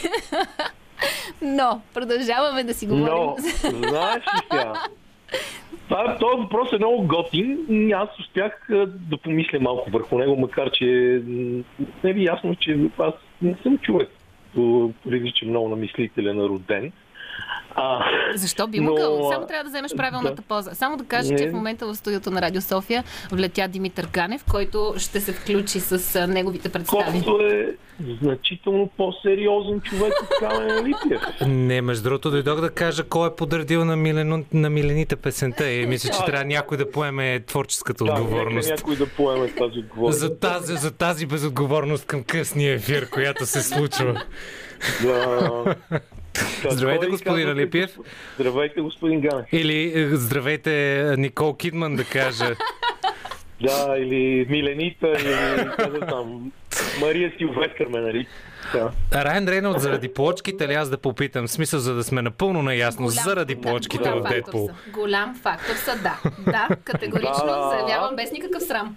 [1.42, 3.06] Но продължаваме да си говорим.
[3.06, 3.36] Но,
[3.88, 4.72] знаеш ли сега?
[5.89, 10.70] Това, този въпрос е много готин и аз успях да помисля малко върху него, макар
[10.70, 10.86] че
[12.05, 14.09] не ви ясно, че аз не съм човек,
[15.05, 16.93] прилича много на мислителя на роден.
[17.74, 18.05] А,
[18.35, 19.28] Защо би Но, могъл?
[19.28, 20.43] а, Само трябва да вземеш правилната да.
[20.43, 20.70] поза.
[20.74, 21.39] Само да кажа, Не.
[21.39, 25.81] че в момента в студиото на Радио София влетя Димитър Ганев, който ще се включи
[25.81, 27.23] с а, неговите представи.
[27.24, 27.74] който е
[28.23, 31.20] значително по-сериозен човек от Камен Липия.
[31.47, 35.86] Не, между другото, дойдох да кажа кой е подредил на, Милено, на Милените песента и
[35.86, 38.70] мисля, че трябва някой да поеме творческата Да, отговорност.
[38.70, 40.19] някой да поеме тази отговорност.
[40.19, 44.23] За тази, за тази безотговорност към късния ефир, която се случва.
[45.02, 45.74] Да.
[46.70, 47.90] Здравейте, господин Алипиев.
[48.39, 49.47] Здравейте, господин Ганев.
[49.52, 52.55] Или е, здравейте, Никол Кидман да каже.
[53.62, 56.52] Да, или Миленита, или там,
[57.01, 58.27] Мария Силвестър ме нали?
[58.73, 58.90] Да.
[59.24, 61.47] Райан Рейнолд заради плочките ли аз да попитам?
[61.47, 64.70] В смисъл, за да сме напълно наясно, заради да, плочките голям в фактор Дедпул.
[64.93, 66.19] Голям фактор са, да.
[66.52, 67.70] Да, категорично Да.
[67.70, 68.97] заявявам без никакъв срам.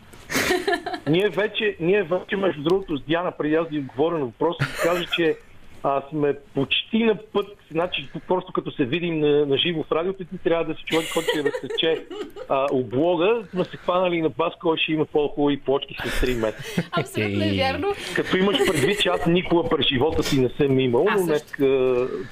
[1.08, 4.58] Ние вече, ние вече, между другото, с Диана, преди аз да ви отговоря на въпроса,
[4.60, 5.38] да кажа, че
[5.84, 10.24] а, сме почти на път, значи просто като се видим на, на живо в радиото,
[10.24, 12.06] ти трябва да си човек, който ще разсече
[12.50, 16.84] а, облога, сме се хванали на бас, кой ще има по-хубави плочки след 3 месеца.
[16.92, 17.94] Абсолютно е вярно.
[18.16, 21.54] Като имаш предвид, че аз никога през живота си не съм имал, но днес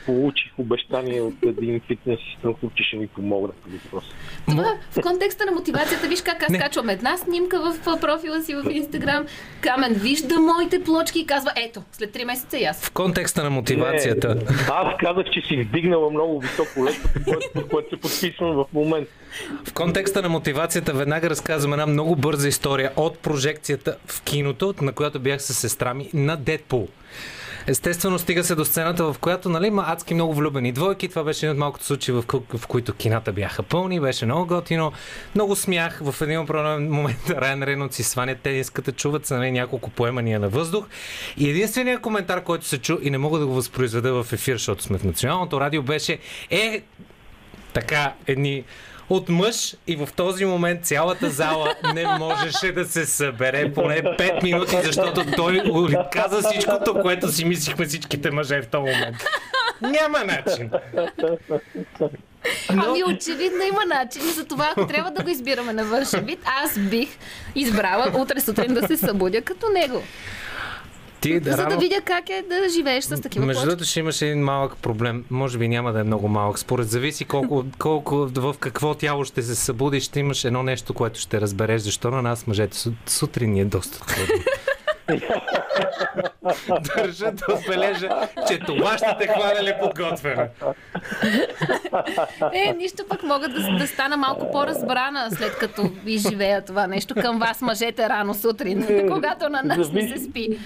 [0.05, 4.13] получих обещание от един фитнес инструктор, че ще ми помогна по въпроса.
[4.49, 6.59] Това в контекста на мотивацията, виж как аз Не.
[6.59, 9.25] качвам една снимка в профила си в Инстаграм.
[9.61, 12.85] Камен вижда моите плочки и казва, ето, след 3 месеца и аз.
[12.85, 14.35] В контекста на мотивацията.
[14.35, 19.11] Не, аз казах, че си вдигнала много високо летвото, което, което се подписвам в момента.
[19.68, 24.93] В контекста на мотивацията веднага разказвам една много бърза история от прожекцията в киното, на
[24.93, 26.88] която бях с сестра ми на Дедпул.
[27.69, 31.07] Естествено, стига се до сцената, в която нали, има адски много влюбени двойки.
[31.09, 33.99] Това беше един от малкото случаи, в, ко- в които кината бяха пълни.
[33.99, 34.91] Беше много готино.
[35.35, 35.99] Много смях.
[36.03, 40.49] В един определен момент Райан Рейнолдс си сваня тениската, чуват се нали, няколко поемания на
[40.49, 40.85] въздух.
[41.37, 44.83] И единственият коментар, който се чу и не мога да го възпроизведа в ефир, защото
[44.83, 46.19] сме в националното радио, беше
[46.49, 46.81] е
[47.73, 48.63] така едни
[49.10, 54.44] от мъж и в този момент цялата зала не можеше да се събере поне 5
[54.44, 55.61] минути, защото той
[56.11, 59.18] каза всичкото, което си мислихме всичките мъже в този момент.
[59.81, 60.72] Няма начин.
[62.69, 64.22] Ами очевидно има начин.
[64.22, 67.10] За това, ако трябва да го избираме на външен вид, аз бих
[67.56, 70.03] избрала утре сутрин да се събудя като него.
[71.21, 74.43] Ти За да видя как е да живееш с такива Между другото ще имаш един
[74.43, 75.25] малък проблем.
[75.29, 76.59] Може би няма да е много малък.
[76.59, 81.19] Според зависи колко, колко в какво тяло ще се събудиш, ще имаш едно нещо, което
[81.19, 81.81] ще разбереш.
[81.81, 84.43] Защо на нас мъжете су- сутрин ни е доста трудно.
[86.95, 88.10] Държа да отбележа,
[88.48, 90.48] че това ще те хване ли подготвена.
[92.53, 97.40] Е, нищо пък мога да, да стана малко по-разбрана, след като изживея това нещо към
[97.40, 100.07] вас, мъжете, рано сутрин, когато на нас не Зависи.
[100.18, 100.60] се спи.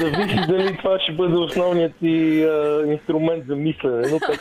[0.00, 4.40] Зависи дали това ще бъде основният ти а, инструмент за мислене, но пък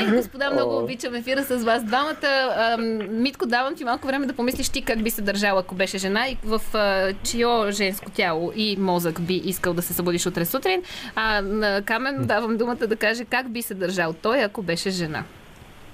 [0.00, 2.54] Ей, господа, много обичам ефира с вас двамата.
[2.56, 5.98] Ам, Митко, давам ти малко време да помислиш ти как би се държала, ако беше
[5.98, 10.44] жена и в а, чио женско тяло и мозък би искал да се събудиш утре
[10.44, 10.82] сутрин.
[11.14, 15.24] А на Камен давам думата да каже как би се държал той, ако беше жена.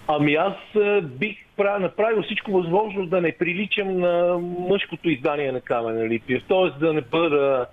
[0.09, 0.55] Ами аз
[1.03, 4.39] бих пра- направил всичко възможно да не приличам на
[4.71, 6.43] мъжкото издание на Камен Липиев.
[6.49, 6.85] Т.е.
[6.87, 7.67] да не бъда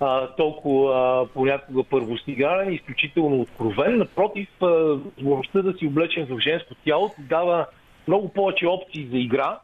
[0.00, 3.98] а, толкова а, понякога първостигарен изключително откровен.
[3.98, 7.66] Напротив, възможността да си облечен в женско тяло дава
[8.08, 9.58] много повече опции за игра.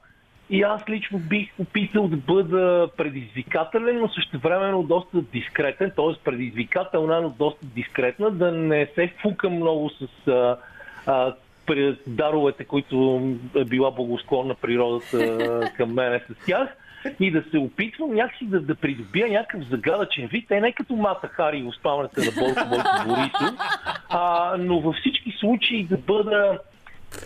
[0.51, 6.25] И аз лично бих опитал да бъда предизвикателен, но същевременно доста дискретен, т.е.
[6.25, 10.57] предизвикателна, но доста дискретна, да не се фукам много с а,
[11.07, 11.35] а,
[12.07, 13.23] даровете, които
[13.57, 16.77] е била благосклонна природата към мене с тях.
[17.21, 20.51] И да се опитвам някакси да, да придобия някакъв загадъчен вид.
[20.51, 23.59] Е не като Мата Хари в спалнята на Бойко Бойко Борисов,
[24.09, 26.59] а, но във всички случаи да бъда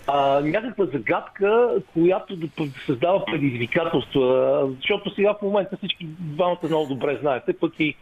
[0.07, 2.47] а, някаква загадка, която да
[2.85, 4.69] създава предизвикателства.
[4.75, 7.95] Защото сега в момента всички двамата много добре знаете, пък и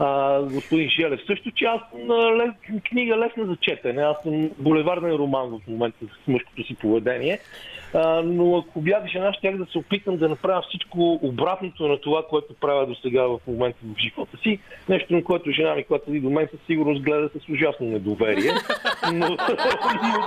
[0.00, 4.02] а, господин Желев също, че аз съм лес, книга лесна за четене.
[4.02, 7.38] Аз съм булеварен роман в момента с мъжкото си поведение.
[7.94, 12.22] А, но ако бях жена, щях да се опитам да направя всичко обратното на това,
[12.30, 14.58] което правя до сега в момента в живота си.
[14.88, 18.52] Нещо, на което жена ми, която и до мен със сигурност гледа с ужасно недоверие.
[19.12, 19.36] Но, но,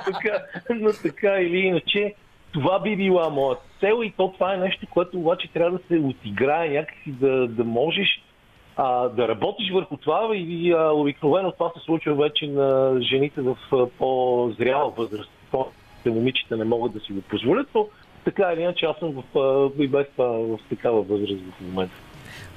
[0.06, 2.14] така, но така или иначе,
[2.52, 6.00] това би била моята цел и то това е нещо, което обаче трябва да се
[6.00, 8.22] отиграе някакси да, да можеш
[8.78, 13.58] а, да работиш върху това и а, обикновено това се случва вече на жените в
[13.72, 15.30] а, по-зряла възраст.
[15.52, 15.68] По-
[16.06, 17.88] момичета не могат да си го позволят, но
[18.26, 21.96] така или иначе аз съм в, а, и без това в такава възраст в момента.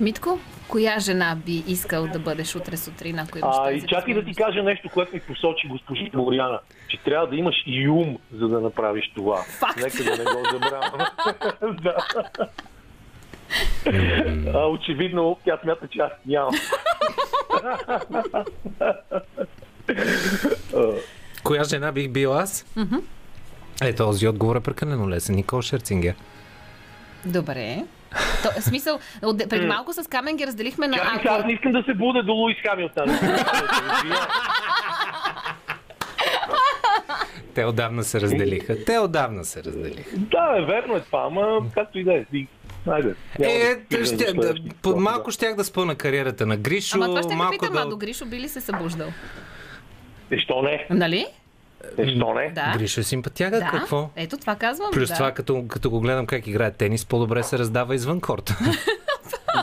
[0.01, 0.39] Митко,
[0.69, 4.35] коя жена би искал да бъдеш утре сутрин, ако имаш А, и чакай да ти
[4.35, 8.61] кажа нещо, което ми посочи госпожа Моряна, че трябва да имаш и ум, за да
[8.61, 9.37] направиш това.
[9.37, 9.77] Факт.
[9.77, 11.05] Нека да не го забравяме.
[11.83, 11.97] да.
[14.55, 16.55] А, очевидно, тя смята, че аз нямам.
[21.45, 22.67] Коя жена бих бил аз?
[23.83, 25.35] Е, този отговор е прекалено лесен.
[25.35, 26.15] Никол Шерцингер.
[27.25, 27.85] Добре.
[28.43, 31.73] То, в смисъл, от, преди малко с Камен ги разделихме на Чакай, аз не искам
[31.73, 33.09] да се буде до Луис Хамилтън.
[37.55, 38.85] Те отдавна се разделиха.
[38.85, 40.11] Те отдавна се разделиха.
[40.17, 42.25] да, е, верно е това, ама както и да е.
[42.87, 42.91] И-
[43.39, 46.97] няма Е, да ще, да, въпрос, малко щях да спъна кариерата на Гришо.
[46.97, 47.81] Ама това ще малко питам, да...
[47.81, 49.09] а до Гришо би ли се събуждал?
[50.31, 50.37] да.
[50.37, 50.87] Е, що не?
[50.91, 51.27] Нали?
[51.99, 52.51] Е, що не?
[52.55, 52.73] Да.
[52.79, 53.71] Гришо е симпатяга, да.
[53.71, 54.11] какво?
[54.17, 54.91] Ето това казвам.
[54.93, 55.15] Плюс да.
[55.15, 58.59] това, като, като го гледам как играе тенис, по-добре се раздава извън корта.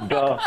[0.01, 0.39] Да.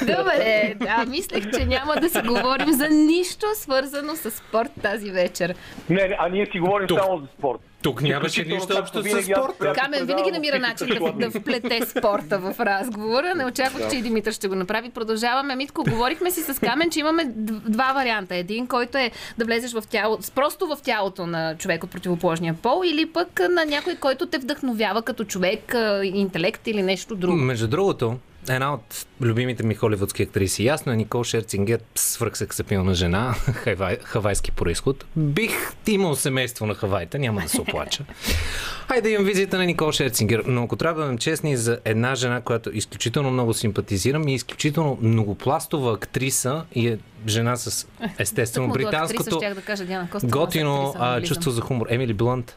[0.00, 5.54] Добре, да, мислех, че няма да си говорим за нищо свързано с спорт тази вечер.
[5.90, 7.00] Не, не, а ние си говорим Тук.
[7.00, 7.58] само за спорт.
[7.86, 9.72] Тук нямаше нищо общо с спорта.
[9.72, 13.34] Камен предавам винаги намира начин да, да вплете спорта в разговора.
[13.34, 14.90] Не очаквах, че и Димитър ще го направи.
[14.90, 15.56] Продължаваме.
[15.56, 17.24] Митко, говорихме си с Камен, че имаме
[17.68, 18.36] два варианта.
[18.36, 22.82] Един, който е да влезеш в тяло, просто в тялото на човек от противоположния пол,
[22.84, 27.36] или пък на някой, който те вдъхновява като човек, интелект или нещо друго.
[27.36, 28.16] Между другото,
[28.48, 35.04] една от любимите ми холивудски актриси, ясно е Никол Шерцингер, свръхсексапилна жена, хавай, хавайски происход.
[35.16, 35.52] Бих
[35.86, 38.04] имал семейство на Хавайта, няма да се оплача.
[38.88, 42.40] Хайде имам визита на Никол Шерцингер, но ако трябва да бъдем честни за една жена,
[42.40, 47.86] която изключително много симпатизирам и е изключително многопластова актриса и е жена с
[48.18, 51.86] естествено актриса британското да кажа Диана Костова, готино актриса, а, чувство за хумор.
[51.90, 52.56] Емили Блънт,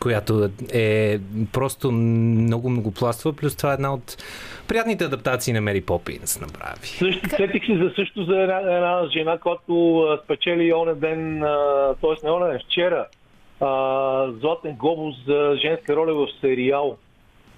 [0.00, 1.18] която е
[1.52, 4.16] просто много многопластова, плюс това е една от
[4.68, 6.86] приятните адаптации на Мери Попинс направи.
[6.86, 11.40] Също сетих се за също за една, една жена, която спечели оня ден,
[12.00, 12.26] т.е.
[12.26, 13.06] не оня ден, вчера,
[13.60, 16.96] а, Златен глобус за женска роля в сериал.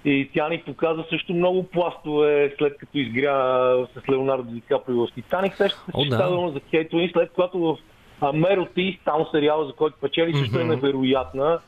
[0.05, 5.13] И тя ни показа също много пластове, след като изгря с Леонардо Ди Каприо в
[5.15, 5.55] Титаник.
[5.55, 6.51] Сещате се, че да.
[6.53, 7.77] за Кейт Уинслет, която в
[8.21, 11.59] а, Меро Ти, там сериала, за който печели, също е невероятна.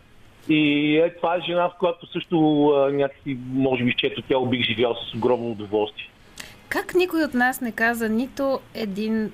[0.49, 4.65] И е, това е жена, в която също а, някакси, може би, чето тяло бих
[4.65, 6.09] живял с огромно удоволствие.
[6.69, 9.31] Как никой от нас не каза нито един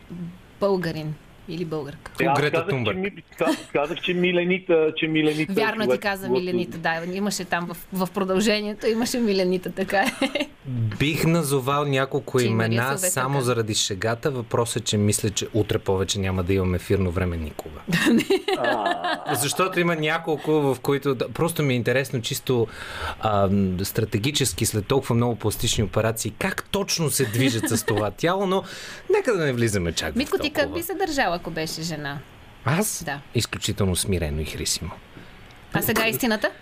[0.60, 1.14] българин
[1.50, 2.12] или българка?
[2.22, 2.96] Е, аз Грета казах, Тунберг.
[2.96, 7.46] Че, ми, казах, казах, че Миленита, че Миленита е Вярно ти каза Миленита, да, имаше
[7.46, 10.48] там в, в продължението, имаше Миленита, така е.
[11.00, 13.46] Бих назовал няколко Че и Мария имена само каза.
[13.46, 14.32] заради шегата.
[14.32, 17.80] Въпросът е, че мисля, че утре повече няма да имаме ефирно време никога.
[19.34, 22.68] Защото има няколко, в които просто ми е интересно чисто
[23.20, 23.50] а,
[23.84, 28.64] стратегически след толкова много пластични операции, как точно се движат с това тяло, но
[29.16, 32.20] нека да не влизаме чак Митко, ти как би се държала, ако беше жена?
[32.66, 33.04] Аз?
[33.06, 33.22] Да.
[33.36, 34.92] Изключително смирено и хрисимо.
[35.74, 36.52] А сега истината?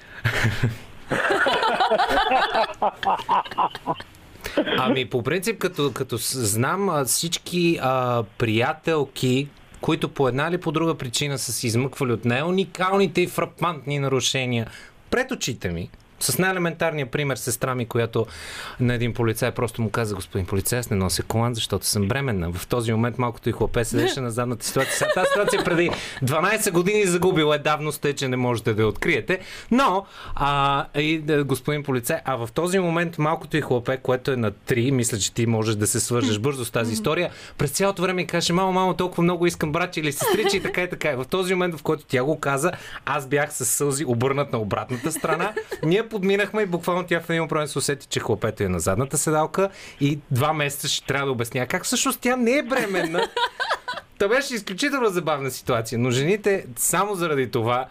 [4.77, 9.47] Ами, по принцип, като, като знам всички а, приятелки,
[9.81, 14.67] които по една или по друга причина са се измъквали от най-уникалните и фрапантни нарушения
[15.09, 15.89] пред очите ми,
[16.19, 18.25] с най-елементарния пример сестра ми, която
[18.79, 22.51] на един полицай просто му каза, господин полицай, аз не нося колан, защото съм бременна.
[22.51, 24.93] В този момент малкото и хлапе седеше на задната ситуация.
[24.93, 25.91] Сега тази ситуация преди
[26.23, 29.39] 12 години загубила е давност, тъй, че не можете да я откриете.
[29.71, 34.35] Но, а, и, да, господин полицай, а в този момент малкото и хлапе, което е
[34.35, 38.01] на 3, мисля, че ти можеш да се свържеш бързо с тази история, през цялото
[38.01, 41.15] време каже, мамо, мамо, толкова много искам брати или сестричи и така и така.
[41.15, 42.71] В този момент, в който тя го каза,
[43.05, 45.53] аз бях с сълзи обърнат на обратната страна.
[45.83, 49.17] Ние подминахме и буквално тя в един момент се усети, че хлапето е на задната
[49.17, 49.69] седалка
[50.01, 53.29] и два месеца ще трябва да обясня как всъщност тя не е бременна.
[54.19, 57.87] Та беше изключително забавна ситуация, но жените само заради това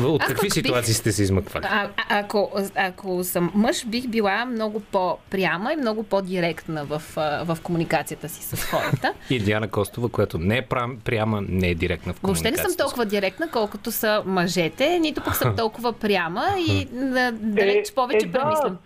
[0.00, 1.64] от Аз какви пък бих- ситуации сте се измъквали?
[1.68, 7.02] А, а, ако, ако съм мъж, бих била много по-пряма и много по-директна в,
[7.44, 9.12] в комуникацията си с хората.
[9.30, 12.72] И Диана Костова, която не е прям, пряма, не е директна в Въобще не комуникацията.
[12.72, 18.26] съм толкова директна, колкото са мъжете, нито пък съм толкова пряма и да, далеч повече
[18.26, 18.32] е, да.
[18.32, 18.78] премислям.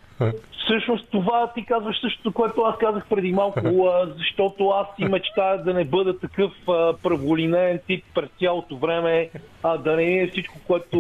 [0.65, 3.61] Всъщност това ти казваш същото, което аз казах преди малко,
[4.19, 9.31] защото аз си мечтая да не бъда такъв а, праволинеен тип през цялото време,
[9.63, 10.99] а да не е всичко, което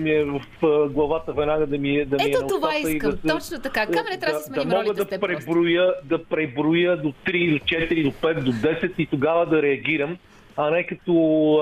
[0.00, 0.40] ми е в
[0.88, 3.10] главата веднага да ми е да ми е Ето на това искам.
[3.10, 3.86] да се- Точно така.
[3.86, 5.20] Камере, трябва да си сменим да мога да просто.
[5.20, 10.16] преброя, да преброя до 3, до 4, до 5, до 10 и тогава да реагирам,
[10.56, 11.12] а не като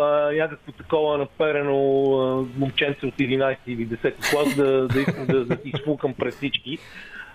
[0.03, 1.77] а, някакво такова наперено
[2.19, 6.35] а, момченце от 11 или 10 клас да, да искам да, да си изфукам пред
[6.35, 6.79] всички.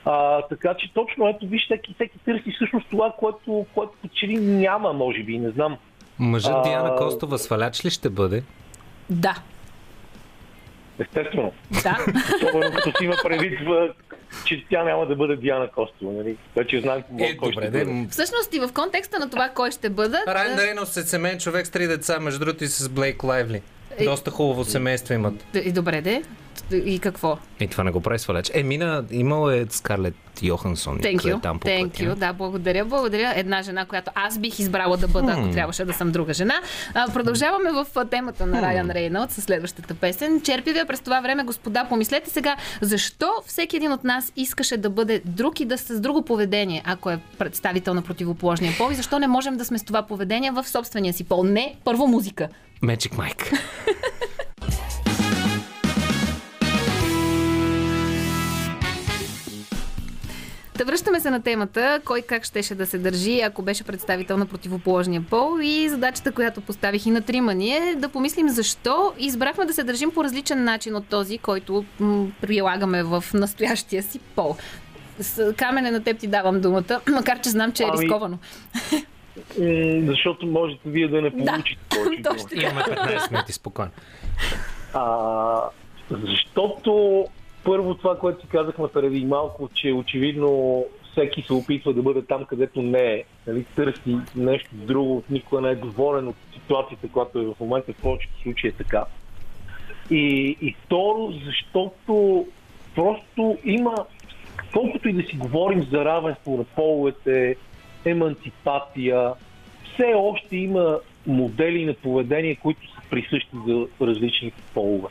[0.06, 4.38] А, така че точно ето виж, всеки, всеки търси всъщност това, което, което че ли
[4.38, 5.78] няма, може би, не знам.
[6.20, 8.44] Мъжът А- Диана Костова сваляч ли ще бъде?
[9.10, 9.36] Да,
[11.00, 11.54] Естествено.
[11.84, 11.98] да.
[12.36, 13.60] Особено като си има предвид,
[14.46, 16.38] че тя няма да бъде Диана Костова, нали?
[16.56, 17.86] Вече знаем Е, кой добре, ще бъде.
[17.86, 21.68] де, Всъщност и в контекста на това кой ще бъдат, Райан Рейнолдс е семейен човек
[21.68, 23.62] с три деца, между другото и с Блейк Лайвли.
[24.04, 25.34] Доста хубаво семейство имат.
[25.56, 26.24] и добре де.
[26.72, 27.38] И какво?
[27.60, 28.52] И това не го прави сваляч.
[28.54, 31.00] Е, мина, имал е Скарлет Йохансон.
[31.00, 31.42] Thank къде you.
[31.42, 32.04] Там по Thank пътя.
[32.04, 32.16] you.
[32.16, 32.86] Да, благодаря.
[32.86, 33.34] Благодаря.
[33.36, 36.54] Една жена, която аз бих избрала да бъда, ако трябваше да съм друга жена.
[36.94, 40.42] А, продължаваме в темата на Райан Рейнолд с следващата песен.
[40.42, 44.90] Черпи ви през това време, господа, помислете сега, защо всеки един от нас искаше да
[44.90, 49.20] бъде друг и да с друго поведение, ако е представител на противоположния пол и защо
[49.20, 51.44] не можем да сме с това поведение в собствения си пол?
[51.44, 52.48] Не, първо музика.
[52.84, 53.60] Magic Mike.
[60.80, 64.46] Та връщаме се на темата, кой как щеше да се държи, ако беше представител на
[64.46, 69.66] противоположния пол и задачата, която поставих и на трима ни е да помислим защо избрахме
[69.66, 74.56] да се държим по различен начин от този, който м- прилагаме в настоящия си пол.
[75.20, 78.38] С камене на теб ти давам думата, макар че знам, че е Ами, рисковано.
[79.60, 82.62] М, Защото можете вие да не Да, получите повече точно дума.
[82.62, 83.92] Имаме 15 минути, спокойно.
[84.94, 85.62] А,
[86.12, 87.26] защото
[87.64, 92.46] първо това, което си казахме преди малко, че очевидно всеки се опитва да бъде там,
[92.46, 93.24] където не е.
[93.48, 98.02] Нали, търси нещо друго, никога не е говорен от ситуацията, която е в момента в
[98.02, 99.06] повечето случаи е така.
[100.12, 102.46] И, и второ, защото
[102.96, 103.96] просто има,
[104.74, 107.56] колкото и да си говорим за равенство на половете,
[108.06, 109.34] еманципация,
[109.94, 115.08] все още има модели на поведение, които са присъщи за различните полове.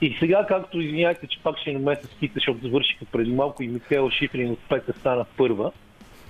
[0.00, 4.10] И сега, както извиняйте, че пак ще намеса ските, защото завършиха преди малко и Микела
[4.10, 5.72] Шифрин от пета стана първа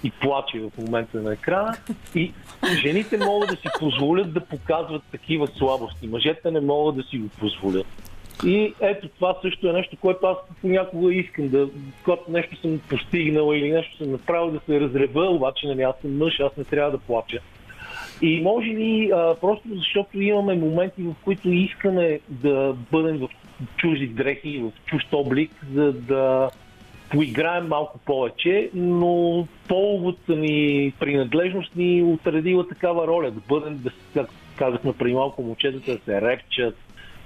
[0.05, 1.77] и плаче в момента на екрана.
[2.15, 2.33] И
[2.83, 6.07] жените могат да си позволят да показват такива слабости.
[6.07, 7.87] Мъжете не могат да си го позволят.
[8.45, 11.69] И ето това също е нещо, което аз понякога искам да,
[12.05, 16.17] когато нещо съм постигнал или нещо съм направил да се разрева, обаче нали, аз съм
[16.19, 17.41] мъж, аз не трябва да плача.
[18.23, 23.29] И може ли, а, просто защото имаме моменти, в които искаме да бъдем в
[23.77, 26.51] чужди дрехи, в чужд облик, за да
[27.11, 34.31] поиграем малко повече, но половата ни принадлежност ни отредила такава роля, да бъдем, да, как
[34.57, 36.77] казахме преди малко, момчетата да се репчат,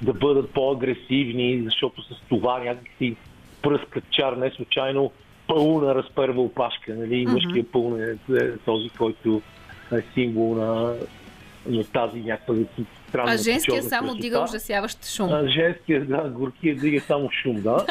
[0.02, 3.16] да бъдат по-агресивни, защото с това някакси
[3.62, 5.10] пръскат чар, не случайно
[5.46, 7.26] пълна разперва опашка, нали?
[7.26, 7.32] Mm-hmm.
[7.32, 8.16] Мъжкият пълн е,
[8.64, 9.42] този, който
[10.14, 10.94] символ на,
[11.66, 12.54] на тази някаква
[13.08, 14.22] странна А женския само красота.
[14.22, 15.28] дига ужасяващ шум.
[15.32, 17.86] А, женския, да, горкия дига само шум, да.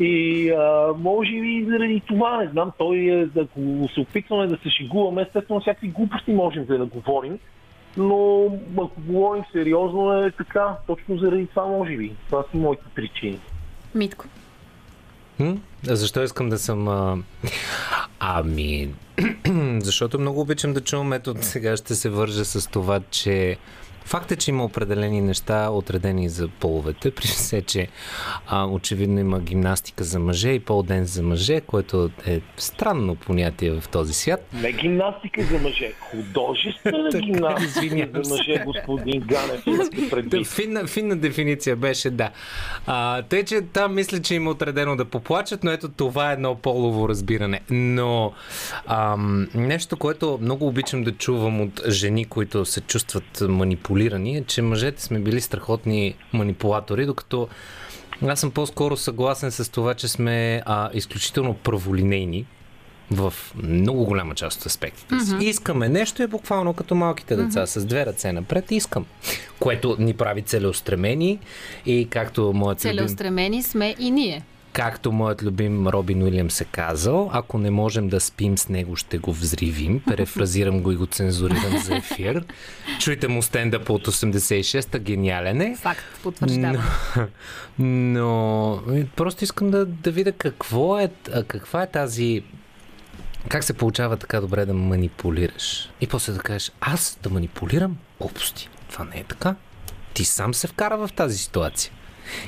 [0.00, 4.70] И а, може би заради това, не знам, той е, ако се опитваме да се
[4.70, 7.38] шегуваме, естествено всякакви глупости можем да наговорим,
[7.96, 8.46] но
[8.78, 12.12] ако говорим сериозно е така, точно заради това може би.
[12.26, 13.38] Това са моите причини.
[13.94, 14.24] Митко.
[15.38, 15.60] М?
[15.82, 16.88] Защо искам да съм...
[16.88, 17.16] А...
[18.18, 18.90] Ами...
[19.78, 23.56] Защото много обичам да чувам, ето сега ще се вържа с това, че
[24.04, 27.88] Факт е, че има определени неща, отредени за половете, при все, че
[28.46, 33.88] а, очевидно има гимнастика за мъже и пол-ден за мъже, което е странно понятие в
[33.88, 34.46] този свят.
[34.52, 39.64] Не гимнастика за мъже, художествена гимнастика за мъже, господин Ганев,
[40.54, 42.30] финна, финна дефиниция беше, да.
[42.86, 46.54] А, тъй, че там мисля, че има отредено да поплачат, но ето това е едно
[46.54, 47.60] полово разбиране.
[47.70, 48.32] Но
[48.86, 54.62] ам, нещо, което много обичам да чувам от жени, които се чувстват манипулирани, е, че
[54.62, 57.48] мъжете сме били страхотни манипулатори, докато
[58.26, 62.46] Аз съм по-скоро съгласен с това, че сме а, изключително праволинейни
[63.10, 65.34] в много голяма част от аспектите си.
[65.40, 69.06] Искаме нещо е буквално като малките деца, с две ръце напред искам,
[69.58, 71.38] което ни прави целеустремени
[71.86, 74.42] и както моят любим, Целеустремени сме и ние.
[74.74, 79.18] Както моят любим Робин Уилям се казал, ако не можем да спим с него, ще
[79.18, 80.00] го взривим.
[80.06, 82.44] Перефразирам го и го цензурирам за ефир.
[83.00, 85.76] Чуйте му стендъп от 86-та, гениален е.
[85.76, 86.84] Факт, потвърждавам.
[87.78, 91.10] Но е, просто искам да, да видя какво е,
[91.48, 92.42] каква е тази...
[93.48, 95.90] Как се получава така добре да манипулираш?
[96.00, 97.96] И после да кажеш, аз да манипулирам?
[98.20, 98.68] Глупости.
[98.90, 99.54] Това не е така.
[100.14, 101.92] Ти сам се вкара в тази ситуация.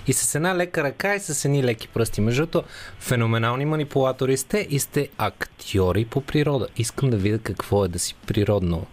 [0.07, 2.21] И с една лека ръка и с едни леки пръсти.
[2.21, 2.69] Между другото,
[3.01, 6.67] феноменални манипулатори сте и сте актьори по природа.
[6.77, 8.87] Искам да видя какво е да си природно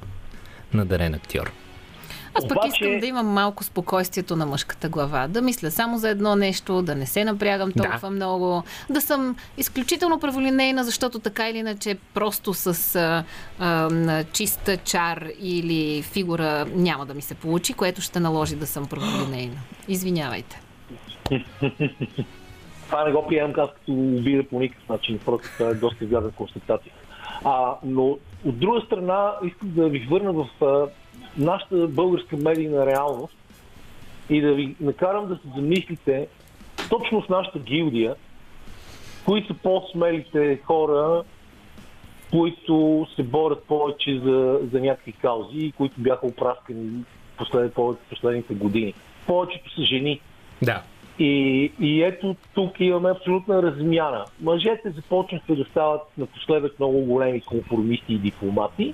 [0.73, 1.51] надарен актьор.
[2.35, 5.27] Аз пък Обаче- искам да имам малко спокойствието на мъжката глава.
[5.27, 8.09] Да мисля само за едно нещо, да не се напрягам толкова Да.
[8.09, 12.65] много, да съм изключително праволинейна, защото така или иначе просто с
[12.95, 13.23] а,
[13.59, 18.85] а, чиста чар или фигура няма да ми се получи, което ще наложи да съм
[18.85, 19.55] праволинейна.
[19.87, 20.61] Извинявайте.
[22.85, 26.31] Това не го приемам аз като обида по никакъв начин, просто това е доста вярна
[26.31, 26.93] констатация.
[27.43, 30.87] А, но от друга страна искам да ви върна в а,
[31.37, 33.33] нашата българска медийна реалност
[34.29, 36.27] и да ви накарам да се замислите
[36.89, 38.15] точно с нашата гилдия,
[39.25, 41.23] кои са по-смелите хора,
[42.31, 47.03] които се борят повече за, за някакви каузи и които бяха опраскани
[47.37, 47.73] послед,
[48.09, 48.93] последните години.
[49.27, 50.21] Повечето са жени.
[50.61, 50.83] Да.
[51.19, 54.25] И, и ето тук имаме абсолютна размяна.
[54.41, 58.93] Мъжете започнаха да стават напоследък много големи конформисти и дипломати,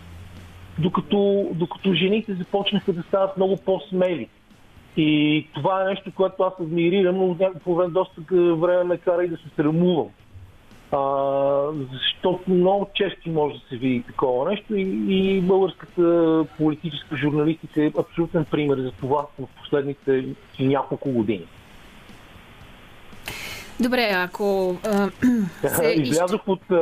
[0.80, 4.28] докато, докато жените започнаха да стават много по-смели.
[4.98, 8.22] И това е нещо, което аз адмирирам, но от някакво време доста
[8.56, 10.08] време ме кара и да се срамувам.
[10.92, 11.02] А,
[11.92, 17.92] защото много често може да се види такова нещо и, и българската политическа журналистика е
[18.00, 20.26] абсолютен пример за това в последните
[20.60, 21.46] няколко години.
[23.80, 25.10] Добре, ако а,
[25.70, 26.76] се Излязох от а,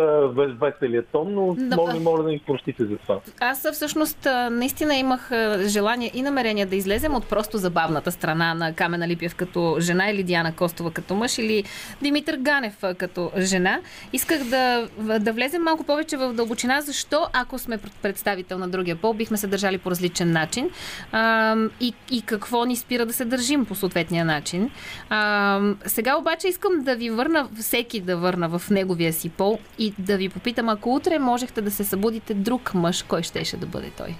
[0.61, 3.19] веселия тон, но Да, а- моля да ми простите за това.
[3.39, 5.31] Аз всъщност наистина имах
[5.65, 10.23] желание и намерение да излезем от просто забавната страна на Камена Липев като жена или
[10.23, 11.63] Диана Костова като мъж или
[12.01, 13.79] Димитър Ганев като жена.
[14.13, 14.87] Исках да,
[15.19, 19.47] да влезем малко повече в дълбочина, защо ако сме представител на другия пол, бихме се
[19.47, 20.69] държали по различен начин
[21.11, 24.69] а, и, и какво ни спира да се държим по съответния начин.
[25.09, 29.93] А, сега обаче искам да ви върна, всеки да върна в неговия си пол и
[29.99, 33.89] да ви попитам, ако утре можехте да се събудите друг мъж, кой щеше да бъде
[33.97, 34.15] той?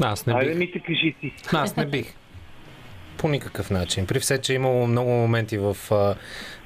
[0.00, 0.58] Аз не Айде бих.
[0.58, 1.34] ми те кажи ти.
[1.52, 2.14] Аз не бих.
[3.16, 4.06] По никакъв начин.
[4.06, 6.14] При все, че е имало много моменти в а,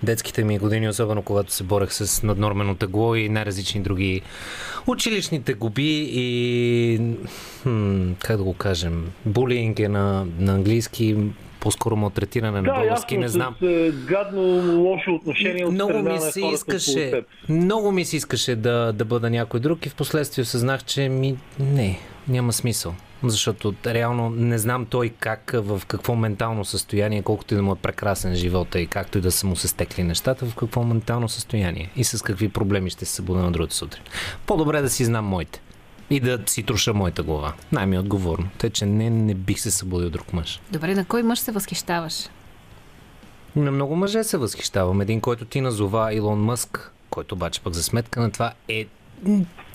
[0.02, 4.22] детските ми години, особено когато се борех с наднормено тегло и най-различни други
[4.86, 7.00] училищни тегуби и
[7.62, 11.16] хм, как да го кажем, булинг е на, на английски,
[11.64, 13.56] по-скоро малтретиране на Да, български, ясно, не знам.
[13.60, 14.42] с гадно
[14.82, 19.04] лошо отношение от Много страна ми на се искаше, много ми се искаше да, да
[19.04, 22.94] бъда някой друг и в последствие осъзнах, че ми не, няма смисъл.
[23.22, 27.76] Защото реално не знам той как, в какво ментално състояние, колкото и да му е
[27.76, 31.90] прекрасен живота и както и да са му се стекли нещата, в какво ментално състояние
[31.96, 34.02] и с какви проблеми ще се събуда на другата сутрин.
[34.46, 35.60] По-добре да си знам моите
[36.10, 37.52] и да си труша моята глава.
[37.72, 38.48] Най-ми е отговорно.
[38.58, 40.60] Тъй, че не, не бих се събудил друг мъж.
[40.72, 42.28] Добре, на кой мъж се възхищаваш?
[43.56, 45.00] На много мъже се възхищавам.
[45.00, 48.86] Един, който ти назова Илон Мъск, който обаче пък за сметка на това е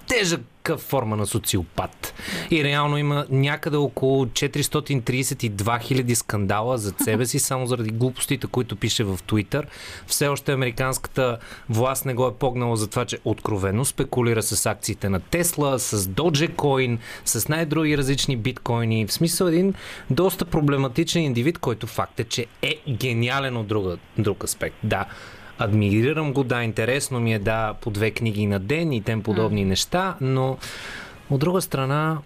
[0.10, 2.14] тежъка форма на социопат.
[2.52, 8.76] И реално има някъде около 432 хиляди скандала за себе си, само заради глупостите, които
[8.76, 9.68] пише в Твитър.
[10.08, 11.38] Все още американската
[11.70, 15.98] власт не го е погнала за това, че откровено спекулира с акциите на Тесла, с
[16.06, 19.08] Dogecoin, с най-други различни биткоини.
[19.08, 19.74] В смисъл един
[20.10, 24.76] доста проблематичен индивид, който факт е, че е гениален от друга, друг аспект.
[24.84, 25.06] Да,
[25.60, 29.66] адмирирам го, да, интересно ми е, да, по две книги на ден и тем подобни
[29.66, 30.58] неща, но
[31.30, 32.18] от друга страна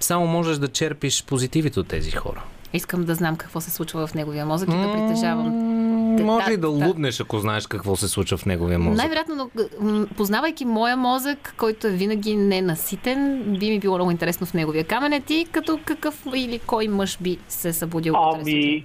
[0.00, 2.42] само можеш да черпиш позитивите от тези хора.
[2.72, 5.76] Искам да знам какво се случва в неговия мозък и да притежавам.
[6.22, 8.96] Може и да луднеш, ако знаеш какво се случва в неговия мозък.
[8.96, 9.50] Най-вероятно,
[9.80, 14.84] но, познавайки моя мозък, който е винаги ненаситен, би ми било много интересно в неговия
[14.84, 15.22] камен.
[15.22, 18.14] Ти като какъв или кой мъж би се събудил?
[18.16, 18.84] Ами,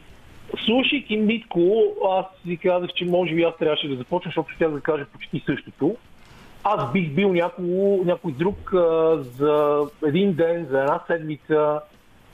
[0.65, 4.81] слушайки Митко, аз си казах, че може би аз трябваше да започна, защото ще да
[4.81, 5.95] кажа почти същото.
[6.63, 7.65] Аз бих бил някой,
[8.05, 11.81] някой друг а, за един ден, за една седмица,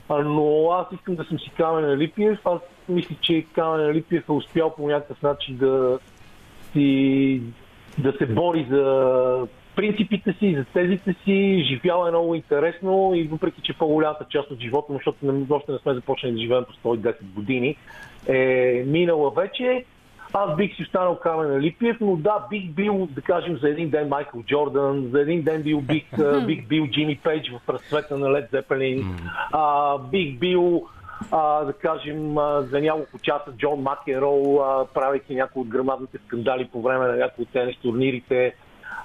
[0.08, 2.38] А, но аз искам да съм си Камен Липиев.
[2.44, 5.98] Аз мисля, че Камен Липиев е успял по някакъв начин да
[6.72, 7.42] си
[7.98, 9.46] да се бори за
[9.76, 14.60] принципите си, за тезите си, живял е много интересно и въпреки, че по-голямата част от
[14.60, 17.76] живота защото още не сме започнали да живеем по 110 години,
[18.26, 19.84] е минала вече.
[20.32, 24.08] Аз бих си останал Камен Липиев, но да, бих бил, да кажем, за един ден
[24.08, 26.04] Майкъл Джордан, за един ден бил, бих,
[26.46, 29.16] бих бил Джимми Пейдж в разцвета на Лед Зепелин,
[29.52, 30.88] а, бих бил
[31.30, 36.68] а, да кажем, а, за няколко часа Джон Макерол, а, правейки някои от грамадните скандали
[36.72, 38.54] по време на някои от тенис турнирите.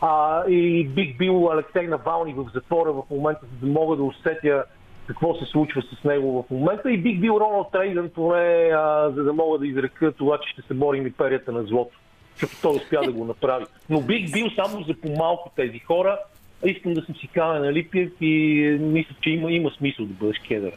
[0.02, 4.64] А, и бих бил Алексей Навални в затвора в момента, за да мога да усетя
[5.08, 6.92] какво се случва с него в момента.
[6.92, 10.62] И бих бил Роналд Рейган поне, а, за да мога да изрека това, че ще
[10.62, 11.98] се борим империята на злото.
[12.34, 13.66] Защото той успя да го направи.
[13.90, 16.20] Но бих бил само за по-малко тези хора.
[16.66, 20.74] Искам да съм си Камен Липиев и мисля, че има, има смисъл да бъдеш кедър.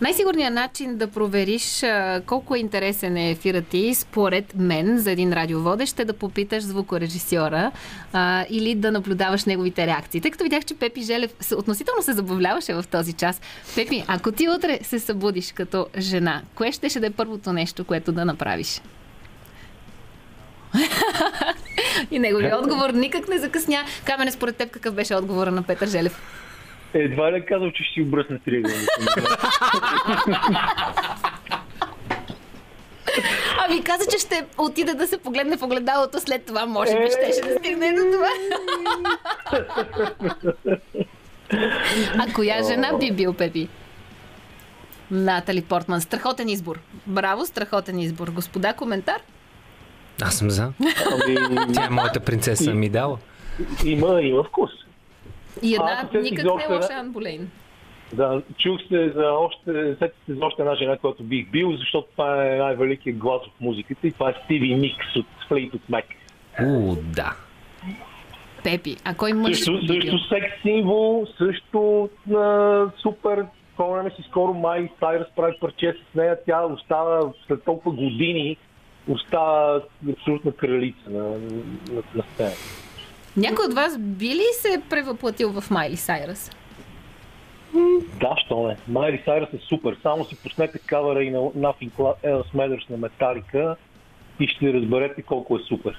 [0.00, 1.82] Най-сигурният начин да провериш
[2.26, 7.70] колко е интересен е ефирът ти, според мен, за един радиоводещ, е да попиташ звукорежисьора
[8.12, 10.20] а, или да наблюдаваш неговите реакции.
[10.20, 13.40] Тъй като видях, че Пепи Желев относително се забавляваше в този час.
[13.74, 17.84] Пепи, ако ти утре се събудиш като жена, кое ще, ще да е първото нещо,
[17.84, 18.80] което да направиш?
[22.10, 23.84] И неговият отговор никак не закъсня.
[24.04, 26.20] Камене, според теб какъв беше отговора на Петър Желев?
[26.94, 28.94] Едва ли казал, че ще си обръсне триъгълника?
[33.58, 36.66] Ами каза, че ще отида да се погледне в огледалото след това.
[36.66, 38.28] Може би щеше да стигне до това.
[42.18, 43.68] А коя жена би бил, Пепи?
[45.10, 46.00] Натали Портман.
[46.00, 46.78] Страхотен избор.
[47.06, 48.28] Браво, страхотен избор.
[48.28, 49.20] Господа, коментар?
[50.22, 50.72] Аз съм за.
[51.12, 51.36] Ами,
[51.74, 53.18] Тя е моята принцеса ми дала.
[53.84, 54.70] има, има вкус.
[55.64, 57.50] И една никак не е лоша Ан Болейн.
[58.12, 62.08] Да, чух се за още, сетих се за още една жена, която бих бил, защото
[62.12, 66.04] това е най-великият глас в музиката и това е Стиви Никс от Fleetwood Mac.
[66.62, 67.32] У, да.
[68.64, 70.00] Пепи, а кой мъж Също, би бил?
[70.00, 73.46] също секс символ, също а, супер.
[73.74, 76.38] Спомняме си скоро Май Сайрес прави парче с нея.
[76.46, 78.56] Тя остава след толкова години
[79.08, 79.80] остава
[80.12, 82.50] абсолютна кралица на, на, на сцена.
[83.36, 86.50] Някой от вас би ли се превъплатил в Майли Сайрас?
[88.20, 88.76] Да, що не.
[88.88, 89.96] Майли Сайрес е супер.
[90.02, 91.90] Само си пуснете кавера и на Nothing
[92.24, 93.76] Else Matters на Металика
[94.40, 95.96] и ще разберете колко е супер.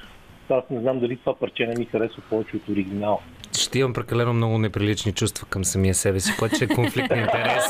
[0.49, 3.17] Аз не знам дали това парче не ми харесва повече от оригинала.
[3.57, 7.17] Ще имам прекалено много неприлични чувства към самия себе си, което ще е конфликт на
[7.21, 7.69] интереси.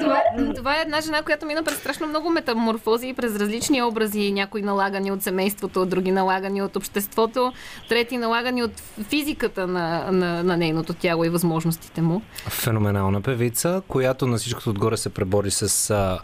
[0.00, 0.22] Това,
[0.56, 5.12] това е една жена, която мина през страшно много метаморфози, през различни образи, някои налагани
[5.12, 7.52] от семейството, други налагани от обществото,
[7.88, 8.72] трети налагани от
[9.08, 12.22] физиката на, на, на нейното тяло и възможностите му.
[12.48, 16.18] Феноменална певица, която на всичкото отгоре се пребори с а,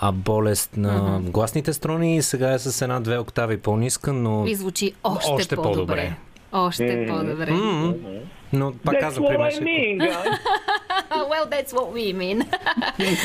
[0.00, 4.92] а, болест на гласните струни и сега е с една-две октави по-ниска, но, И звучи
[5.04, 5.74] още, Още по-добре.
[5.74, 6.16] по-добре.
[6.52, 7.50] Още по-добре.
[7.50, 7.94] М,
[8.52, 9.98] но пак That's казвам what при I mean,
[11.10, 12.46] well, that's what we mean.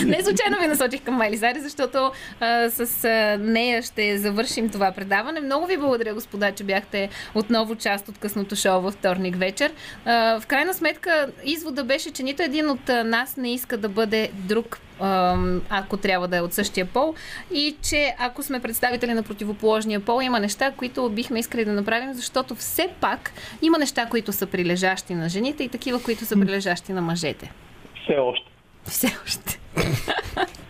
[0.06, 4.92] Не случайно ви насочих към Майли Сайрес, защото а, с а, нея ще завършим това
[4.92, 5.40] предаване.
[5.40, 9.72] Много ви благодаря, господа, че бяхте отново част от късното шоу във вторник вечер.
[10.06, 14.32] А, в крайна сметка, извода беше, че нито един от нас не иска да бъде
[14.34, 14.80] друг
[15.70, 17.14] ако трябва да е от същия пол
[17.54, 22.14] и че ако сме представители на противоположния пол, има неща, които бихме искали да направим,
[22.14, 23.32] защото все пак
[23.62, 27.52] има неща, които са прилежащи на жените и такива, които са прилежащи на мъжете.
[28.04, 28.52] Все още.
[28.84, 29.60] Все още.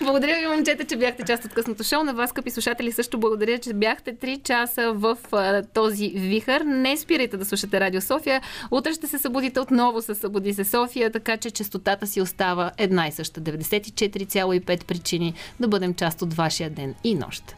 [0.00, 2.04] Благодаря ви, момчета, че бяхте част от късното шоу.
[2.04, 6.60] На вас, скъпи слушатели, също благодаря, че бяхте 3 часа в а, този вихър.
[6.60, 8.42] Не спирайте да слушате Радио София.
[8.70, 13.06] Утре ще се събудите отново с Събуди се София, така че частотата си остава една
[13.06, 13.40] и съща.
[13.40, 17.57] 94,5 причини да бъдем част от вашия ден и нощ.